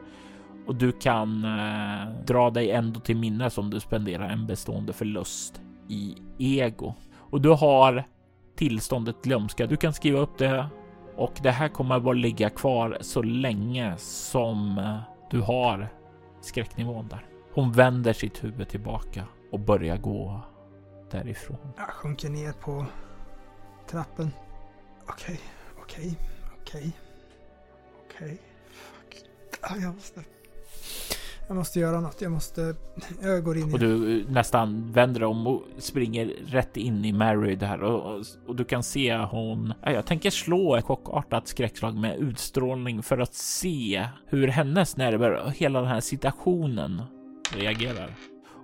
Och 0.66 0.74
du 0.74 0.92
kan 0.92 1.44
eh, 1.44 2.24
dra 2.26 2.50
dig 2.50 2.70
ändå 2.70 3.00
till 3.00 3.16
minne 3.16 3.50
som 3.50 3.70
du 3.70 3.80
spenderar 3.80 4.28
en 4.28 4.46
bestående 4.46 4.92
förlust 4.92 5.60
i 5.88 6.14
ego. 6.38 6.94
Och 7.16 7.40
du 7.40 7.48
har 7.48 8.04
tillståndet 8.56 9.22
glömska. 9.22 9.66
Du 9.66 9.76
kan 9.76 9.92
skriva 9.92 10.18
upp 10.18 10.38
det 10.38 10.66
och 11.18 11.32
det 11.42 11.50
här 11.50 11.68
kommer 11.68 12.00
bara 12.00 12.14
ligga 12.14 12.50
kvar 12.50 12.98
så 13.00 13.22
länge 13.22 13.96
som 13.98 14.80
du 15.30 15.40
har 15.40 15.88
skräcknivån 16.40 17.08
där. 17.08 17.26
Hon 17.54 17.72
vänder 17.72 18.12
sitt 18.12 18.44
huvud 18.44 18.68
tillbaka 18.68 19.24
och 19.52 19.60
börjar 19.60 19.96
gå 19.96 20.40
därifrån. 21.10 21.72
Jag 21.76 21.88
sjunker 21.88 22.28
ner 22.28 22.52
på 22.52 22.86
trappen. 23.90 24.30
Okej, 25.08 25.40
okej, 25.82 26.18
okej, 26.60 26.92
okej. 28.04 28.38
Fuck. 28.70 29.24
Jag 29.82 29.94
måste... 29.94 30.37
Jag 31.48 31.56
måste 31.56 31.80
göra 31.80 32.00
något. 32.00 32.20
Jag 32.20 32.32
måste... 32.32 32.74
Jag 33.22 33.44
går 33.44 33.56
in 33.56 33.72
Och 33.72 33.78
du 33.78 34.20
eh, 34.20 34.28
nästan 34.28 34.92
vänder 34.92 35.22
om 35.22 35.46
och 35.46 35.62
springer 35.78 36.26
rätt 36.46 36.76
in 36.76 37.04
i 37.04 37.12
Mary 37.12 37.54
där 37.54 37.82
och, 37.82 38.14
och, 38.14 38.24
och 38.46 38.56
du 38.56 38.64
kan 38.64 38.82
se 38.82 39.16
hon. 39.16 39.72
Ja, 39.82 39.92
jag 39.92 40.06
tänker 40.06 40.30
slå 40.30 40.76
ett 40.76 40.84
chockartat 40.84 41.48
skräckslag 41.48 41.96
med 41.96 42.18
utstrålning 42.18 43.02
för 43.02 43.18
att 43.18 43.34
se 43.34 44.06
hur 44.26 44.48
hennes 44.48 44.96
nerver 44.96 45.30
och 45.30 45.52
hela 45.52 45.80
den 45.80 45.88
här 45.88 46.00
situationen 46.00 47.02
reagerar. 47.54 48.14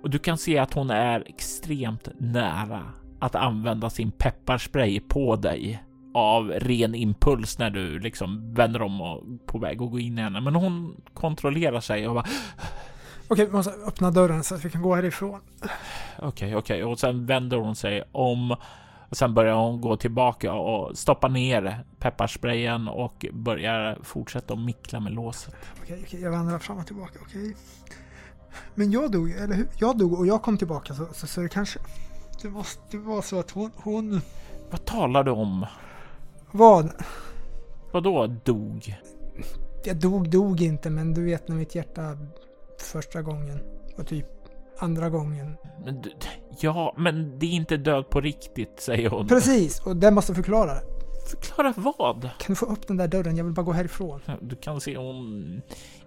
Och 0.03 0.09
du 0.09 0.19
kan 0.19 0.37
se 0.37 0.57
att 0.57 0.73
hon 0.73 0.89
är 0.89 1.23
extremt 1.27 2.09
nära 2.19 2.83
att 3.19 3.35
använda 3.35 3.89
sin 3.89 4.11
pepparspray 4.11 4.99
på 4.99 5.35
dig 5.35 5.83
av 6.15 6.49
ren 6.49 6.95
impuls 6.95 7.59
när 7.59 7.69
du 7.69 7.99
liksom 7.99 8.53
vänder 8.53 8.81
om 8.81 9.01
och 9.01 9.23
på 9.45 9.57
väg 9.57 9.81
att 9.81 9.91
gå 9.91 9.99
in 9.99 10.17
i 10.17 10.21
henne. 10.21 10.41
Men 10.41 10.55
hon 10.55 11.01
kontrollerar 11.13 11.79
sig 11.79 12.07
och 12.07 12.15
bara 12.15 12.25
Okej, 13.27 13.45
vi 13.45 13.51
måste 13.51 13.71
öppna 13.71 14.11
dörren 14.11 14.43
så 14.43 14.55
att 14.55 14.65
vi 14.65 14.69
kan 14.69 14.81
gå 14.81 14.95
härifrån. 14.95 15.39
Okej, 16.19 16.55
okej. 16.55 16.83
Och 16.83 16.99
sen 16.99 17.25
vänder 17.25 17.57
hon 17.57 17.75
sig 17.75 18.03
om 18.11 18.55
och 19.09 19.17
sen 19.17 19.33
börjar 19.33 19.55
hon 19.55 19.81
gå 19.81 19.97
tillbaka 19.97 20.53
och 20.53 20.97
stoppa 20.97 21.27
ner 21.27 21.83
pepparsprayen 21.99 22.87
och 22.87 23.25
börjar 23.33 23.99
fortsätta 24.03 24.53
att 24.53 24.59
mickla 24.59 24.99
med 24.99 25.13
låset. 25.13 25.55
Okej, 25.81 26.01
okej, 26.05 26.21
jag 26.21 26.31
vandrar 26.31 26.59
fram 26.59 26.77
och 26.77 26.87
tillbaka. 26.87 27.19
Okej. 27.21 27.55
Men 28.75 28.91
jag 28.91 29.11
dog, 29.11 29.31
eller 29.31 29.55
hur? 29.55 29.67
Jag 29.79 29.97
dog 29.97 30.13
och 30.13 30.27
jag 30.27 30.41
kom 30.41 30.57
tillbaka 30.57 30.93
så, 30.93 31.07
så, 31.13 31.27
så 31.27 31.41
det 31.41 31.49
kanske... 31.49 31.79
Det 32.41 32.49
måste 32.49 32.97
vara 32.97 33.21
så 33.21 33.39
att 33.39 33.51
hon... 33.51 33.71
hon 33.75 34.21
Vad 34.71 34.85
talar 34.85 35.23
du 35.23 35.31
om? 35.31 35.65
Vad? 36.55 36.91
Vadå 37.91 38.27
dog? 38.27 38.95
Jag 39.83 39.97
dog, 39.97 40.29
dog 40.29 40.61
inte, 40.61 40.89
men 40.89 41.13
du 41.13 41.23
vet 41.23 41.47
när 41.47 41.55
mitt 41.55 41.75
hjärta 41.75 42.17
första 42.79 43.21
gången 43.21 43.59
var 43.97 44.03
typ 44.03 44.25
andra 44.79 45.09
gången. 45.09 45.57
Men 45.85 46.01
du, 46.01 46.11
ja, 46.59 46.93
men 46.97 47.39
det 47.39 47.45
är 47.45 47.51
inte 47.51 47.77
död 47.77 48.09
på 48.09 48.21
riktigt, 48.21 48.79
säger 48.79 49.09
hon. 49.09 49.27
Precis, 49.27 49.79
och 49.79 49.95
den 49.95 50.13
måste 50.13 50.35
förklara 50.35 50.73
det. 50.73 50.81
Förklara 51.29 51.73
vad? 51.77 52.21
Kan 52.21 52.47
du 52.47 52.55
få 52.55 52.65
upp 52.65 52.87
den 52.87 52.97
där 52.97 53.07
dörren? 53.07 53.37
Jag 53.37 53.43
vill 53.43 53.53
bara 53.53 53.65
gå 53.65 53.71
härifrån. 53.71 54.21
Du 54.41 54.55
kan 54.55 54.81
se 54.81 54.97
hon 54.97 55.61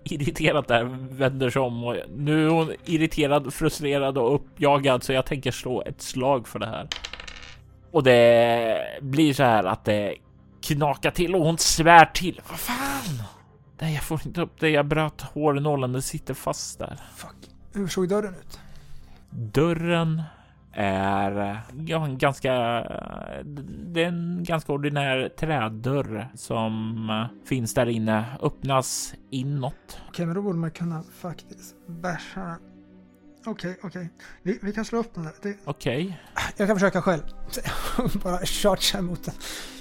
irriterat 0.04 0.68
där 0.68 0.84
vänder 1.10 1.50
sig 1.50 1.62
om 1.62 1.84
och 1.84 1.96
nu 2.16 2.46
är 2.46 2.50
hon 2.50 2.72
irriterad, 2.84 3.54
frustrerad 3.54 4.18
och 4.18 4.34
uppjagad 4.34 5.02
så 5.02 5.12
jag 5.12 5.26
tänker 5.26 5.50
slå 5.50 5.82
ett 5.82 6.02
slag 6.02 6.48
för 6.48 6.58
det 6.58 6.66
här. 6.66 6.88
Och 7.90 8.02
det 8.02 8.98
blir 9.00 9.32
så 9.32 9.42
här 9.42 9.64
att 9.64 9.84
det 9.84 10.14
knakar 10.62 11.10
till 11.10 11.34
och 11.34 11.44
hon 11.44 11.58
svär 11.58 12.04
till. 12.04 12.40
Vad 12.48 12.58
fan? 12.58 13.22
Nej, 13.80 13.94
jag 13.94 14.02
får 14.02 14.20
inte 14.26 14.40
upp 14.40 14.60
det. 14.60 14.68
Jag 14.68 14.86
bröt 14.86 15.20
hårnålen. 15.20 15.92
Det 15.92 16.02
sitter 16.02 16.34
fast 16.34 16.78
där. 16.78 16.98
Fuck. 17.16 17.36
Hur 17.74 17.86
såg 17.86 18.08
dörren 18.08 18.34
ut? 18.34 18.60
Dörren 19.30 20.22
är 20.72 21.60
ja, 21.86 22.04
en 22.04 22.18
ganska. 22.18 22.52
Det 23.86 24.04
är 24.04 24.08
en 24.08 24.44
ganska 24.44 24.72
ordinär 24.72 25.28
trädörr 25.28 26.28
som 26.34 27.28
finns 27.48 27.74
där 27.74 27.86
inne. 27.88 28.24
Öppnas 28.42 29.14
inåt. 29.30 30.00
Okej, 30.08 30.26
men 30.26 30.34
då 30.34 30.42
borde 30.42 30.58
man 30.58 30.70
kunna 30.70 31.02
faktiskt 31.20 31.74
bärsa. 31.86 32.56
Okej, 33.48 33.76
okej. 33.82 34.08
Vi, 34.42 34.58
vi 34.62 34.72
kan 34.72 34.84
slå 34.84 34.98
upp 34.98 35.14
den 35.14 35.24
där. 35.24 35.32
Det, 35.42 35.56
Okej, 35.64 36.18
jag 36.56 36.68
kan 36.68 36.76
försöka 36.76 37.02
själv. 37.02 37.22
bara 38.22 38.38
chargea 38.38 39.02
mot 39.02 39.24
den. 39.24 39.34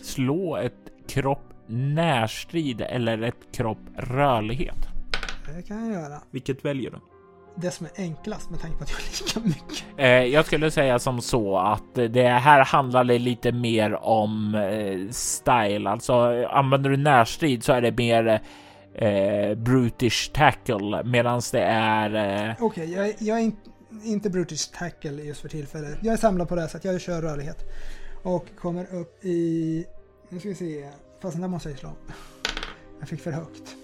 slå 0.03 0.55
ett 0.57 0.74
kropp 1.09 1.53
närstrid 1.68 2.82
eller 2.82 3.22
ett 3.22 3.51
kropp 3.53 3.80
rörlighet. 3.97 4.78
Det 5.55 5.61
kan 5.61 5.88
jag 5.91 6.01
göra. 6.01 6.22
Vilket 6.32 6.65
väljer 6.65 6.91
du? 6.91 6.97
Det 7.61 7.72
som 7.72 7.86
är 7.86 7.91
enklast 8.03 8.49
med 8.49 8.59
tanke 8.59 8.78
på 8.78 8.84
att 8.84 8.89
jag 8.89 8.97
har 8.97 9.03
lika 9.26 9.39
mycket. 9.39 9.86
Eh, 9.97 10.07
jag 10.07 10.45
skulle 10.45 10.72
säga 10.72 10.99
som 10.99 11.22
så 11.22 11.57
att 11.57 11.95
det 11.95 12.28
här 12.28 12.65
handlar 12.65 13.03
lite 13.03 13.51
mer 13.51 13.93
om 13.95 14.55
eh, 14.55 15.09
style. 15.11 15.89
Alltså 15.89 16.45
använder 16.49 16.89
du 16.89 16.97
närstrid 16.97 17.63
så 17.63 17.74
är 17.74 17.82
det 17.82 17.97
mer 17.97 18.41
eh, 18.98 19.56
brutish 19.58 20.32
tackle 20.34 21.04
medan 21.04 21.41
det 21.52 21.62
är... 21.64 22.50
Eh, 22.50 22.56
Okej, 22.60 22.93
jag, 22.93 23.08
är- 23.08 23.16
jag 23.20 23.38
är 23.39 23.43
in, 23.43 23.56
inte 24.04 24.30
brutish 24.30 24.72
tackle 24.78 25.24
just 25.24 25.41
för 25.41 25.50
tillfället. 25.50 25.98
Jag 26.02 26.14
är 26.14 26.18
samlad 26.18 26.50
på 26.50 26.56
det 26.56 26.62
här 26.62 26.68
så 26.68 26.78
att 26.78 26.86
jag 26.86 27.02
kör 27.02 27.22
rörlighet. 27.22 27.66
Och 28.24 28.45
kommer 28.60 28.95
upp 28.95 29.26
i... 29.26 29.86
Nu 30.30 30.39
ska 30.39 30.50
vi 30.50 30.56
se. 30.56 30.89
Fast 31.22 31.34
den 31.34 31.41
där 31.41 31.48
måste 31.50 31.70
jag 31.70 31.80
slå. 31.80 31.89
Jag 33.00 33.10
fick 33.10 33.22
för 33.22 33.32
högt. 33.32 33.76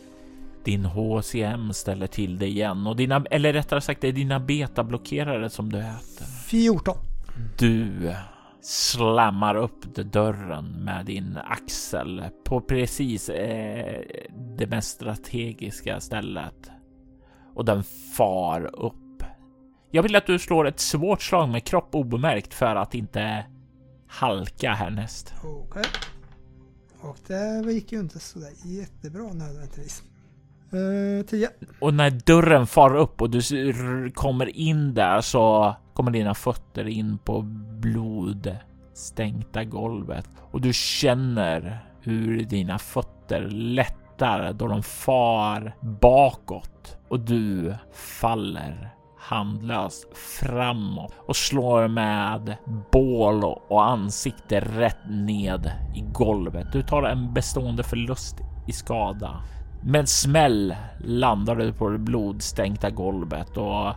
din 0.64 0.86
HCM 0.86 1.74
ställer 1.74 2.08
till 2.08 2.38
det 2.40 2.48
igen 2.48 2.88
och 2.88 2.96
dina, 2.96 3.26
eller 3.32 3.54
rättare 3.54 3.82
sagt, 3.82 4.02
det 4.02 4.08
är 4.08 4.12
dina 4.12 4.40
betablockerare 4.40 5.50
som 5.50 5.72
du 5.72 5.80
äter. 5.80 6.26
14. 6.48 6.98
Du 7.58 8.14
slammar 8.64 9.56
upp 9.56 9.96
dörren 9.96 10.66
med 10.66 11.06
din 11.06 11.38
axel 11.44 12.24
på 12.44 12.62
precis 12.62 13.30
eh, 13.30 14.02
det 14.58 14.68
mest 14.68 14.90
strategiska 14.90 16.00
stället. 16.00 16.72
Och 17.56 17.66
den 17.66 17.84
far 18.18 18.76
upp. 18.86 19.24
Jag 19.92 20.04
vill 20.04 20.16
att 20.16 20.26
du 20.26 20.40
slår 20.40 20.68
ett 20.68 20.80
svårt 20.80 21.22
slag 21.22 21.50
med 21.50 21.64
kropp 21.64 21.96
obemärkt 21.96 22.54
för 22.54 22.76
att 22.76 22.96
inte 22.96 23.46
halka 24.08 24.72
härnäst. 24.72 25.34
Okej. 25.44 25.84
Och 27.02 27.18
det 27.28 27.72
gick 27.74 27.92
ju 27.92 28.00
inte 28.00 28.20
sådär 28.20 28.54
jättebra 28.66 29.34
nödvändigtvis. 29.34 30.04
Eh, 30.74 30.80
uh, 30.80 31.24
10. 31.24 31.50
Och 31.80 31.94
när 31.94 32.10
dörren 32.10 32.68
far 32.68 32.96
upp 32.96 33.22
och 33.22 33.30
du 33.30 33.42
kommer 34.16 34.58
in 34.58 34.94
där 34.94 35.22
så 35.22 35.76
kommer 35.94 36.12
dina 36.12 36.34
fötter 36.34 36.88
in 36.88 37.18
på 37.18 37.42
blodstänkta 37.82 39.64
golvet 39.64 40.30
och 40.52 40.62
du 40.62 40.74
känner 40.74 41.80
hur 42.02 42.44
dina 42.44 42.80
fötter 42.80 43.42
lättar 43.50 44.54
då 44.54 44.68
de 44.68 44.84
far 44.84 45.76
bakåt 45.82 46.98
och 47.10 47.20
du 47.20 47.76
faller 47.94 48.90
handlöst 49.20 50.18
framåt 50.18 51.14
och 51.18 51.36
slår 51.36 51.88
med 51.88 52.58
bål 52.92 53.44
och 53.44 53.86
ansikte 53.86 54.60
rätt 54.60 55.10
ned 55.10 55.72
i 55.96 56.02
golvet. 56.02 56.72
Du 56.72 56.84
tar 56.84 57.04
en 57.04 57.34
bestående 57.34 57.84
förlust 57.84 58.36
i 58.68 58.72
skada. 58.72 59.42
Med 59.86 60.00
en 60.00 60.08
smäll 60.08 60.76
landar 61.00 61.56
du 61.56 61.74
på 61.74 61.90
det 61.90 61.98
blodstänkta 61.98 62.90
golvet 62.90 63.58
och 63.58 63.94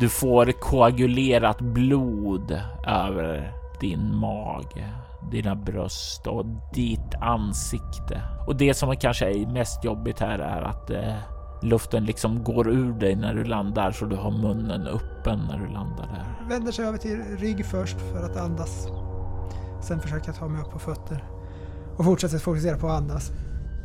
du 0.00 0.08
får 0.08 0.52
koagulerat 0.52 1.60
blod 1.60 2.60
över 2.86 3.52
din 3.80 4.14
mage, 4.14 4.92
dina 5.30 5.54
bröst 5.54 6.26
och 6.26 6.46
ditt 6.74 7.14
ansikte. 7.20 8.22
Och 8.46 8.56
det 8.56 8.74
som 8.74 8.96
kanske 8.96 9.26
är 9.26 9.46
mest 9.46 9.84
jobbigt 9.84 10.20
här 10.20 10.38
är 10.38 10.62
att 10.62 10.90
eh, 10.90 11.14
luften 11.62 12.04
liksom 12.04 12.44
går 12.44 12.68
ur 12.68 12.92
dig 12.92 13.16
när 13.16 13.34
du 13.34 13.44
landar 13.44 13.92
så 13.92 14.04
du 14.04 14.16
har 14.16 14.30
munnen 14.30 14.86
öppen 14.86 15.38
när 15.48 15.58
du 15.58 15.72
landar 15.72 16.06
där. 16.06 16.48
Vänder 16.48 16.72
sig 16.72 16.86
över 16.86 16.98
till 16.98 17.22
rygg 17.38 17.66
först 17.66 17.96
för 18.12 18.24
att 18.24 18.36
andas. 18.36 18.88
Sen 19.82 20.00
försöker 20.00 20.28
jag 20.28 20.36
ta 20.36 20.48
mig 20.48 20.62
upp 20.62 20.70
på 20.70 20.78
fötter. 20.78 21.24
Och 21.96 22.04
fortsätter 22.04 22.38
fokusera 22.38 22.78
på 22.78 22.86
att 22.86 23.00
andas. 23.00 23.30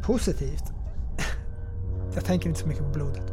Positivt. 0.05 0.78
Jag 2.15 2.25
tänker 2.25 2.49
inte 2.49 2.59
så 2.59 2.67
mycket 2.67 2.83
på 2.83 2.89
blodet. 2.89 3.31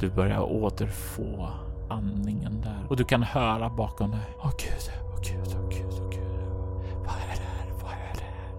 Du 0.00 0.10
börjar 0.10 0.52
återfå 0.52 1.48
andningen 1.88 2.60
där 2.60 2.86
och 2.88 2.96
du 2.96 3.04
kan 3.04 3.22
höra 3.22 3.70
bakom 3.70 4.10
dig. 4.10 4.20
Åh 4.38 4.50
gud, 4.58 4.92
åh 5.12 5.20
gud, 5.22 5.56
åh 5.56 5.68
gud, 5.68 6.00
åh 6.02 6.10
gud. 6.10 6.20
Vad 6.98 7.14
är 7.14 7.36
det 7.36 7.42
här? 7.42 7.72
Vad 7.82 7.92
är 7.92 8.14
det 8.14 8.24
här? 8.24 8.52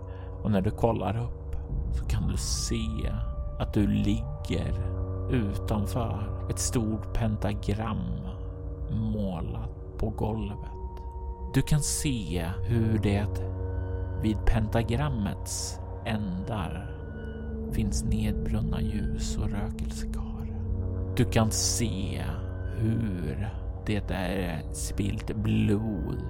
Och 0.44 0.52
när 0.52 0.62
du 0.62 0.72
kollar 0.72 1.18
upp 1.18 1.56
så 1.94 2.06
kan 2.06 2.28
du 2.28 2.38
se 2.38 3.12
att 3.60 3.74
du 3.74 3.88
ligger 3.88 4.74
utanför 5.32 6.48
ett 6.50 6.60
stort 6.60 7.14
pentagram 7.14 8.02
målat 8.92 9.98
på 9.98 10.10
golvet. 10.10 10.58
Du 11.54 11.62
kan 11.62 11.80
se 11.80 12.50
hur 12.64 13.00
det 13.00 13.44
vid 14.22 14.46
pentagrammets 14.46 15.80
ändar 16.06 16.91
finns 17.74 18.04
nedbrunna 18.04 18.82
ljus 18.82 19.38
och 19.38 19.50
rökelsekar. 19.50 20.54
Du 21.16 21.26
kan 21.26 21.52
se 21.52 22.24
hur 22.78 23.50
det 23.86 24.12
är 24.12 24.74
spilt 24.74 25.36
blod 25.36 26.24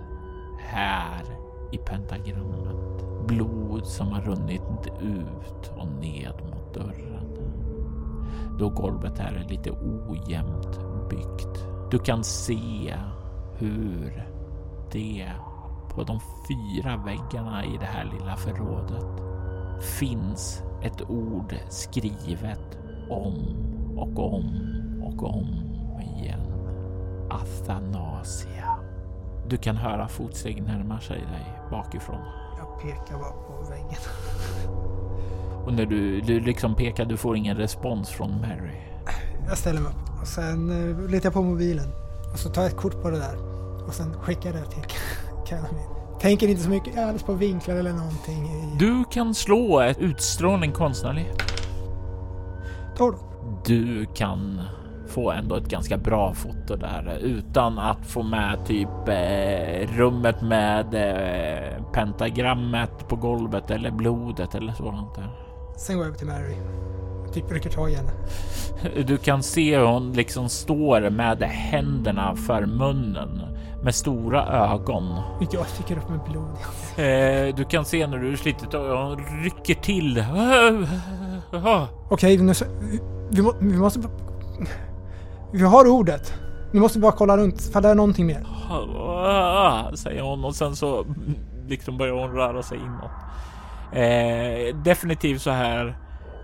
här 0.59 1.23
i 1.71 1.77
pentagrammet. 1.77 3.27
Blod 3.27 3.85
som 3.85 4.07
har 4.07 4.21
runnit 4.21 4.87
ut 5.01 5.71
och 5.77 5.87
ned 5.87 6.33
mot 6.51 6.73
dörren. 6.73 7.27
Då 8.59 8.69
golvet 8.69 9.17
här 9.19 9.33
är 9.33 9.49
lite 9.49 9.71
ojämnt 9.71 10.79
byggt. 11.09 11.65
Du 11.91 11.99
kan 11.99 12.23
se 12.23 12.93
hur 13.57 14.27
det 14.91 15.31
på 15.95 16.03
de 16.03 16.19
fyra 16.19 16.97
väggarna 17.05 17.65
i 17.65 17.77
det 17.79 17.85
här 17.85 18.05
lilla 18.05 18.35
förrådet 18.35 19.21
finns 19.99 20.63
ett 20.83 21.01
ord 21.09 21.55
skrivet 21.69 22.77
om 23.09 23.35
och 23.97 24.33
om 24.33 24.45
och 25.03 25.23
om 25.23 25.47
igen. 26.01 26.39
Athanasia. 27.29 28.79
Du 29.47 29.57
kan 29.57 29.75
höra 29.75 30.07
fotsteg 30.07 30.63
närma 30.63 30.99
sig 30.99 31.17
dig 31.17 31.69
bakifrån. 31.71 32.21
Jag 32.57 32.81
pekar 32.81 33.19
bara 33.19 33.31
på 33.31 33.69
väggen. 33.69 33.99
Och 35.65 35.73
när 35.73 35.85
du, 35.85 36.21
du 36.21 36.39
liksom 36.39 36.75
pekar, 36.75 37.05
du 37.05 37.17
får 37.17 37.37
ingen 37.37 37.57
respons 37.57 38.09
från 38.09 38.41
Mary. 38.41 38.81
Jag 39.47 39.57
ställer 39.57 39.81
mig 39.81 39.91
upp 39.91 40.21
och 40.21 40.27
sen 40.27 40.69
uh, 40.71 41.09
letar 41.09 41.25
jag 41.25 41.33
på 41.33 41.41
mobilen. 41.41 41.87
Och 42.33 42.39
så 42.39 42.49
tar 42.49 42.61
jag 42.61 42.71
ett 42.71 42.77
kort 42.77 43.01
på 43.01 43.09
det 43.09 43.17
där. 43.17 43.37
Och 43.87 43.93
sen 43.93 44.13
skickar 44.13 44.53
jag 44.53 44.63
det 44.63 44.69
till 44.69 44.83
Canon. 45.45 46.00
Tänker 46.21 46.47
inte 46.47 46.61
så 46.61 46.69
mycket 46.69 46.99
alls 46.99 47.23
på 47.23 47.33
vinklar 47.33 47.75
eller 47.75 47.93
någonting. 47.93 48.45
i- 48.45 48.75
Du 48.79 49.03
kan 49.11 49.33
slå 49.35 49.79
ett 49.79 49.99
utstrålning 49.99 50.71
konstnärlighet. 50.71 51.41
12. 52.97 53.15
Du 53.65 54.05
kan 54.05 54.61
få 55.07 55.31
ändå 55.31 55.55
ett 55.55 55.67
ganska 55.69 55.97
bra 55.97 56.33
foto 56.33 56.75
där 56.75 57.17
utan 57.21 57.79
att 57.79 58.05
få 58.05 58.23
med 58.23 58.65
typ 58.65 58.89
eh, 59.07 59.97
rummet 59.97 60.41
med 60.41 60.93
eh, 60.93 61.83
pentagrammet 61.93 63.07
på 63.07 63.15
golvet 63.15 63.71
eller 63.71 63.91
blodet 63.91 64.55
eller 64.55 64.73
sådant 64.73 65.15
där. 65.15 65.29
Sen 65.77 65.95
går 65.97 66.05
jag 66.05 66.09
över 66.09 66.17
till 66.19 66.27
Mary. 66.27 66.55
Typ 67.33 67.51
rycker 67.51 67.69
tag 67.69 67.91
i 67.91 67.95
henne. 67.95 68.11
Du 69.07 69.17
kan 69.17 69.43
se 69.43 69.77
hur 69.77 69.85
hon 69.85 70.13
liksom 70.13 70.49
står 70.49 71.09
med 71.09 71.43
händerna 71.43 72.35
för 72.35 72.65
munnen 72.65 73.41
med 73.83 73.95
stora 73.95 74.47
ögon. 74.47 75.21
Jag 75.51 75.67
sticker 75.67 75.97
upp 75.97 76.09
med 76.09 76.19
blod. 76.19 76.57
Eh, 76.97 77.55
du 77.55 77.65
kan 77.65 77.85
se 77.85 78.07
när 78.07 78.17
du 78.17 78.37
slitit 78.37 78.73
och 78.73 78.97
hon 78.97 79.25
rycker 79.43 79.75
till. 79.75 80.25
Okej, 82.09 82.37
nu 82.37 82.53
så, 82.53 82.65
vi, 82.81 82.99
vi, 83.29 83.41
må, 83.41 83.53
vi 83.59 83.77
måste... 83.77 83.99
Vi 85.53 85.63
har 85.63 85.87
ordet. 85.87 86.33
Ni 86.71 86.79
måste 86.79 86.99
bara 86.99 87.11
kolla 87.11 87.37
runt 87.37 87.61
för 87.61 87.81
det 87.81 87.89
är 87.89 87.95
någonting 87.95 88.25
mer. 88.25 88.45
Säger 89.95 90.21
hon 90.21 90.45
och 90.45 90.55
sen 90.55 90.75
så 90.75 91.05
liksom 91.67 91.97
börjar 91.97 92.13
hon 92.13 92.31
röra 92.31 92.63
sig 92.63 92.77
inåt. 92.77 93.11
Eh, 93.93 94.75
definitivt 94.75 95.41
så 95.41 95.51
här 95.51 95.97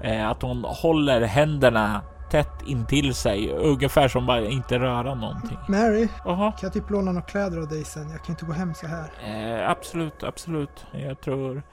eh, 0.03 0.29
att 0.29 0.41
hon 0.41 0.63
håller 0.63 1.21
händerna 1.21 2.01
tätt 2.29 2.61
intill 2.65 3.15
sig, 3.15 3.51
ungefär 3.51 4.07
som 4.07 4.25
bara 4.25 4.41
inte 4.41 4.79
röra 4.79 5.15
någonting. 5.15 5.57
Mary, 5.67 6.07
Aha. 6.25 6.51
kan 6.51 6.59
jag 6.61 6.73
typ 6.73 6.89
låna 6.89 7.11
några 7.11 7.27
kläder 7.27 7.57
av 7.57 7.67
dig 7.67 7.83
sen? 7.83 8.09
Jag 8.11 8.23
kan 8.23 8.33
inte 8.33 8.45
gå 8.45 8.53
hem 8.53 8.73
så 8.73 8.87
här. 8.87 9.11
Eh, 9.25 9.69
absolut, 9.69 10.23
absolut. 10.23 10.85
Jag 10.91 11.21
tror 11.21 11.63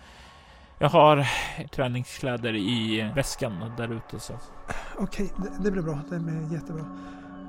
jag 0.78 0.88
har 0.88 1.26
träningskläder 1.72 2.56
i 2.56 3.10
väskan 3.14 3.72
där 3.76 3.92
ute 3.92 4.20
så. 4.20 4.32
Okej, 4.98 5.32
det, 5.36 5.64
det 5.64 5.70
blir 5.70 5.82
bra. 5.82 5.98
Det 6.10 6.18
blir 6.18 6.52
jättebra. 6.52 6.84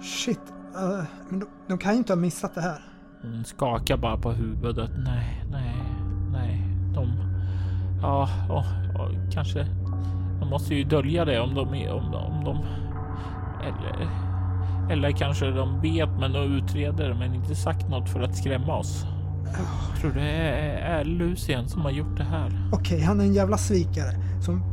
Shit, 0.02 0.40
eh, 0.76 1.04
men 1.30 1.40
de, 1.40 1.48
de 1.68 1.78
kan 1.78 1.92
ju 1.92 1.98
inte 1.98 2.14
ha 2.14 2.18
missat 2.18 2.56
det 2.56 2.62
här. 2.62 2.82
Hon 3.22 3.46
skakar 3.46 3.98
bara 3.98 4.18
på 4.18 4.32
huvudet. 4.32 4.90
Nej, 4.98 5.44
nej, 5.52 5.76
nej. 6.32 6.62
De... 6.94 7.12
Ja, 8.02 8.30
ja, 8.50 8.64
ja 8.94 9.10
kanske... 9.34 9.68
De 10.40 10.50
måste 10.50 10.76
ju 10.76 10.84
dölja 10.84 11.26
det 11.26 11.40
om 11.40 11.56
de... 11.56 11.62
Om, 11.90 12.12
de- 12.12 12.26
om 12.26 12.44
de 12.44 12.66
eller, 13.68 14.10
eller 14.92 15.12
kanske 15.12 15.52
de 15.52 15.82
vet 15.82 16.10
men 16.20 16.36
och 16.36 16.46
utreder 16.46 17.14
men 17.14 17.34
inte 17.34 17.56
sagt 17.56 17.90
något 17.90 18.10
för 18.10 18.22
att 18.22 18.38
skrämma 18.38 18.78
oss. 18.78 19.06
Jag 19.92 20.02
tror 20.02 20.12
det 20.12 20.32
är, 20.82 21.06
Lucien 21.06 21.70
som 21.70 21.82
har 21.82 21.92
gjort 21.92 22.18
det 22.18 22.24
här. 22.24 22.70
Okej, 22.72 23.02
han 23.02 23.20
är 23.20 23.24
en 23.24 23.34
jävla 23.34 23.58
svikare. 23.58 24.12
Som 24.42 24.64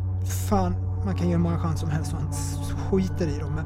fan, 0.48 0.74
man 1.04 1.14
kan 1.14 1.26
ge 1.26 1.32
hur 1.32 1.42
många 1.42 1.58
chanser 1.58 1.86
som 1.86 1.90
helst 1.90 2.12
och 2.12 2.18
han 2.18 2.32
skiter 2.90 3.26
i 3.26 3.38
dem. 3.38 3.54
Men 3.54 3.64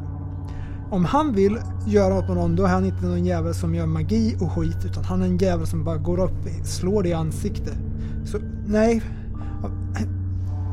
om 0.90 1.04
han 1.04 1.32
vill 1.32 1.58
göra 1.86 2.14
något 2.14 2.28
med 2.28 2.36
någon, 2.36 2.56
då 2.56 2.64
är 2.64 2.68
han 2.68 2.84
inte 2.84 3.06
någon 3.06 3.24
jävel 3.24 3.54
som 3.54 3.74
gör 3.74 3.86
magi 3.86 4.36
och 4.40 4.52
skit. 4.52 4.84
Utan 4.84 5.04
han 5.04 5.22
är 5.22 5.26
en 5.26 5.38
jävel 5.38 5.66
som 5.66 5.84
bara 5.84 5.96
går 5.96 6.20
upp, 6.20 6.64
slår 6.64 7.02
dig 7.02 7.12
i 7.12 7.14
ansiktet. 7.14 7.78
Så 8.24 8.38
nej. 8.66 9.02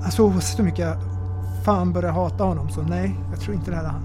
Alltså 0.05 0.23
oavsett 0.23 0.59
hur 0.59 0.63
mycket 0.63 0.79
jag 0.79 0.97
fan 1.65 1.93
börjar 1.93 2.11
hata 2.11 2.43
honom 2.43 2.69
så 2.69 2.81
nej, 2.81 3.15
jag 3.31 3.39
tror 3.39 3.55
inte 3.55 3.71
det 3.71 3.77
här 3.77 3.83
är 3.83 3.89
han. 3.89 4.03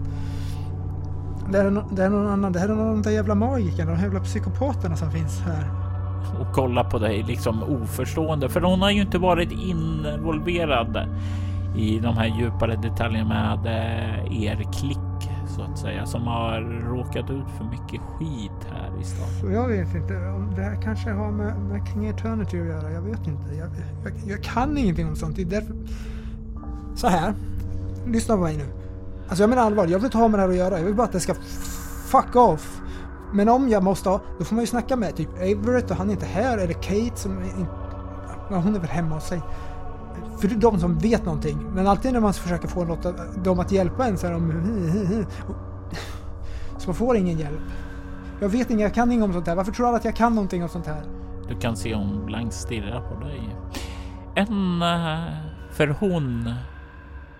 Det 1.50 1.58
här 1.58 1.64
är, 1.64 1.70
no, 1.70 1.84
det 1.90 2.02
här 2.02 2.06
är 2.06 2.14
någon 2.14 2.26
annan, 2.26 2.52
det 2.52 2.58
här 2.58 2.68
är 2.68 2.74
någon 2.74 2.88
av 2.88 2.94
de 2.94 3.02
där 3.02 3.10
jävla 3.10 3.34
magikerna, 3.34 3.92
de 3.92 4.00
jävla 4.02 4.20
psykopaterna 4.20 4.96
som 4.96 5.10
finns 5.10 5.40
här. 5.40 5.70
och 6.40 6.54
kolla 6.54 6.84
på 6.84 6.98
dig 6.98 7.22
liksom 7.22 7.62
oförstående. 7.62 8.48
För 8.48 8.60
hon 8.60 8.82
har 8.82 8.90
ju 8.90 9.00
inte 9.00 9.18
varit 9.18 9.52
involverad 9.52 11.08
i 11.76 11.98
de 11.98 12.16
här 12.16 12.26
djupare 12.40 12.76
detaljerna 12.76 13.28
med 13.28 13.66
eh, 13.66 14.42
er 14.44 14.72
klick 14.72 14.98
så 15.58 15.62
att 15.62 15.78
säga 15.78 16.06
som 16.06 16.26
har 16.26 16.60
råkat 16.90 17.30
ut 17.30 17.50
för 17.58 17.64
mycket 17.64 18.00
skit 18.00 18.66
här 18.70 19.00
i 19.00 19.04
stan. 19.04 19.52
Jag 19.52 19.68
vet 19.68 19.94
inte 19.94 20.14
om 20.16 20.52
det 20.56 20.62
här 20.62 20.82
kanske 20.82 21.10
har 21.10 21.30
med, 21.30 21.58
med 21.60 21.88
King 21.92 22.06
Eternity 22.06 22.60
att 22.60 22.66
göra. 22.66 22.92
Jag 22.92 23.02
vet 23.02 23.26
inte. 23.26 23.54
Jag, 23.54 23.68
jag, 24.04 24.12
jag 24.26 24.42
kan 24.42 24.78
ingenting 24.78 25.08
om 25.08 25.16
sånt. 25.16 25.36
Det 25.36 25.42
är 25.42 25.46
därför... 25.46 25.74
Så 26.94 27.08
här. 27.08 27.34
Lyssna 28.06 28.36
på 28.36 28.42
mig 28.42 28.56
nu. 28.56 28.64
Alltså 29.28 29.42
jag 29.42 29.50
menar 29.50 29.62
allvar. 29.62 29.86
Jag 29.86 29.98
vill 29.98 30.04
inte 30.04 30.18
ha 30.18 30.28
med 30.28 30.40
det 30.40 30.42
här 30.42 30.50
att 30.50 30.56
göra. 30.56 30.78
Jag 30.78 30.86
vill 30.86 30.94
bara 30.94 31.04
att 31.04 31.12
det 31.12 31.20
ska 31.20 31.34
fuck 32.06 32.36
off. 32.36 32.80
Men 33.32 33.48
om 33.48 33.68
jag 33.68 33.82
måste 33.82 34.08
ha, 34.08 34.20
då 34.38 34.44
får 34.44 34.54
man 34.54 34.62
ju 34.62 34.66
snacka 34.66 34.96
med 34.96 35.16
typ 35.16 35.28
Everett 35.38 35.90
och 35.90 35.96
han 35.96 36.08
är 36.08 36.12
inte 36.12 36.26
här. 36.26 36.58
Eller 36.58 36.74
Kate 36.74 37.16
som 37.16 37.38
är 37.38 37.44
inte... 37.44 37.72
Ja, 38.50 38.56
hon 38.56 38.74
är 38.74 38.80
väl 38.80 38.90
hemma 38.90 39.14
hos 39.14 39.28
sig. 39.28 39.40
För 40.40 40.48
det 40.48 40.54
är 40.54 40.58
de 40.58 40.80
som 40.80 40.98
vet 40.98 41.24
någonting. 41.24 41.58
Men 41.74 41.86
alltid 41.86 42.12
när 42.12 42.20
man 42.20 42.34
försöker 42.34 42.68
få 42.68 42.84
något 42.84 43.06
av 43.06 43.14
dem 43.44 43.60
att 43.60 43.72
hjälpa 43.72 44.06
en 44.06 44.18
så 44.18 44.26
är 44.26 44.32
de... 44.32 44.52
Så 46.78 46.88
man 46.88 46.94
får 46.94 47.16
ingen 47.16 47.38
hjälp. 47.38 47.60
Jag 48.40 48.48
vet 48.48 48.70
inget, 48.70 48.82
jag 48.82 48.94
kan 48.94 49.12
inget 49.12 49.24
om 49.24 49.32
sånt 49.32 49.46
här. 49.46 49.54
Varför 49.54 49.72
tror 49.72 49.86
alla 49.88 49.96
att 49.96 50.04
jag 50.04 50.16
kan 50.16 50.34
någonting 50.34 50.62
om 50.62 50.68
sånt 50.68 50.86
här? 50.86 51.02
Du 51.48 51.54
kan 51.54 51.76
se 51.76 51.94
hon 51.94 52.26
blankt 52.26 52.54
stirrar 52.54 53.00
på 53.00 53.24
dig. 53.24 53.56
En... 54.34 54.82
Eh, 54.82 55.34
för 55.70 55.88
hon... 55.88 56.54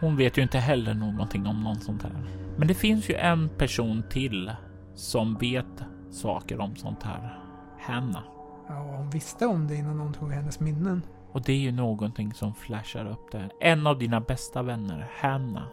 Hon 0.01 0.17
vet 0.17 0.39
ju 0.39 0.43
inte 0.43 0.59
heller 0.59 0.95
någonting 0.95 1.47
om 1.47 1.63
något 1.63 1.83
sånt 1.83 2.03
här. 2.03 2.13
Men 2.57 2.69
det 2.69 2.75
finns 2.75 3.11
ju 3.11 3.15
en 3.15 3.49
person 3.49 4.03
till 4.11 4.53
som 4.95 5.35
vet 5.35 5.85
saker 6.11 6.61
om 6.61 6.77
sånt 6.77 7.03
här. 7.03 7.39
Hanna. 7.81 8.23
Ja, 8.69 8.95
hon 8.97 9.11
visste 9.11 9.47
om 9.47 9.67
det 9.67 9.75
innan 9.75 9.99
någon 9.99 10.13
tog 10.13 10.33
hennes 10.33 10.61
minnen. 10.61 11.03
Och 11.33 11.43
det 11.43 11.53
är 11.53 11.59
ju 11.59 11.73
någonting 11.73 12.35
som 12.35 12.55
flashar 12.55 13.07
upp 13.07 13.33
där. 13.33 13.51
En 13.61 13.87
av 13.87 13.99
dina 13.99 14.21
bästa 14.21 14.63
vänner, 14.63 15.09
Hanna, 15.21 15.67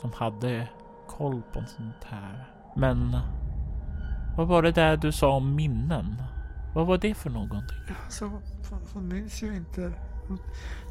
som 0.00 0.12
hade 0.12 0.68
koll 1.08 1.42
på 1.52 1.64
sånt 1.66 2.04
här. 2.04 2.48
Men 2.76 3.16
vad 4.36 4.48
var 4.48 4.62
det 4.62 4.72
där 4.72 4.96
du 4.96 5.12
sa 5.12 5.36
om 5.36 5.54
minnen? 5.54 6.22
Vad 6.74 6.86
var 6.86 6.98
det 6.98 7.14
för 7.14 7.30
någonting? 7.30 7.78
Alltså, 8.04 8.24
hon, 8.24 8.42
hon 8.94 9.08
minns 9.08 9.42
ju 9.42 9.56
inte. 9.56 9.92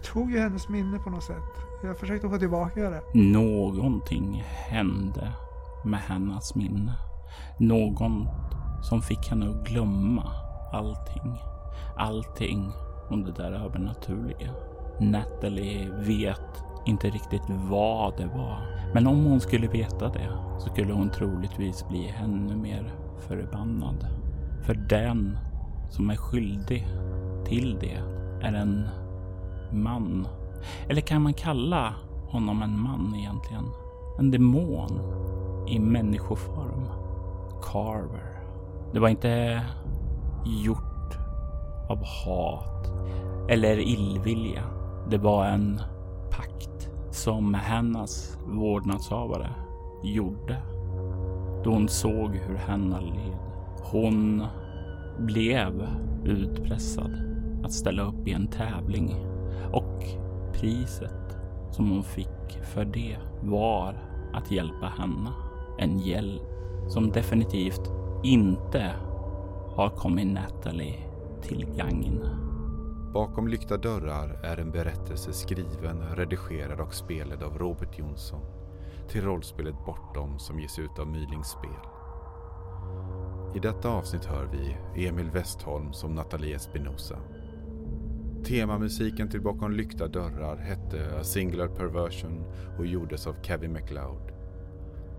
Tog 0.04 0.32
ju 0.32 0.40
hennes 0.40 0.70
minne 0.70 1.00
på 1.00 1.10
något 1.10 1.24
sätt. 1.24 1.62
Jag 1.84 1.98
försökte 1.98 2.30
få 2.30 2.38
tillbaka 2.38 2.90
det. 2.90 3.02
Någonting 3.14 4.44
hände 4.46 5.32
med 5.86 6.00
hennes 6.00 6.56
minne. 6.56 6.94
Någon 7.58 8.28
som 8.82 9.02
fick 9.02 9.30
henne 9.30 9.50
att 9.50 9.68
glömma 9.68 10.32
allting. 10.72 11.42
Allting 11.98 12.72
om 13.10 13.24
det 13.24 13.32
där 13.32 13.52
övernaturliga. 13.52 14.52
Natalie 15.00 15.90
vet 15.90 16.64
inte 16.86 17.10
riktigt 17.10 17.42
vad 17.48 18.18
det 18.18 18.26
var. 18.26 18.58
Men 18.94 19.08
om 19.08 19.26
hon 19.26 19.40
skulle 19.40 19.68
veta 19.68 20.10
det 20.10 20.30
så 20.60 20.70
skulle 20.70 20.94
hon 20.94 21.10
troligtvis 21.10 21.88
bli 21.90 22.16
ännu 22.24 22.56
mer 22.56 22.94
förbannad. 23.28 24.08
För 24.66 24.74
den 24.74 25.38
som 25.90 26.10
är 26.10 26.16
skyldig 26.16 26.88
till 27.46 27.78
det 27.80 27.98
är 28.42 28.54
en 28.54 28.88
man. 29.74 30.28
Eller 30.90 31.02
kan 31.02 31.22
man 31.22 31.34
kalla 31.34 31.94
honom 32.28 32.62
en 32.62 32.80
man 32.80 33.16
egentligen? 33.16 33.66
En 34.20 34.32
demon 34.32 35.02
i 35.68 35.80
människoform. 35.80 36.86
Carver. 37.72 38.42
Det 38.94 39.00
var 39.00 39.10
inte 39.10 39.62
gjort 40.46 41.18
av 41.90 42.04
hat 42.04 42.92
eller 43.50 43.78
illvilja. 43.78 44.64
Det 45.10 45.18
var 45.18 45.46
en 45.46 45.82
pakt 46.30 46.90
som 47.12 47.54
hennes 47.54 48.38
vårdnadshavare 48.48 49.50
gjorde 50.04 50.58
då 51.64 51.72
hon 51.72 51.90
såg 51.90 52.36
hur 52.36 52.58
Hanna 52.58 53.00
led. 53.00 53.38
Hon 53.92 54.44
blev 55.20 55.88
utpressad 56.26 57.12
att 57.64 57.74
ställa 57.74 58.02
upp 58.02 58.28
i 58.28 58.32
en 58.32 58.48
tävling 58.48 59.16
och 59.72 60.04
priset 60.54 61.38
som 61.72 61.90
hon 61.90 62.04
fick 62.04 62.60
för 62.64 62.86
det 62.86 63.18
var 63.42 63.96
att 64.34 64.52
hjälpa 64.52 64.86
Hanna. 64.86 65.34
En 65.80 66.00
hjälp 66.00 66.42
som 66.88 67.12
definitivt 67.12 67.92
inte 68.24 68.92
har 69.76 69.90
kommit 69.90 70.28
Natalie 70.28 71.00
till 71.42 71.66
gagn. 71.76 72.26
Bakom 73.14 73.48
lyckta 73.48 73.78
dörrar 73.78 74.40
är 74.44 74.58
en 74.58 74.72
berättelse 74.72 75.34
skriven, 75.34 76.02
redigerad 76.16 76.80
och 76.80 76.94
spelad 76.94 77.44
av 77.44 77.58
Robert 77.58 78.00
Jonsson 78.00 78.42
till 79.10 79.22
rollspelet 79.22 79.86
Bortom 79.86 80.40
som 80.40 80.60
ges 80.60 80.80
ut 80.80 81.00
av 81.00 81.08
Mylings 81.08 81.48
spel. 81.48 81.86
I 83.56 83.60
detta 83.60 83.90
avsnitt 83.90 84.26
hör 84.26 84.46
vi 84.46 84.78
Emil 85.08 85.30
Westholm 85.30 85.94
som 85.94 86.16
Nathalie 86.16 86.56
Espinosa. 86.56 87.18
Temamusiken 88.46 89.30
till 89.30 89.42
Bakom 89.42 89.72
lyckta 89.72 90.08
dörrar 90.08 90.58
hette 90.58 91.20
A 91.20 91.24
Singular 91.24 91.68
Perversion 91.68 92.44
och 92.78 92.86
gjordes 92.86 93.28
av 93.28 93.36
Kevin 93.44 93.74
MacLeod. 93.74 94.32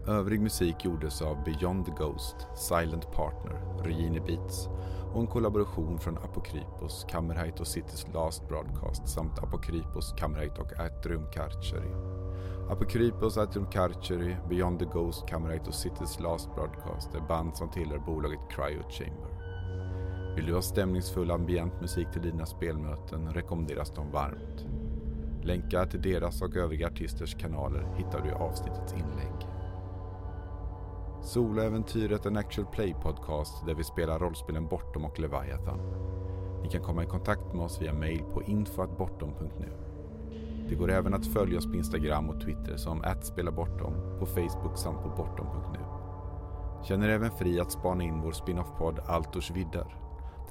Övrig 0.06 0.40
musik 0.40 0.84
gjordes 0.84 1.22
av 1.22 1.44
Beyond 1.44 1.86
the 1.86 1.92
Ghost, 1.98 2.36
Silent 2.56 3.12
Partner, 3.12 3.84
Regine 3.84 4.20
Beats 4.20 4.68
och 5.12 5.20
en 5.20 5.26
kollaboration 5.26 5.98
från 5.98 6.18
Apokrypos, 6.18 7.06
Kammerheit 7.08 7.60
och 7.60 7.66
Cities 7.66 8.06
Last 8.14 8.48
Broadcast 8.48 9.08
samt 9.08 9.38
Apokrypos, 9.38 10.14
Kammerheit 10.18 10.58
och 10.58 10.80
Atrium 10.80 11.26
Carceri. 11.32 11.92
Apokrypos, 12.70 13.38
Atrium 13.38 13.70
Carceri, 13.70 14.36
Beyond 14.48 14.78
the 14.78 14.84
Ghost, 14.84 15.28
Kammerheit 15.28 15.68
och 15.68 15.74
Cities 15.74 16.20
Last 16.20 16.54
Broadcast 16.54 17.14
är 17.14 17.20
band 17.20 17.56
som 17.56 17.70
tillhör 17.70 17.98
bolaget 17.98 18.40
Cryo 18.50 18.82
Chamber. 18.90 19.31
Vill 20.36 20.46
du 20.46 20.54
ha 20.54 20.62
stämningsfull 20.62 21.30
ambient 21.30 21.80
musik 21.80 22.10
till 22.12 22.22
dina 22.22 22.46
spelmöten 22.46 23.32
rekommenderas 23.34 23.90
de 23.90 24.10
varmt. 24.10 24.66
Länkar 25.42 25.86
till 25.86 26.02
deras 26.02 26.42
och 26.42 26.56
övriga 26.56 26.86
artisters 26.86 27.34
kanaler 27.34 27.88
hittar 27.96 28.20
du 28.20 28.28
i 28.28 28.32
avsnittets 28.32 28.92
inlägg. 28.92 29.48
Soloäventyret 31.22 32.24
är 32.24 32.30
en 32.30 32.36
actual 32.36 32.66
play 32.66 32.94
podcast 33.02 33.66
där 33.66 33.74
vi 33.74 33.84
spelar 33.84 34.18
rollspelen 34.18 34.66
Bortom 34.66 35.04
och 35.04 35.20
Leviathan. 35.20 35.78
Ni 36.62 36.68
kan 36.68 36.82
komma 36.82 37.02
i 37.02 37.06
kontakt 37.06 37.54
med 37.54 37.64
oss 37.64 37.82
via 37.82 37.92
mail 37.92 38.22
på 38.34 38.42
info.bortom.nu. 38.42 39.72
Det 40.68 40.74
går 40.74 40.90
även 40.90 41.14
att 41.14 41.26
följa 41.26 41.58
oss 41.58 41.66
på 41.66 41.76
Instagram 41.76 42.30
och 42.30 42.40
Twitter 42.40 42.76
som 42.76 43.04
@spelabortom, 43.22 43.94
på 44.18 44.26
Facebook 44.26 44.76
samt 44.76 45.02
på 45.02 45.08
bortom.nu. 45.08 45.78
Känner 46.84 47.08
även 47.08 47.30
fri 47.30 47.60
att 47.60 47.72
spana 47.72 48.04
in 48.04 48.20
vår 48.20 48.32
spin-off-podd 48.32 49.00
Altors 49.06 49.50
vidder. 49.50 50.01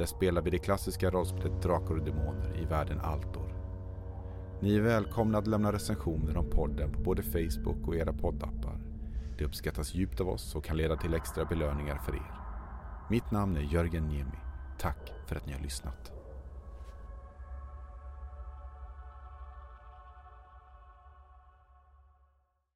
Där 0.01 0.05
spelar 0.05 0.41
vi 0.41 0.49
det 0.49 0.57
klassiska 0.57 1.09
rollspelet 1.09 1.61
Drakar 1.61 1.95
och 1.95 2.05
Demoner 2.05 2.59
i 2.61 2.65
världen 2.65 2.99
Altor. 2.99 3.53
Ni 4.61 4.75
är 4.75 4.81
välkomna 4.81 5.37
att 5.37 5.47
lämna 5.47 5.73
recensioner 5.73 6.37
om 6.37 6.49
podden 6.49 6.91
på 6.91 6.99
både 6.99 7.23
Facebook 7.23 7.87
och 7.87 7.95
era 7.95 8.13
poddappar. 8.13 8.79
Det 9.37 9.45
uppskattas 9.45 9.95
djupt 9.95 10.21
av 10.21 10.29
oss 10.29 10.55
och 10.55 10.63
kan 10.63 10.77
leda 10.77 10.97
till 10.97 11.13
extra 11.13 11.45
belöningar 11.45 11.97
för 11.97 12.15
er. 12.15 12.31
Mitt 13.09 13.31
namn 13.31 13.57
är 13.57 13.61
Jörgen 13.61 14.07
Niemi. 14.07 14.37
Tack 14.79 15.13
för 15.25 15.35
att 15.35 15.45
ni 15.45 15.53
har 15.53 15.59
lyssnat. 15.59 16.20